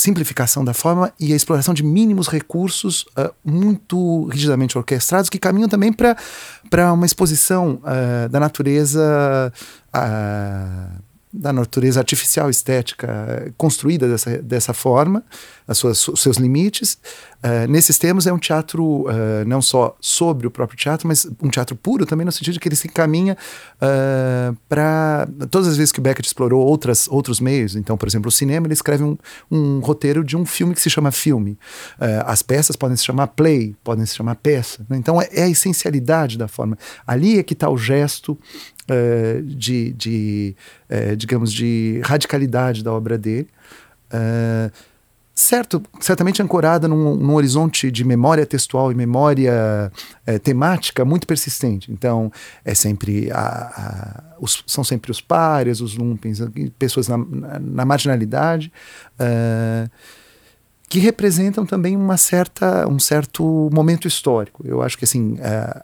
simplificação 0.00 0.64
da 0.64 0.74
forma 0.74 1.12
e 1.20 1.32
a 1.32 1.36
exploração 1.36 1.72
de 1.74 1.82
mínimos 1.82 2.28
recursos 2.28 3.02
uh, 3.18 3.32
muito 3.44 4.24
rigidamente 4.26 4.76
orquestrados 4.76 5.30
que 5.30 5.38
caminham 5.38 5.68
também 5.68 5.92
para 5.92 6.92
uma 6.92 7.06
exposição 7.06 7.80
uh, 7.82 8.28
da 8.28 8.40
natureza 8.40 9.52
uh, 9.94 11.09
da 11.32 11.52
natureza 11.52 12.00
artificial 12.00 12.50
estética 12.50 13.52
construída 13.56 14.08
dessa, 14.08 14.38
dessa 14.42 14.74
forma, 14.74 15.24
as 15.66 15.78
suas, 15.78 16.08
os 16.08 16.20
seus 16.20 16.36
limites. 16.36 16.98
Uh, 17.42 17.70
nesses 17.70 17.96
termos, 17.96 18.26
é 18.26 18.32
um 18.32 18.38
teatro 18.38 19.02
uh, 19.02 19.44
não 19.46 19.62
só 19.62 19.96
sobre 20.00 20.46
o 20.46 20.50
próprio 20.50 20.76
teatro, 20.76 21.06
mas 21.06 21.26
um 21.40 21.48
teatro 21.48 21.76
puro 21.76 22.04
também, 22.04 22.26
no 22.26 22.32
sentido 22.32 22.54
de 22.54 22.60
que 22.60 22.68
ele 22.68 22.74
se 22.74 22.88
encaminha 22.88 23.36
uh, 23.76 24.56
para. 24.68 25.28
Todas 25.50 25.68
as 25.68 25.76
vezes 25.76 25.92
que 25.92 26.00
Beckett 26.00 26.26
explorou 26.26 26.66
outras, 26.66 27.06
outros 27.08 27.38
meios, 27.38 27.76
então, 27.76 27.96
por 27.96 28.08
exemplo, 28.08 28.28
o 28.28 28.32
cinema, 28.32 28.66
ele 28.66 28.74
escreve 28.74 29.04
um, 29.04 29.16
um 29.50 29.78
roteiro 29.78 30.24
de 30.24 30.36
um 30.36 30.44
filme 30.44 30.74
que 30.74 30.80
se 30.80 30.90
chama 30.90 31.12
filme. 31.12 31.56
as 32.26 32.42
peças 32.42 32.76
podem 32.76 32.96
se 32.96 33.04
chamar 33.04 33.28
play, 33.28 33.74
podem 33.84 34.04
se 34.04 34.16
chamar 34.16 34.34
peça. 34.34 34.84
Né? 34.88 34.96
Então, 34.96 35.20
é, 35.22 35.28
é, 35.32 35.44
a 35.44 35.48
essencialidade 35.48 36.36
da 36.36 36.48
forma. 36.48 36.76
Ali 37.06 37.38
é 37.38 37.42
que 37.42 37.54
está 37.54 37.70
o 37.70 37.78
gesto 37.78 38.38
uh, 38.90 39.42
de, 39.42 39.92
de 39.92 40.56
uh, 40.90 41.16
digamos, 41.16 41.52
de 41.52 42.00
radicalidade 42.04 42.82
da 42.82 42.92
obra 42.92 43.16
dele. 43.16 43.48
Uh, 44.12 44.70
certo, 45.32 45.82
certamente 46.00 46.42
ancorada 46.42 46.88
num, 46.88 47.14
num, 47.14 47.34
horizonte 47.34 47.90
de 47.90 48.04
memória 48.04 48.44
textual 48.44 48.92
e 48.92 48.94
memória 48.94 49.90
temática 50.42 51.04
muito 51.04 51.26
persistente. 51.26 51.90
Então, 51.90 52.30
é 52.62 52.74
sempre 52.74 53.30
a, 53.32 53.38
a, 53.38 54.22
os, 54.38 54.62
são 54.66 54.84
sempre 54.84 55.10
os 55.10 55.20
párias, 55.20 55.80
os 55.80 55.96
lumpens, 55.96 56.40
pessoas 56.78 57.08
na, 57.08 57.16
na, 57.16 57.58
na 57.58 57.84
marginalidade, 57.86 58.70
que 60.90 60.98
representam 60.98 61.64
também 61.64 61.96
uma 61.96 62.18
certa, 62.18 62.86
um 62.86 62.98
certo 62.98 63.70
momento 63.72 64.06
histórico. 64.06 64.62
Eu 64.66 64.82
acho 64.82 64.98
que 64.98 65.06
assim 65.06 65.38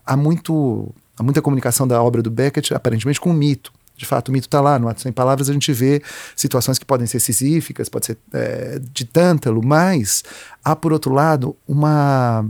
há 0.04 0.16
muito 0.18 0.92
Há 1.18 1.22
muita 1.22 1.40
comunicação 1.40 1.86
da 1.86 2.02
obra 2.02 2.22
do 2.22 2.30
Beckett, 2.30 2.74
aparentemente, 2.74 3.20
com 3.20 3.30
o 3.30 3.34
mito. 3.34 3.72
De 3.96 4.04
fato, 4.04 4.28
o 4.28 4.32
mito 4.32 4.46
está 4.46 4.60
lá, 4.60 4.78
no 4.78 4.88
Ato 4.88 5.00
Sem 5.00 5.10
Palavras 5.10 5.48
a 5.48 5.52
gente 5.52 5.72
vê 5.72 6.02
situações 6.36 6.78
que 6.78 6.84
podem 6.84 7.06
ser 7.06 7.18
sisíficas, 7.18 7.88
pode 7.88 8.06
ser 8.06 8.18
é, 8.34 8.78
de 8.78 9.06
tântalo, 9.06 9.64
mas 9.64 10.22
há, 10.62 10.76
por 10.76 10.92
outro 10.92 11.14
lado, 11.14 11.56
uma 11.66 12.46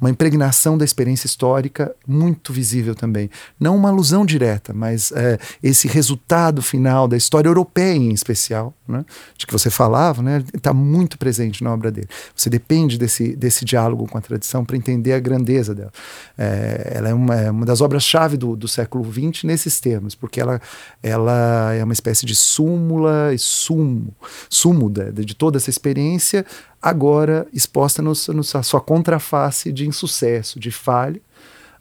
uma 0.00 0.10
impregnação 0.10 0.76
da 0.76 0.84
experiência 0.84 1.26
histórica 1.26 1.94
muito 2.06 2.52
visível 2.52 2.94
também. 2.94 3.30
Não 3.58 3.74
uma 3.76 3.88
alusão 3.88 4.26
direta, 4.26 4.74
mas 4.74 5.10
é, 5.12 5.38
esse 5.62 5.88
resultado 5.88 6.60
final 6.60 7.08
da 7.08 7.16
história 7.16 7.48
europeia 7.48 7.96
em 7.96 8.12
especial, 8.12 8.74
né, 8.86 9.04
de 9.36 9.46
que 9.46 9.52
você 9.52 9.70
falava, 9.70 10.22
né, 10.22 10.44
está 10.54 10.74
muito 10.74 11.16
presente 11.16 11.64
na 11.64 11.72
obra 11.72 11.90
dele. 11.90 12.08
Você 12.34 12.50
depende 12.50 12.98
desse, 12.98 13.34
desse 13.34 13.64
diálogo 13.64 14.06
com 14.06 14.18
a 14.18 14.20
tradição 14.20 14.64
para 14.64 14.76
entender 14.76 15.14
a 15.14 15.18
grandeza 15.18 15.74
dela. 15.74 15.92
É, 16.36 16.92
ela 16.94 17.08
é 17.08 17.14
uma, 17.14 17.34
é 17.34 17.50
uma 17.50 17.64
das 17.64 17.80
obras-chave 17.80 18.36
do, 18.36 18.54
do 18.54 18.68
século 18.68 19.10
XX 19.10 19.44
nesses 19.44 19.80
termos, 19.80 20.14
porque 20.14 20.40
ela, 20.40 20.60
ela 21.02 21.72
é 21.72 21.82
uma 21.82 21.94
espécie 21.94 22.26
de 22.26 22.36
súmula 22.36 23.32
e 23.32 23.38
sumo, 23.38 24.14
sumo 24.50 24.90
de, 24.90 25.10
de 25.24 25.34
toda 25.34 25.56
essa 25.56 25.70
experiência 25.70 26.44
agora 26.88 27.48
exposta 27.52 28.00
na 28.00 28.14
sua 28.62 28.80
contraface 28.80 29.72
de 29.72 29.88
insucesso, 29.88 30.60
de 30.60 30.70
falha, 30.70 31.20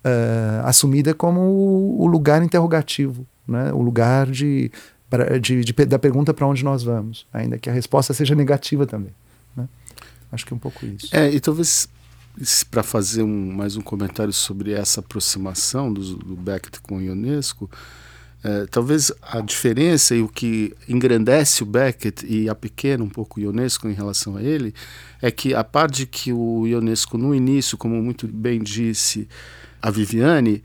uh, 0.03 0.65
assumida 0.65 1.13
como 1.13 1.41
o, 1.41 2.01
o, 2.01 2.07
lugar 2.07 2.41
interrogativo, 2.41 3.25
né? 3.47 3.71
o 3.71 3.83
lugar 3.83 4.25
de, 4.25 4.71
de, 5.39 5.63
de 5.63 5.73
da 5.85 5.99
pergunta 5.99 6.33
para 6.33 6.47
onde 6.47 6.63
nós 6.63 6.81
vamos, 6.81 7.27
ainda 7.31 7.59
que 7.59 7.69
a 7.69 7.73
resposta 7.73 8.15
seja 8.15 8.33
negativa 8.33 8.87
também. 8.87 9.13
Né? 9.55 9.67
Acho 10.31 10.43
que 10.43 10.53
é 10.53 10.55
um 10.55 10.59
pouco 10.59 10.83
isso. 10.87 11.15
É, 11.15 11.29
e 11.29 11.39
talvez 11.39 11.87
para 12.71 12.81
fazer 12.81 13.21
um, 13.21 13.53
mais 13.53 13.77
um 13.77 13.81
comentário 13.81 14.33
sobre 14.33 14.73
essa 14.73 15.01
aproximação 15.01 15.93
do, 15.93 16.15
do 16.15 16.35
Beckett 16.35 16.81
com 16.81 16.97
o 16.97 17.01
Ionesco, 17.01 17.69
é, 18.45 18.67
talvez 18.67 19.11
a 19.23 19.41
diferença 19.41 20.15
e 20.15 20.21
o 20.21 20.27
que 20.27 20.71
engrandece 20.87 21.63
o 21.63 21.65
Beckett 21.65 22.23
e 22.27 22.47
a 22.47 22.53
pequena 22.53 23.03
um 23.03 23.09
pouco 23.09 23.39
o 23.39 23.43
Ionesco 23.43 23.87
em 23.87 23.93
relação 23.93 24.37
a 24.37 24.43
ele 24.43 24.71
é 25.19 25.31
que 25.31 25.55
a 25.55 25.63
parte 25.63 26.05
que 26.05 26.31
o 26.31 26.67
Ionesco 26.67 27.17
no 27.17 27.33
início, 27.33 27.75
como 27.75 27.99
muito 28.03 28.27
bem 28.27 28.61
disse 28.61 29.27
a 29.81 29.89
Viviane, 29.89 30.61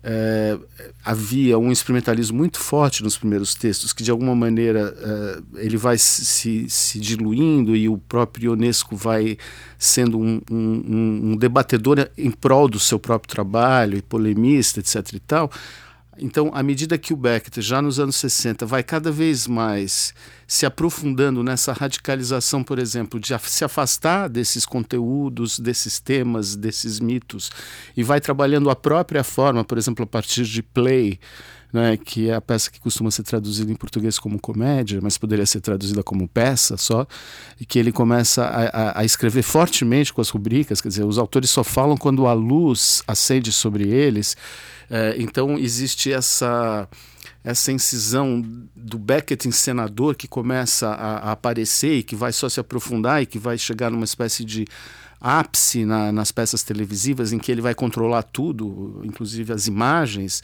é, 0.00 0.56
havia 1.04 1.58
um 1.58 1.72
experimentalismo 1.72 2.38
muito 2.38 2.60
forte 2.60 3.02
nos 3.02 3.18
primeiros 3.18 3.52
textos, 3.52 3.92
que 3.92 4.04
de 4.04 4.12
alguma 4.12 4.36
maneira 4.36 4.94
é, 4.96 5.64
ele 5.64 5.76
vai 5.76 5.98
se, 5.98 6.70
se 6.70 7.00
diluindo 7.00 7.74
e 7.74 7.88
o 7.88 7.98
próprio 7.98 8.52
Ionesco 8.52 8.94
vai 8.94 9.36
sendo 9.76 10.20
um, 10.20 10.40
um, 10.48 11.32
um 11.32 11.36
debatedor 11.36 12.08
em 12.16 12.30
prol 12.30 12.68
do 12.68 12.78
seu 12.78 12.96
próprio 12.96 13.28
trabalho 13.28 13.98
e 13.98 14.02
polemista, 14.02 14.78
etc. 14.78 15.14
e 15.14 15.18
tal 15.18 15.50
então, 16.20 16.50
à 16.54 16.62
medida 16.62 16.98
que 16.98 17.12
o 17.12 17.16
Beckett, 17.16 17.60
já 17.60 17.80
nos 17.80 17.98
anos 17.98 18.16
60, 18.16 18.66
vai 18.66 18.82
cada 18.82 19.10
vez 19.10 19.46
mais 19.46 20.14
se 20.48 20.64
aprofundando 20.64 21.44
nessa 21.44 21.74
radicalização, 21.74 22.64
por 22.64 22.78
exemplo, 22.78 23.20
de 23.20 23.38
se 23.42 23.64
afastar 23.66 24.30
desses 24.30 24.64
conteúdos, 24.64 25.60
desses 25.60 26.00
temas, 26.00 26.56
desses 26.56 26.98
mitos, 26.98 27.50
e 27.94 28.02
vai 28.02 28.18
trabalhando 28.18 28.70
a 28.70 28.74
própria 28.74 29.22
forma, 29.22 29.62
por 29.62 29.76
exemplo, 29.76 30.04
a 30.04 30.06
partir 30.06 30.44
de 30.44 30.62
play, 30.62 31.20
né, 31.70 31.98
que 31.98 32.30
é 32.30 32.34
a 32.34 32.40
peça 32.40 32.70
que 32.70 32.80
costuma 32.80 33.10
ser 33.10 33.24
traduzida 33.24 33.70
em 33.70 33.74
português 33.74 34.18
como 34.18 34.40
comédia, 34.40 35.00
mas 35.02 35.18
poderia 35.18 35.44
ser 35.44 35.60
traduzida 35.60 36.02
como 36.02 36.26
peça 36.26 36.78
só, 36.78 37.06
e 37.60 37.66
que 37.66 37.78
ele 37.78 37.92
começa 37.92 38.42
a, 38.42 38.62
a, 38.68 39.00
a, 39.00 39.04
escrever 39.04 39.42
fortemente 39.42 40.14
com 40.14 40.22
as 40.22 40.30
rubricas, 40.30 40.80
quer 40.80 40.88
dizer, 40.88 41.04
os 41.04 41.18
autores 41.18 41.50
só 41.50 41.62
falam 41.62 41.94
quando 41.94 42.26
a 42.26 42.32
luz 42.32 43.02
acende 43.06 43.52
sobre 43.52 43.86
eles, 43.90 44.34
é, 44.88 45.14
então 45.18 45.58
existe 45.58 46.10
essa 46.10 46.88
essa 47.42 47.72
incisão 47.72 48.44
do 48.74 48.98
Beckett 48.98 49.46
encenador 49.48 50.14
que 50.14 50.28
começa 50.28 50.88
a, 50.88 51.16
a, 51.16 51.32
aparecer 51.32 51.98
e 51.98 52.02
que 52.02 52.16
vai 52.16 52.32
só 52.32 52.48
se 52.48 52.60
aprofundar 52.60 53.22
e 53.22 53.26
que 53.26 53.38
vai 53.38 53.56
chegar 53.58 53.90
numa 53.90 54.04
espécie 54.04 54.44
de 54.44 54.66
ápice 55.20 55.84
na, 55.84 56.12
nas 56.12 56.30
peças 56.30 56.62
televisivas 56.62 57.32
em 57.32 57.38
que 57.38 57.50
ele 57.50 57.60
vai 57.60 57.74
controlar 57.74 58.22
tudo, 58.22 59.00
inclusive 59.04 59.52
as 59.52 59.66
imagens. 59.66 60.42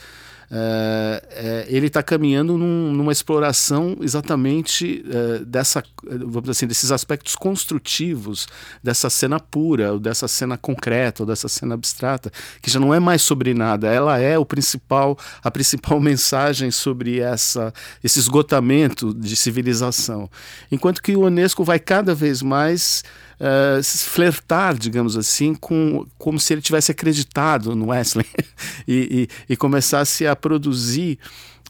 É, 0.50 1.22
é, 1.30 1.66
ele 1.68 1.86
está 1.86 2.02
caminhando 2.02 2.56
num, 2.58 2.92
numa 2.92 3.12
exploração 3.12 3.96
exatamente 4.00 5.04
é, 5.08 5.38
dessa, 5.44 5.82
vamos 6.02 6.50
assim, 6.50 6.66
desses 6.66 6.92
aspectos 6.92 7.34
construtivos 7.34 8.46
dessa 8.82 9.08
cena 9.08 9.40
pura, 9.40 9.92
ou 9.92 9.98
dessa 9.98 10.28
cena 10.28 10.56
concreta, 10.56 11.22
ou 11.22 11.26
dessa 11.26 11.48
cena 11.48 11.74
abstrata, 11.74 12.30
que 12.60 12.70
já 12.70 12.78
não 12.78 12.92
é 12.94 13.00
mais 13.00 13.22
sobre 13.22 13.54
nada, 13.54 13.88
ela 13.88 14.18
é 14.18 14.38
o 14.38 14.44
principal, 14.44 15.18
a 15.42 15.50
principal 15.50 15.98
mensagem 16.00 16.70
sobre 16.70 17.20
essa, 17.20 17.72
esse 18.02 18.18
esgotamento 18.18 19.14
de 19.14 19.36
civilização. 19.36 20.30
Enquanto 20.70 21.02
que 21.02 21.16
o 21.16 21.22
Unesco 21.22 21.64
vai 21.64 21.78
cada 21.78 22.14
vez 22.14 22.42
mais 22.42 23.02
uh, 23.40 23.82
flertar, 23.82 24.74
digamos 24.74 25.16
assim, 25.16 25.54
com, 25.54 26.06
como 26.18 26.38
se 26.38 26.52
ele 26.54 26.62
tivesse 26.62 26.90
acreditado 26.90 27.74
no 27.74 27.86
Wesley 27.86 28.26
e, 28.86 29.28
e, 29.48 29.52
e, 29.52 29.56
começasse 29.56 30.26
a 30.26 30.34
produzir 30.34 31.18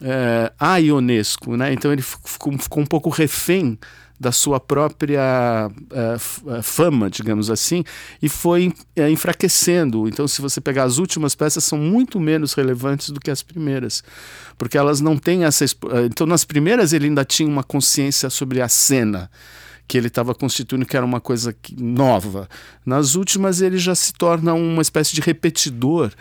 uh, 0.01 0.53
a 0.59 0.77
Ionesco. 0.77 1.55
Né? 1.55 1.73
Então 1.73 1.91
ele 1.91 2.01
ficou, 2.01 2.57
ficou 2.57 2.83
um 2.83 2.85
pouco 2.85 3.09
refém 3.09 3.77
da 4.17 4.31
sua 4.31 4.61
própria 4.61 5.69
uh, 5.69 6.63
fama, 6.63 7.09
digamos 7.09 7.49
assim, 7.49 7.83
e 8.21 8.29
foi 8.29 8.73
uh, 8.97 9.09
enfraquecendo. 9.09 10.07
Então, 10.07 10.25
se 10.25 10.41
você 10.41 10.61
pegar 10.61 10.83
as 10.83 10.97
últimas 10.97 11.35
peças, 11.35 11.63
são 11.65 11.77
muito 11.77 12.17
menos 12.19 12.53
relevantes 12.53 13.09
do 13.09 13.19
que 13.19 13.29
as 13.29 13.43
primeiras, 13.43 14.03
porque 14.57 14.77
elas 14.77 15.01
não 15.01 15.17
têm 15.17 15.43
essa. 15.43 15.65
Então, 16.05 16.25
nas 16.25 16.45
primeiras, 16.45 16.93
ele 16.93 17.07
ainda 17.07 17.25
tinha 17.25 17.49
uma 17.49 17.63
consciência 17.63 18.29
sobre 18.29 18.61
a 18.61 18.69
cena 18.69 19.29
que 19.87 19.97
ele 19.97 20.07
estava 20.07 20.33
constituindo 20.33 20.85
que 20.85 20.97
era 20.97 21.05
uma 21.05 21.21
coisa 21.21 21.55
nova. 21.77 22.49
Nas 22.85 23.15
últimas, 23.15 23.61
ele 23.61 23.77
já 23.77 23.93
se 23.93 24.13
torna 24.13 24.53
uma 24.53 24.81
espécie 24.81 25.13
de 25.13 25.21
repetidor 25.21 26.11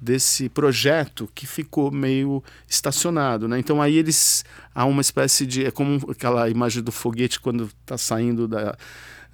desse 0.00 0.48
projeto 0.48 1.30
que 1.34 1.46
ficou 1.46 1.90
meio 1.90 2.42
estacionado, 2.66 3.46
né? 3.46 3.58
Então 3.58 3.82
aí 3.82 3.98
eles 3.98 4.44
há 4.74 4.86
uma 4.86 5.02
espécie 5.02 5.44
de 5.44 5.66
é 5.66 5.70
como 5.70 6.10
aquela 6.10 6.48
imagem 6.48 6.82
do 6.82 6.90
foguete 6.90 7.38
quando 7.38 7.70
está 7.82 7.98
saindo 7.98 8.48
da 8.48 8.76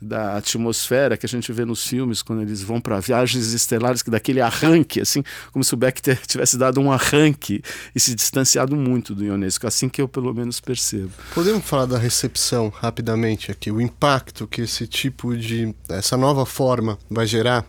da 0.00 0.36
atmosfera 0.36 1.16
que 1.16 1.24
a 1.24 1.28
gente 1.28 1.50
vê 1.52 1.64
nos 1.64 1.86
filmes 1.86 2.22
quando 2.22 2.42
eles 2.42 2.62
vão 2.62 2.80
para 2.80 3.00
viagens 3.00 3.52
estelares, 3.52 4.02
que 4.02 4.10
daquele 4.10 4.40
arranque, 4.40 5.00
assim, 5.00 5.22
como 5.52 5.64
se 5.64 5.74
o 5.74 5.76
Beck 5.76 6.00
tivesse 6.26 6.58
dado 6.58 6.80
um 6.80 6.92
arranque 6.92 7.62
e 7.94 8.00
se 8.00 8.14
distanciado 8.14 8.76
muito 8.76 9.14
do 9.14 9.24
Ionesco, 9.24 9.66
assim 9.66 9.88
que 9.88 10.00
eu 10.00 10.08
pelo 10.08 10.32
menos 10.34 10.60
percebo. 10.60 11.10
Podemos 11.34 11.64
falar 11.64 11.86
da 11.86 11.98
recepção 11.98 12.68
rapidamente 12.68 13.50
aqui, 13.50 13.70
o 13.70 13.80
impacto 13.80 14.46
que 14.46 14.62
esse 14.62 14.86
tipo 14.86 15.36
de 15.36 15.74
essa 15.88 16.16
nova 16.16 16.44
forma 16.44 16.98
vai 17.10 17.26
gerar 17.26 17.64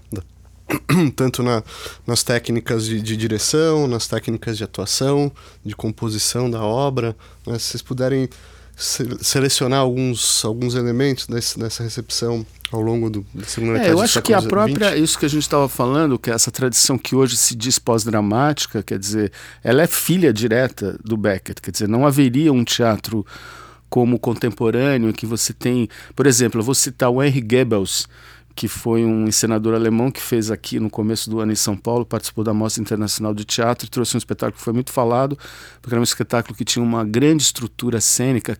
tanto 1.15 1.41
na, 1.41 1.63
nas 2.05 2.23
técnicas 2.23 2.85
de, 2.85 3.01
de, 3.01 3.15
direção, 3.15 3.87
nas 3.87 4.07
técnicas 4.07 4.57
de 4.57 4.63
atuação, 4.63 5.31
de 5.63 5.75
composição 5.75 6.49
da 6.49 6.61
obra. 6.61 7.15
Né? 7.45 7.57
Se 7.57 7.69
vocês 7.69 7.81
puderem 7.81 8.29
selecionar 8.77 9.79
alguns, 9.79 10.45
alguns 10.45 10.75
elementos 10.75 11.25
desse, 11.25 11.57
dessa 11.57 11.81
recepção 11.81 12.45
ao 12.71 12.79
longo 12.79 13.09
do, 13.09 13.25
da 13.33 13.43
segunda 13.45 13.73
metade 13.73 13.89
é, 13.89 13.93
eu 13.93 13.99
acho 13.99 14.21
que 14.21 14.33
a 14.33 14.41
própria 14.41 14.91
20. 14.91 15.03
isso 15.03 15.17
que 15.17 15.25
a 15.25 15.29
gente 15.29 15.41
estava 15.41 15.67
falando 15.67 16.19
que 16.19 16.29
é 16.29 16.33
essa 16.33 16.51
tradição 16.51 16.95
que 16.95 17.15
hoje 17.15 17.35
se 17.37 17.55
diz 17.55 17.79
pós-dramática 17.79 18.83
quer 18.83 18.99
dizer 18.99 19.31
ela 19.63 19.81
é 19.81 19.87
filha 19.87 20.31
direta 20.31 20.95
do 21.03 21.17
Beckett 21.17 21.59
quer 21.59 21.71
dizer 21.71 21.87
não 21.87 22.05
haveria 22.05 22.53
um 22.53 22.63
teatro 22.63 23.25
como 23.89 24.19
contemporâneo 24.19 25.11
que 25.11 25.25
você 25.25 25.53
tem 25.53 25.89
por 26.15 26.27
exemplo 26.27 26.59
eu 26.59 26.63
vou 26.63 26.75
citar 26.75 27.09
o 27.09 27.23
Henry 27.23 27.41
Goebbels 27.41 28.07
que 28.57 28.67
foi 28.67 29.05
um 29.05 29.27
encenador 29.27 29.75
alemão 29.75 30.09
que 30.09 30.19
fez 30.19 30.49
aqui 30.49 30.79
no 30.79 30.89
começo 30.89 31.29
do 31.29 31.39
ano 31.39 31.51
em 31.51 31.55
São 31.55 31.77
Paulo, 31.77 32.03
participou 32.03 32.43
da 32.43 32.55
Mostra 32.55 32.81
Internacional 32.81 33.31
de 33.31 33.45
Teatro, 33.45 33.87
trouxe 33.87 34.15
um 34.15 34.17
espetáculo 34.17 34.57
que 34.57 34.63
foi 34.63 34.73
muito 34.73 34.91
falado, 34.91 35.37
porque 35.79 35.93
era 35.93 36.01
um 36.01 36.03
espetáculo 36.03 36.55
que 36.55 36.65
tinha 36.65 36.83
uma 36.83 37.05
grande 37.05 37.43
estrutura 37.43 38.01
cênica, 38.01 38.57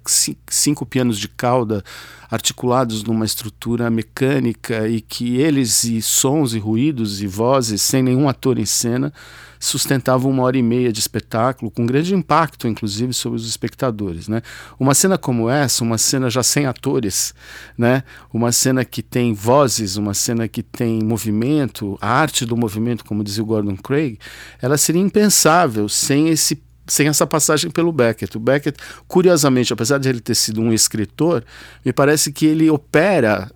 cinco 0.52 0.86
pianos 0.86 1.18
de 1.18 1.28
cauda 1.28 1.84
articulados 2.30 3.04
numa 3.04 3.26
estrutura 3.26 3.90
mecânica 3.90 4.88
e 4.88 5.02
que 5.02 5.38
eles 5.38 5.84
e 5.84 6.00
sons 6.00 6.54
e 6.54 6.60
ruídos 6.60 7.20
e 7.24 7.26
vozes, 7.26 7.82
sem 7.82 8.04
nenhum 8.04 8.30
ator 8.30 8.60
em 8.60 8.68
cena, 8.68 9.12
sustentavam 9.60 10.32
uma 10.32 10.44
hora 10.44 10.58
e 10.58 10.64
meia 10.64 10.92
de 10.92 11.00
espetáculo, 11.00 11.72
com 11.72 11.86
grande 11.86 12.14
impacto, 12.14 12.68
inclusive, 12.68 13.14
sobre 13.14 13.38
os 13.38 13.48
espectadores. 13.48 14.28
Né? 14.28 14.42
Uma 14.80 14.94
cena 14.94 15.18
como 15.18 15.50
essa, 15.50 15.84
uma 15.84 15.98
cena 15.98 16.30
já 16.30 16.44
sem 16.44 16.66
atores, 16.66 17.34
né? 17.78 18.04
uma 18.34 18.52
cena 18.52 18.84
que 18.86 19.02
tem 19.02 19.34
vozes, 19.34 19.96
uma 19.96 20.14
cena 20.14 20.48
que 20.48 20.62
tem 20.64 21.02
movimento, 21.04 21.98
a 22.02 22.10
arte 22.10 22.46
do 22.46 22.56
movimento, 22.56 23.04
como 23.06 23.24
dizia 23.24 23.44
o 23.44 23.46
Gordon 23.46 23.76
Craig, 23.76 24.18
ela 24.62 24.78
seria 24.78 25.02
impensável 25.02 25.88
sem 25.90 26.30
esse 26.30 26.62
sem 26.90 27.10
essa 27.10 27.28
passagem 27.28 27.70
pelo 27.70 27.92
Beckett. 27.92 28.38
O 28.38 28.40
Beckett, 28.40 28.80
curiosamente, 29.10 29.74
apesar 29.74 29.98
de 29.98 30.08
ele 30.08 30.22
ter 30.22 30.36
sido 30.36 30.62
um 30.62 30.72
escritor, 30.72 31.44
me 31.84 31.92
parece 31.92 32.32
que 32.32 32.46
ele 32.46 32.70
opera 32.70 33.52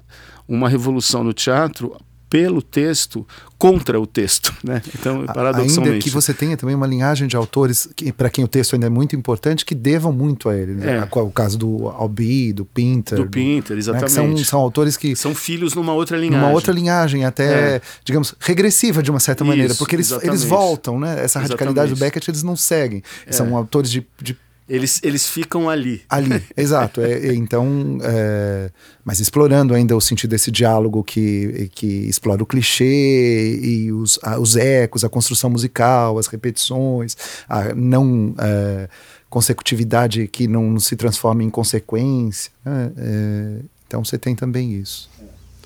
uma 0.48 0.68
revolução 0.68 1.24
no 1.24 1.32
teatro 1.32 1.96
pelo 2.32 2.62
texto 2.62 3.28
contra 3.58 4.00
o 4.00 4.08
texto, 4.08 4.56
né? 4.64 4.82
Então, 4.98 5.26
paradoxalmente. 5.26 5.92
Ainda 5.92 6.02
que 6.02 6.10
você 6.10 6.34
tenha 6.34 6.56
também 6.56 6.74
uma 6.74 6.88
linhagem 6.88 7.28
de 7.28 7.36
autores 7.36 7.90
que, 7.94 8.14
para 8.14 8.30
quem 8.30 8.46
o 8.46 8.48
texto 8.48 8.74
ainda 8.74 8.88
é 8.88 8.90
muito 8.90 9.18
importante, 9.18 9.66
que 9.66 9.76
devam 9.76 10.14
muito 10.14 10.48
a 10.48 10.56
ele, 10.56 10.74
né? 10.74 10.98
É. 10.98 11.20
O 11.20 11.30
caso 11.30 11.58
do 11.58 11.90
Albi, 11.90 12.54
do 12.54 12.64
Pinter. 12.64 13.18
Do 13.18 13.28
Pinter, 13.28 13.78
exatamente. 13.78 14.18
Né? 14.18 14.38
São, 14.38 14.46
são 14.46 14.60
autores 14.62 14.96
que 14.96 15.14
são 15.14 15.36
filhos 15.36 15.76
numa 15.76 15.94
outra 15.94 16.18
linhagem. 16.18 16.40
Numa 16.40 16.54
outra 16.54 16.72
linhagem, 16.72 17.26
até, 17.26 17.76
é. 17.76 17.82
digamos, 18.06 18.34
regressiva 18.40 19.04
de 19.04 19.12
uma 19.12 19.20
certa 19.20 19.44
Isso, 19.44 19.50
maneira, 19.50 19.76
porque 19.76 19.98
eles, 19.98 20.10
eles 20.24 20.44
voltam, 20.46 20.98
né? 20.98 21.22
Essa 21.22 21.40
radicalidade 21.40 21.92
exatamente. 21.92 22.00
do 22.00 22.00
Beckett 22.00 22.32
eles 22.32 22.44
não 22.44 22.56
seguem. 22.56 23.04
É. 23.28 23.34
São 23.34 23.58
autores 23.58 23.92
de, 23.92 24.08
de 24.22 24.38
eles, 24.72 25.02
eles 25.04 25.28
ficam 25.28 25.70
ali. 25.70 26.02
Ali, 26.10 26.42
exato. 26.56 27.02
É, 27.02 27.28
é, 27.28 27.34
então, 27.34 27.98
é, 28.02 28.72
mas 29.04 29.20
explorando 29.20 29.74
ainda 29.74 29.96
o 29.98 30.00
sentido 30.00 30.30
desse 30.30 30.50
diálogo 30.50 31.04
que, 31.04 31.70
que 31.76 32.08
explora 32.08 32.42
o 32.42 32.46
clichê 32.46 33.60
e 33.62 33.92
os, 33.92 34.18
a, 34.24 34.40
os 34.40 34.56
ecos, 34.56 35.04
a 35.04 35.10
construção 35.10 35.50
musical, 35.50 36.18
as 36.18 36.28
repetições, 36.28 37.18
a 37.50 37.76
não 37.76 38.34
é, 38.38 38.88
consecutividade 39.30 40.26
que 40.30 40.48
não 40.48 40.80
se 40.80 40.96
transforma 40.96 41.44
em 41.44 41.50
consequência. 41.50 42.50
Né? 42.64 42.92
É, 42.98 43.60
então 43.86 44.06
você 44.06 44.18
tem 44.18 44.38
também 44.38 44.74
isso. 44.74 45.10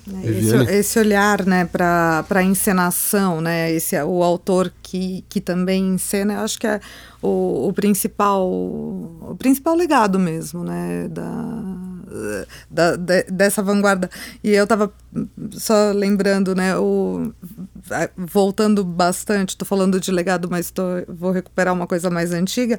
É, 0.08 0.30
esse, 0.30 0.56
esse, 0.72 0.98
olhar 1.00 1.44
né, 1.44 1.64
para 1.64 2.24
a 2.30 2.42
encenação, 2.42 3.40
né, 3.40 3.72
esse, 3.72 4.00
o 4.02 4.22
autor 4.22 4.72
que, 4.80 5.24
que 5.28 5.40
também 5.40 5.94
encena, 5.94 6.34
eu 6.34 6.40
acho 6.40 6.58
que 6.60 6.66
é 6.66 6.80
o, 7.20 7.68
o 7.68 7.72
principal 7.72 8.48
o 8.48 9.34
principal 9.36 9.74
legado 9.74 10.16
mesmo 10.18 10.62
né, 10.62 11.08
da, 11.08 11.26
da, 12.70 12.96
de, 12.96 13.24
dessa 13.24 13.62
vanguarda. 13.62 14.08
E 14.44 14.50
eu 14.50 14.64
estava 14.64 14.92
só 15.52 15.90
lembrando, 15.92 16.54
né, 16.54 16.76
o, 16.76 17.32
voltando 18.16 18.84
bastante, 18.84 19.50
estou 19.50 19.66
falando 19.66 19.98
de 19.98 20.12
legado, 20.12 20.48
mas 20.50 20.70
tô, 20.70 20.82
vou 21.08 21.32
recuperar 21.32 21.74
uma 21.74 21.86
coisa 21.86 22.10
mais 22.10 22.32
antiga. 22.32 22.78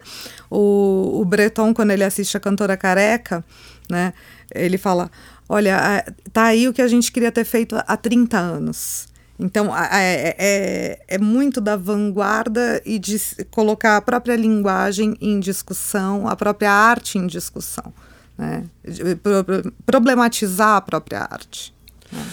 O, 0.50 1.20
o 1.22 1.26
Breton, 1.26 1.74
quando 1.74 1.92
ele 1.92 2.04
assiste 2.04 2.38
a 2.38 2.40
cantora 2.40 2.78
careca, 2.78 3.44
né, 3.90 4.14
ele 4.54 4.78
fala 4.78 5.10
olha, 5.48 6.04
tá 6.32 6.44
aí 6.46 6.68
o 6.68 6.74
que 6.74 6.82
a 6.82 6.88
gente 6.88 7.12
queria 7.12 7.32
ter 7.32 7.46
feito 7.46 7.76
há 7.76 7.98
30 7.98 8.38
anos. 8.38 9.08
Então, 9.40 9.76
é, 9.76 10.36
é, 10.38 11.00
é, 11.08 11.18
muito 11.20 11.62
da 11.62 11.76
vanguarda 11.76 12.82
e 12.84 12.98
de 12.98 13.20
colocar 13.52 13.98
a 13.98 14.02
própria 14.02 14.36
linguagem 14.36 15.16
em 15.22 15.40
discussão, 15.40 16.28
a 16.28 16.36
própria 16.36 16.72
arte 16.72 17.20
em 17.20 17.28
discussão. 17.28 17.94
Né? 18.36 18.64
Problematizar 19.86 20.78
a 20.78 20.82
própria 20.82 21.22
arte. 21.22 21.74
Né? 22.12 22.26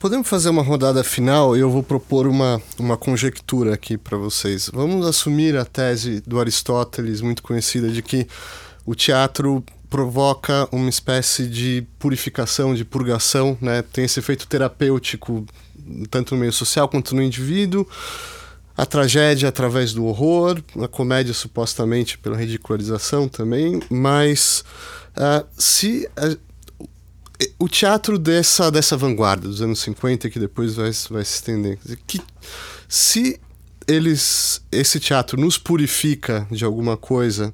Podemos 0.00 0.28
fazer 0.28 0.48
uma 0.48 0.62
rodada 0.62 1.02
final 1.02 1.56
e 1.56 1.60
eu 1.60 1.70
vou 1.70 1.82
propor 1.82 2.28
uma, 2.28 2.62
uma 2.78 2.96
conjectura 2.96 3.74
aqui 3.74 3.96
para 3.96 4.16
vocês. 4.16 4.70
Vamos 4.72 5.04
assumir 5.06 5.56
a 5.56 5.64
tese 5.64 6.20
do 6.24 6.38
Aristóteles, 6.38 7.20
muito 7.20 7.42
conhecida, 7.42 7.88
de 7.88 8.00
que 8.00 8.26
o 8.86 8.94
teatro 8.94 9.64
provoca 9.88 10.68
uma 10.70 10.88
espécie 10.88 11.46
de 11.46 11.86
purificação, 11.98 12.74
de 12.74 12.84
purgação, 12.84 13.56
né? 13.60 13.82
Tem 13.82 14.04
esse 14.04 14.18
efeito 14.18 14.46
terapêutico 14.46 15.46
tanto 16.10 16.34
no 16.34 16.40
meio 16.40 16.52
social 16.52 16.88
quanto 16.88 17.14
no 17.14 17.22
indivíduo. 17.22 17.86
A 18.76 18.86
tragédia 18.86 19.48
através 19.48 19.92
do 19.92 20.04
horror, 20.04 20.62
a 20.80 20.86
comédia 20.86 21.34
supostamente 21.34 22.16
pela 22.16 22.36
ridicularização 22.36 23.28
também, 23.28 23.80
mas 23.90 24.62
uh, 25.16 25.44
se 25.56 26.08
uh, 26.16 26.38
o 27.58 27.68
teatro 27.68 28.18
dessa, 28.18 28.70
dessa 28.70 28.96
vanguarda 28.96 29.48
dos 29.48 29.60
anos 29.60 29.80
50 29.80 30.30
que 30.30 30.38
depois 30.38 30.74
vai, 30.74 30.90
vai 31.10 31.24
se 31.24 31.34
estender, 31.34 31.78
que 32.06 32.20
se 32.88 33.40
eles 33.86 34.62
esse 34.70 35.00
teatro 35.00 35.40
nos 35.40 35.58
purifica 35.58 36.46
de 36.50 36.64
alguma 36.64 36.96
coisa, 36.96 37.52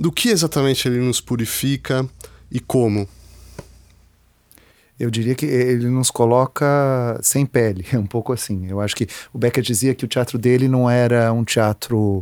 do 0.00 0.10
que 0.10 0.30
exatamente 0.30 0.88
ele 0.88 0.98
nos 0.98 1.20
purifica 1.20 2.08
e 2.50 2.58
como? 2.58 3.06
eu 5.00 5.10
diria 5.10 5.34
que 5.34 5.46
ele 5.46 5.88
nos 5.88 6.10
coloca 6.10 7.18
sem 7.22 7.46
pele, 7.46 7.86
é 7.90 7.96
um 7.98 8.06
pouco 8.06 8.34
assim. 8.34 8.66
Eu 8.68 8.82
acho 8.82 8.94
que 8.94 9.08
o 9.32 9.38
Becker 9.38 9.64
dizia 9.64 9.94
que 9.94 10.04
o 10.04 10.08
teatro 10.08 10.38
dele 10.38 10.68
não 10.68 10.90
era 10.90 11.32
um 11.32 11.42
teatro 11.42 12.18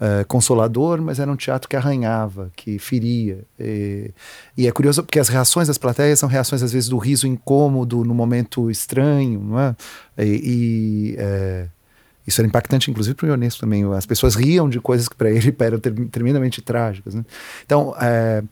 uh, 0.00 0.26
consolador, 0.26 1.02
mas 1.02 1.20
era 1.20 1.30
um 1.30 1.36
teatro 1.36 1.68
que 1.68 1.76
arranhava, 1.76 2.50
que 2.56 2.78
feria. 2.78 3.44
E, 3.60 4.10
e, 4.56 4.66
é 4.66 4.72
curioso 4.72 5.02
porque 5.02 5.18
as 5.18 5.28
reações 5.28 5.68
das 5.68 5.76
plateias 5.76 6.18
são 6.18 6.28
reações, 6.28 6.62
às 6.62 6.72
vezes, 6.72 6.88
do 6.88 6.96
riso 6.96 7.26
incômodo 7.26 8.02
no 8.02 8.14
momento 8.14 8.70
estranho, 8.70 9.38
não 9.38 9.60
é? 9.60 9.76
E. 10.18 10.24
e 10.24 11.16
é, 11.18 11.68
isso 12.26 12.40
era 12.40 12.46
impactante, 12.46 12.90
inclusive, 12.90 13.14
para 13.14 13.26
o 13.26 13.28
Ionesco 13.30 13.60
também. 13.60 13.84
As 13.94 14.06
pessoas 14.06 14.34
riam 14.34 14.68
de 14.68 14.80
coisas 14.80 15.08
que 15.08 15.16
para 15.16 15.30
ele 15.30 15.54
eram 15.58 15.78
tremendamente 15.78 16.62
trágicas. 16.62 17.14
Né? 17.14 17.24
Então, 17.64 17.94
é, 18.00 18.42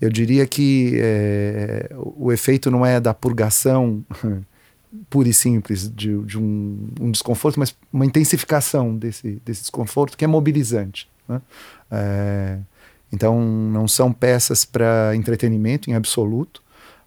eu 0.00 0.08
diria 0.08 0.46
que 0.46 0.94
é, 0.96 1.90
o 1.96 2.32
efeito 2.32 2.70
não 2.70 2.86
é 2.86 3.00
da 3.00 3.12
purgação 3.12 4.04
pura 5.08 5.28
e 5.28 5.34
simples 5.34 5.88
de, 5.88 6.18
de 6.22 6.38
um, 6.38 6.88
um, 7.00 7.10
desconforto, 7.10 7.58
mas 7.58 7.74
uma 7.92 8.04
intensificação 8.04 8.96
desse, 8.96 9.40
desse 9.44 9.62
desconforto 9.62 10.16
que 10.16 10.24
é 10.24 10.28
mobilizante. 10.28 11.08
Né? 11.28 11.40
É, 11.90 12.58
então, 13.12 13.40
não 13.40 13.88
são 13.88 14.12
peças 14.12 14.64
para 14.64 15.14
entretenimento 15.16 15.90
em 15.90 15.94
absoluto, 15.94 16.62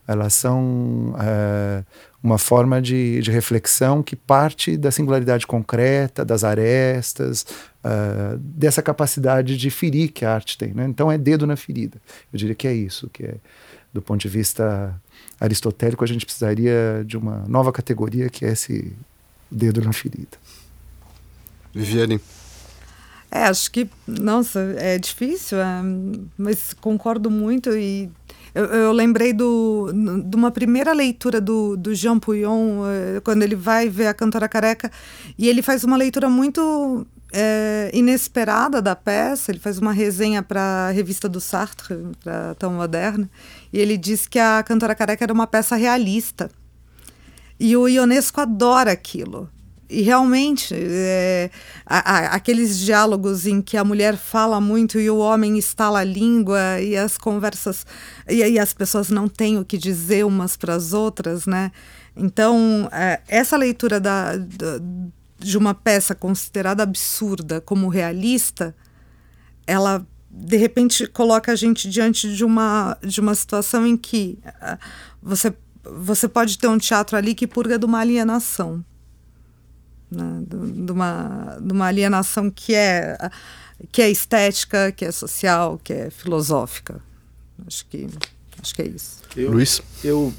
elas 0.06 0.34
são 0.34 1.16
é, 1.18 1.84
uma 2.24 2.38
forma 2.38 2.82
de, 2.82 3.22
de, 3.22 3.30
reflexão 3.30 4.02
que 4.02 4.16
parte 4.16 4.78
da 4.78 4.90
singularidade 4.90 5.46
concreta, 5.46 6.24
das 6.24 6.46
arestas, 6.46 7.46
uh, 7.84 8.38
dessa 8.38 8.82
capacidade 8.82 9.58
de 9.58 9.70
ferir 9.70 10.10
que 10.14 10.24
a 10.24 10.34
arte 10.34 10.58
tem. 10.58 10.74
Né? 10.74 10.86
Então 10.88 11.12
é 11.12 11.18
dedo 11.18 11.46
na 11.46 11.58
ferida. 11.58 12.02
Eu 12.32 12.40
diria 12.40 12.56
que 12.56 12.66
é 12.66 12.74
isso, 12.74 13.10
que 13.12 13.26
é, 13.26 13.36
do 13.94 14.02
ponto 14.02 14.22
de 14.22 14.30
vista 14.30 14.96
aristotélico, 15.38 16.02
a 16.02 16.08
gente 16.08 16.26
precisaria 16.26 17.04
de 17.06 17.18
uma 17.18 17.44
nova 17.46 17.74
categoria 17.74 18.30
que 18.30 18.46
é 18.46 18.54
esse 18.54 18.94
dedo 19.52 19.82
na 19.82 19.92
ferida. 19.92 20.38
Viviane. 21.74 22.22
É, 23.30 23.46
acho 23.46 23.70
que, 23.72 23.90
nossa, 24.08 24.60
é 24.78 24.98
difícil, 24.98 25.60
é, 25.60 25.82
mas 26.38 26.72
concordo 26.74 27.30
muito 27.30 27.76
e 27.76 28.10
eu, 28.54 28.66
eu, 28.66 28.92
lembrei 28.92 29.34
do, 29.34 29.92
de 30.26 30.36
uma 30.36 30.52
primeira 30.52 30.94
leitura 30.94 31.42
do, 31.42 31.76
do 31.76 31.96
Jean 31.96 32.20
Pouillon, 32.20 32.86
eh, 32.86 33.22
quando 33.24 33.42
ele 33.44 33.56
vai 33.56 33.90
ver 33.90 34.08
a 34.08 34.14
cantora 34.14 34.48
careca, 34.48 34.92
e 35.38 35.50
ele 35.50 35.62
faz 35.62 35.84
uma 35.84 35.98
leitura 35.98 36.30
muito 36.30 37.06
é, 37.34 37.90
inesperada 37.92 38.80
da 38.82 38.96
peça. 38.96 39.52
Ele 39.52 39.60
faz 39.60 39.80
uma 39.80 39.92
resenha 39.92 40.44
para 40.44 40.62
a 40.62 40.92
revista 40.92 41.28
do 41.28 41.42
Sartre, 41.42 41.98
para 42.24 42.54
Tão 42.56 42.74
Moderna, 42.74 43.30
e 43.74 43.80
ele 43.80 43.98
diz 43.98 44.28
que 44.28 44.38
a 44.38 44.62
Cantora 44.64 44.94
Careca 44.94 45.26
era 45.26 45.34
uma 45.34 45.48
peça 45.48 45.76
realista. 45.76 46.50
E 47.60 47.76
o 47.76 47.88
Ionesco 47.88 48.40
adora 48.40 48.92
aquilo. 48.92 49.50
E 49.94 50.02
realmente, 50.02 50.74
é, 50.76 51.50
a, 51.86 51.98
a, 51.98 52.20
aqueles 52.36 52.80
diálogos 52.80 53.46
em 53.46 53.62
que 53.62 53.78
a 53.78 53.84
mulher 53.84 54.18
fala 54.18 54.60
muito 54.60 55.00
e 55.00 55.10
o 55.10 55.18
homem 55.18 55.58
estala 55.58 56.00
a 56.00 56.04
língua 56.04 56.82
e 56.82 56.98
as 56.98 57.18
conversas. 57.18 57.86
E 58.28 58.42
aí 58.42 58.58
as 58.58 58.74
pessoas 58.74 59.10
não 59.10 59.28
têm 59.28 59.60
o 59.60 59.66
que 59.66 59.78
dizer 59.78 60.26
umas 60.26 60.58
para 60.58 60.74
as 60.74 60.94
outras, 60.94 61.46
né? 61.46 61.72
Então, 62.16 62.90
é, 62.92 63.22
essa 63.28 63.56
leitura 63.56 64.00
da, 64.00 64.36
da 64.38 64.80
de 65.44 65.58
uma 65.58 65.74
peça 65.74 66.16
considerada 66.16 66.82
absurda 66.84 67.60
como 67.60 67.90
realista, 67.90 68.74
ela 69.68 70.06
de 70.30 70.58
repente 70.58 71.06
coloca 71.06 71.52
a 71.52 71.56
gente 71.56 71.88
diante 71.88 72.34
de 72.34 72.44
uma, 72.44 72.98
de 73.04 73.20
uma 73.20 73.36
situação 73.36 73.86
em 73.86 73.96
que 73.96 74.40
uh, 74.48 74.78
você, 75.22 75.54
você 75.84 76.28
pode 76.28 76.58
ter 76.58 76.68
um 76.68 76.78
teatro 76.78 77.16
ali 77.16 77.36
que 77.36 77.46
purga 77.46 77.78
de 77.78 77.86
uma 77.86 78.00
alienação. 78.00 78.84
Né? 80.14 80.44
De, 80.48 80.86
de, 80.86 80.92
uma, 80.92 81.58
de 81.62 81.74
uma 81.74 81.86
alienação 81.88 82.50
que 82.50 82.74
é, 82.74 83.18
que 83.92 84.02
é 84.02 84.10
estética, 84.10 84.92
que 84.92 85.06
é 85.06 85.12
social, 85.12 85.80
que 85.84 85.94
é 85.94 86.10
filosófica. 86.10 87.02
Acho 87.68 87.86
que, 87.88 88.08
acho 88.62 88.76
que 88.76 88.82
é 88.82 88.88
isso. 88.88 89.22
Eu, 89.36 89.52
Luiz? 89.52 89.82
Eu, 90.04 90.34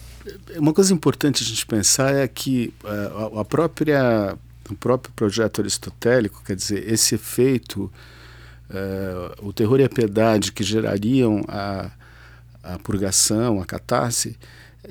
uma 0.56 0.72
coisa 0.72 0.92
importante 0.92 1.42
a 1.42 1.46
gente 1.46 1.66
pensar 1.66 2.14
é 2.14 2.26
que 2.28 2.72
uh, 2.84 3.38
a 3.38 3.44
própria 3.44 4.36
no 4.68 4.76
próprio 4.76 5.12
projeto 5.14 5.60
aristotélico, 5.60 6.42
quer 6.42 6.56
dizer, 6.56 6.90
esse 6.90 7.14
efeito, 7.14 7.92
uh, 8.70 9.46
o 9.46 9.52
terror 9.52 9.80
e 9.80 9.84
a 9.84 9.88
piedade 9.88 10.52
que 10.52 10.64
gerariam 10.64 11.44
a, 11.48 11.90
a 12.62 12.78
purgação, 12.78 13.60
a 13.60 13.66
catarse, 13.66 14.38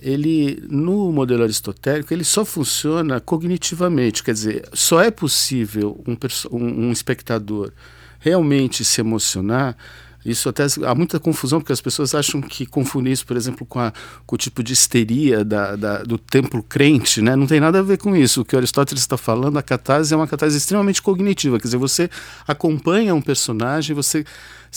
ele 0.02 0.64
no 0.70 1.12
modelo 1.12 1.44
aristotélico 1.44 2.14
ele 2.14 2.24
só 2.24 2.44
funciona 2.44 3.20
cognitivamente, 3.20 4.24
quer 4.24 4.34
dizer, 4.34 4.68
só 4.74 5.02
é 5.02 5.12
possível 5.12 6.04
um, 6.08 6.18
um, 6.56 6.88
um 6.88 6.92
espectador 6.92 7.72
realmente 8.20 8.86
se 8.86 9.02
emocionar 9.02 9.76
isso 10.26 10.50
até 10.50 10.66
há 10.86 10.96
muita 10.96 11.20
confusão, 11.20 11.60
porque 11.60 11.74
as 11.74 11.82
pessoas 11.82 12.16
acham 12.16 12.42
que 12.42 12.66
confundem 12.66 13.12
isso, 13.12 13.26
por 13.26 13.36
exemplo, 13.36 13.66
com, 13.66 13.80
a, 13.80 13.92
com 14.26 14.36
o 14.36 14.38
tipo 14.38 14.64
de 14.64 14.74
histeria 14.74 15.44
da, 15.44 15.76
da, 15.76 16.04
do 16.04 16.18
templo 16.18 16.64
crente, 16.64 17.22
né? 17.22 17.36
Não 17.36 17.48
tem 17.48 17.60
nada 17.60 17.80
a 17.80 17.82
ver 17.82 17.98
com 17.98 18.16
isso. 18.16 18.42
O 18.42 18.46
que 18.46 18.56
Aristóteles 18.56 19.02
está 19.02 19.18
falando, 19.18 19.58
a 19.58 19.64
catarse 19.64 20.14
é 20.14 20.18
uma 20.18 20.28
catarse 20.28 20.58
extremamente 20.58 21.02
cognitiva, 21.02 21.58
quer 21.58 21.66
dizer, 21.66 21.78
você 21.78 22.10
acompanha 22.48 23.14
um 23.14 23.22
personagem, 23.22 23.96
você 23.96 24.26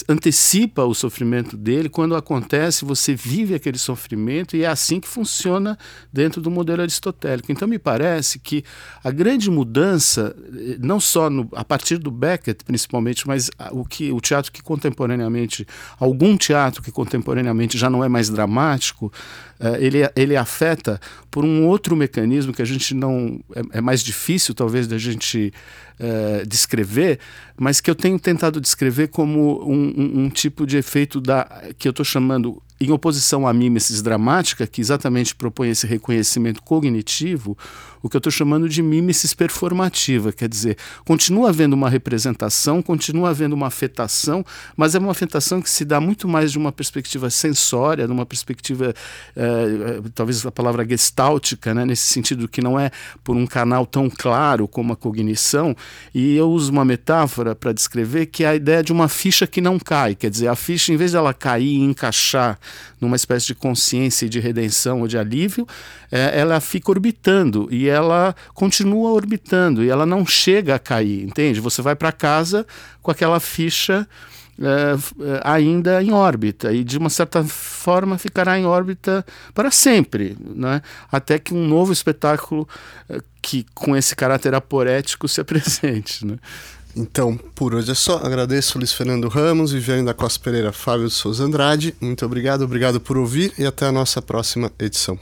antecipa 0.08 0.84
o 0.84 0.94
sofrimento 0.94 1.56
dele, 1.56 1.88
quando 1.88 2.14
acontece, 2.14 2.84
você 2.84 3.14
vive 3.14 3.54
aquele 3.54 3.78
sofrimento 3.78 4.56
e 4.56 4.64
é 4.64 4.66
assim 4.66 5.00
que 5.00 5.08
funciona 5.08 5.78
dentro 6.12 6.40
do 6.42 6.50
modelo 6.50 6.82
aristotélico. 6.82 7.50
Então, 7.50 7.66
me 7.66 7.78
parece 7.78 8.38
que 8.38 8.62
a 9.02 9.10
grande 9.10 9.50
mudança, 9.50 10.36
eh, 10.54 10.76
não 10.80 11.00
só 11.00 11.30
no, 11.30 11.48
a 11.52 11.64
partir 11.64 11.96
do 11.96 12.10
Beckett, 12.10 12.64
principalmente, 12.64 13.26
mas 13.26 13.50
o, 13.70 13.84
que, 13.84 14.12
o 14.12 14.20
teatro 14.20 14.52
que 14.52 14.62
contemporaneamente, 14.62 15.35
algum 15.98 16.36
teatro 16.36 16.82
que 16.82 16.90
contemporaneamente 16.90 17.76
já 17.76 17.90
não 17.90 18.02
é 18.02 18.08
mais 18.08 18.28
dramático, 18.28 19.12
uh, 19.60 19.76
ele, 19.78 19.98
ele 20.14 20.36
afeta 20.36 21.00
por 21.30 21.44
um 21.44 21.66
outro 21.66 21.96
mecanismo 21.96 22.52
que 22.52 22.62
a 22.62 22.66
gente 22.66 22.94
não. 22.94 23.40
é, 23.54 23.78
é 23.78 23.80
mais 23.80 24.02
difícil, 24.02 24.54
talvez, 24.54 24.86
da 24.86 24.98
gente 24.98 25.52
uh, 26.00 26.46
descrever, 26.46 27.18
mas 27.56 27.80
que 27.80 27.90
eu 27.90 27.94
tenho 27.94 28.18
tentado 28.18 28.60
descrever 28.60 29.08
como 29.08 29.62
um, 29.64 29.94
um, 29.96 30.24
um 30.24 30.28
tipo 30.30 30.66
de 30.66 30.76
efeito 30.76 31.20
da, 31.20 31.46
que 31.78 31.88
eu 31.88 31.90
estou 31.90 32.04
chamando 32.04 32.62
em 32.80 32.90
oposição 32.90 33.46
à 33.46 33.52
mimesis 33.52 34.02
dramática, 34.02 34.66
que 34.66 34.80
exatamente 34.80 35.34
propõe 35.34 35.70
esse 35.70 35.86
reconhecimento 35.86 36.62
cognitivo, 36.62 37.56
o 38.06 38.08
que 38.08 38.16
eu 38.16 38.18
estou 38.18 38.30
chamando 38.30 38.68
de 38.68 38.82
mimesis 38.82 39.34
performativa, 39.34 40.32
quer 40.32 40.48
dizer, 40.48 40.76
continua 41.04 41.48
havendo 41.48 41.74
uma 41.74 41.90
representação, 41.90 42.80
continua 42.80 43.30
havendo 43.30 43.54
uma 43.54 43.66
afetação, 43.66 44.44
mas 44.76 44.94
é 44.94 44.98
uma 44.98 45.10
afetação 45.10 45.60
que 45.60 45.68
se 45.68 45.84
dá 45.84 46.00
muito 46.00 46.28
mais 46.28 46.52
de 46.52 46.58
uma 46.58 46.70
perspectiva 46.70 47.28
sensória, 47.30 48.06
de 48.06 48.12
uma 48.12 48.24
perspectiva, 48.24 48.94
eh, 49.34 50.00
talvez 50.14 50.46
a 50.46 50.52
palavra 50.52 50.86
gestáltica, 50.88 51.74
né, 51.74 51.84
nesse 51.84 52.06
sentido 52.06 52.46
que 52.46 52.62
não 52.62 52.78
é 52.78 52.92
por 53.24 53.36
um 53.36 53.46
canal 53.46 53.84
tão 53.84 54.08
claro 54.08 54.68
como 54.68 54.92
a 54.92 54.96
cognição, 54.96 55.76
e 56.14 56.36
eu 56.36 56.48
uso 56.48 56.70
uma 56.70 56.84
metáfora 56.84 57.56
para 57.56 57.72
descrever 57.72 58.26
que 58.26 58.44
é 58.44 58.48
a 58.48 58.54
ideia 58.54 58.82
de 58.84 58.92
uma 58.92 59.08
ficha 59.08 59.48
que 59.48 59.60
não 59.60 59.80
cai, 59.80 60.14
quer 60.14 60.30
dizer, 60.30 60.46
a 60.46 60.54
ficha, 60.54 60.92
em 60.92 60.96
vez 60.96 61.10
de 61.10 61.16
ela 61.16 61.34
cair 61.34 61.66
e 61.66 61.82
encaixar 61.82 62.56
numa 63.00 63.16
espécie 63.16 63.48
de 63.48 63.54
consciência 63.54 64.26
e 64.26 64.28
de 64.28 64.38
redenção 64.38 65.00
ou 65.00 65.08
de 65.08 65.18
alívio, 65.18 65.66
é, 66.10 66.38
ela 66.38 66.60
fica 66.60 66.90
orbitando. 66.90 67.68
E 67.70 67.88
ela 67.96 68.34
continua 68.54 69.10
orbitando 69.10 69.82
e 69.82 69.88
ela 69.88 70.06
não 70.06 70.24
chega 70.24 70.74
a 70.74 70.78
cair, 70.78 71.24
entende? 71.24 71.60
Você 71.60 71.82
vai 71.82 71.96
para 71.96 72.12
casa 72.12 72.66
com 73.02 73.10
aquela 73.10 73.40
ficha 73.40 74.06
é, 74.58 74.96
ainda 75.44 76.02
em 76.02 76.12
órbita 76.12 76.72
e 76.72 76.82
de 76.82 76.96
uma 76.96 77.10
certa 77.10 77.44
forma 77.44 78.16
ficará 78.16 78.58
em 78.58 78.64
órbita 78.64 79.24
para 79.52 79.70
sempre, 79.70 80.36
né? 80.40 80.80
até 81.12 81.38
que 81.38 81.52
um 81.52 81.66
novo 81.66 81.92
espetáculo 81.92 82.66
é, 83.08 83.20
que 83.42 83.66
com 83.74 83.94
esse 83.94 84.16
caráter 84.16 84.54
aporético 84.54 85.28
se 85.28 85.40
apresente. 85.42 86.24
Né? 86.24 86.38
Então, 86.96 87.36
por 87.54 87.74
hoje 87.74 87.90
é 87.90 87.94
só. 87.94 88.16
Agradeço 88.16 88.78
Luiz 88.78 88.92
Fernando 88.92 89.28
Ramos, 89.28 89.72
Viviane 89.72 90.06
da 90.06 90.14
Costa 90.14 90.42
Pereira, 90.42 90.72
Fábio 90.72 91.06
de 91.06 91.12
Souza 91.12 91.44
Andrade. 91.44 91.94
Muito 92.00 92.24
obrigado, 92.24 92.62
obrigado 92.62 92.98
por 92.98 93.18
ouvir 93.18 93.52
e 93.58 93.66
até 93.66 93.86
a 93.86 93.92
nossa 93.92 94.22
próxima 94.22 94.72
edição. 94.78 95.18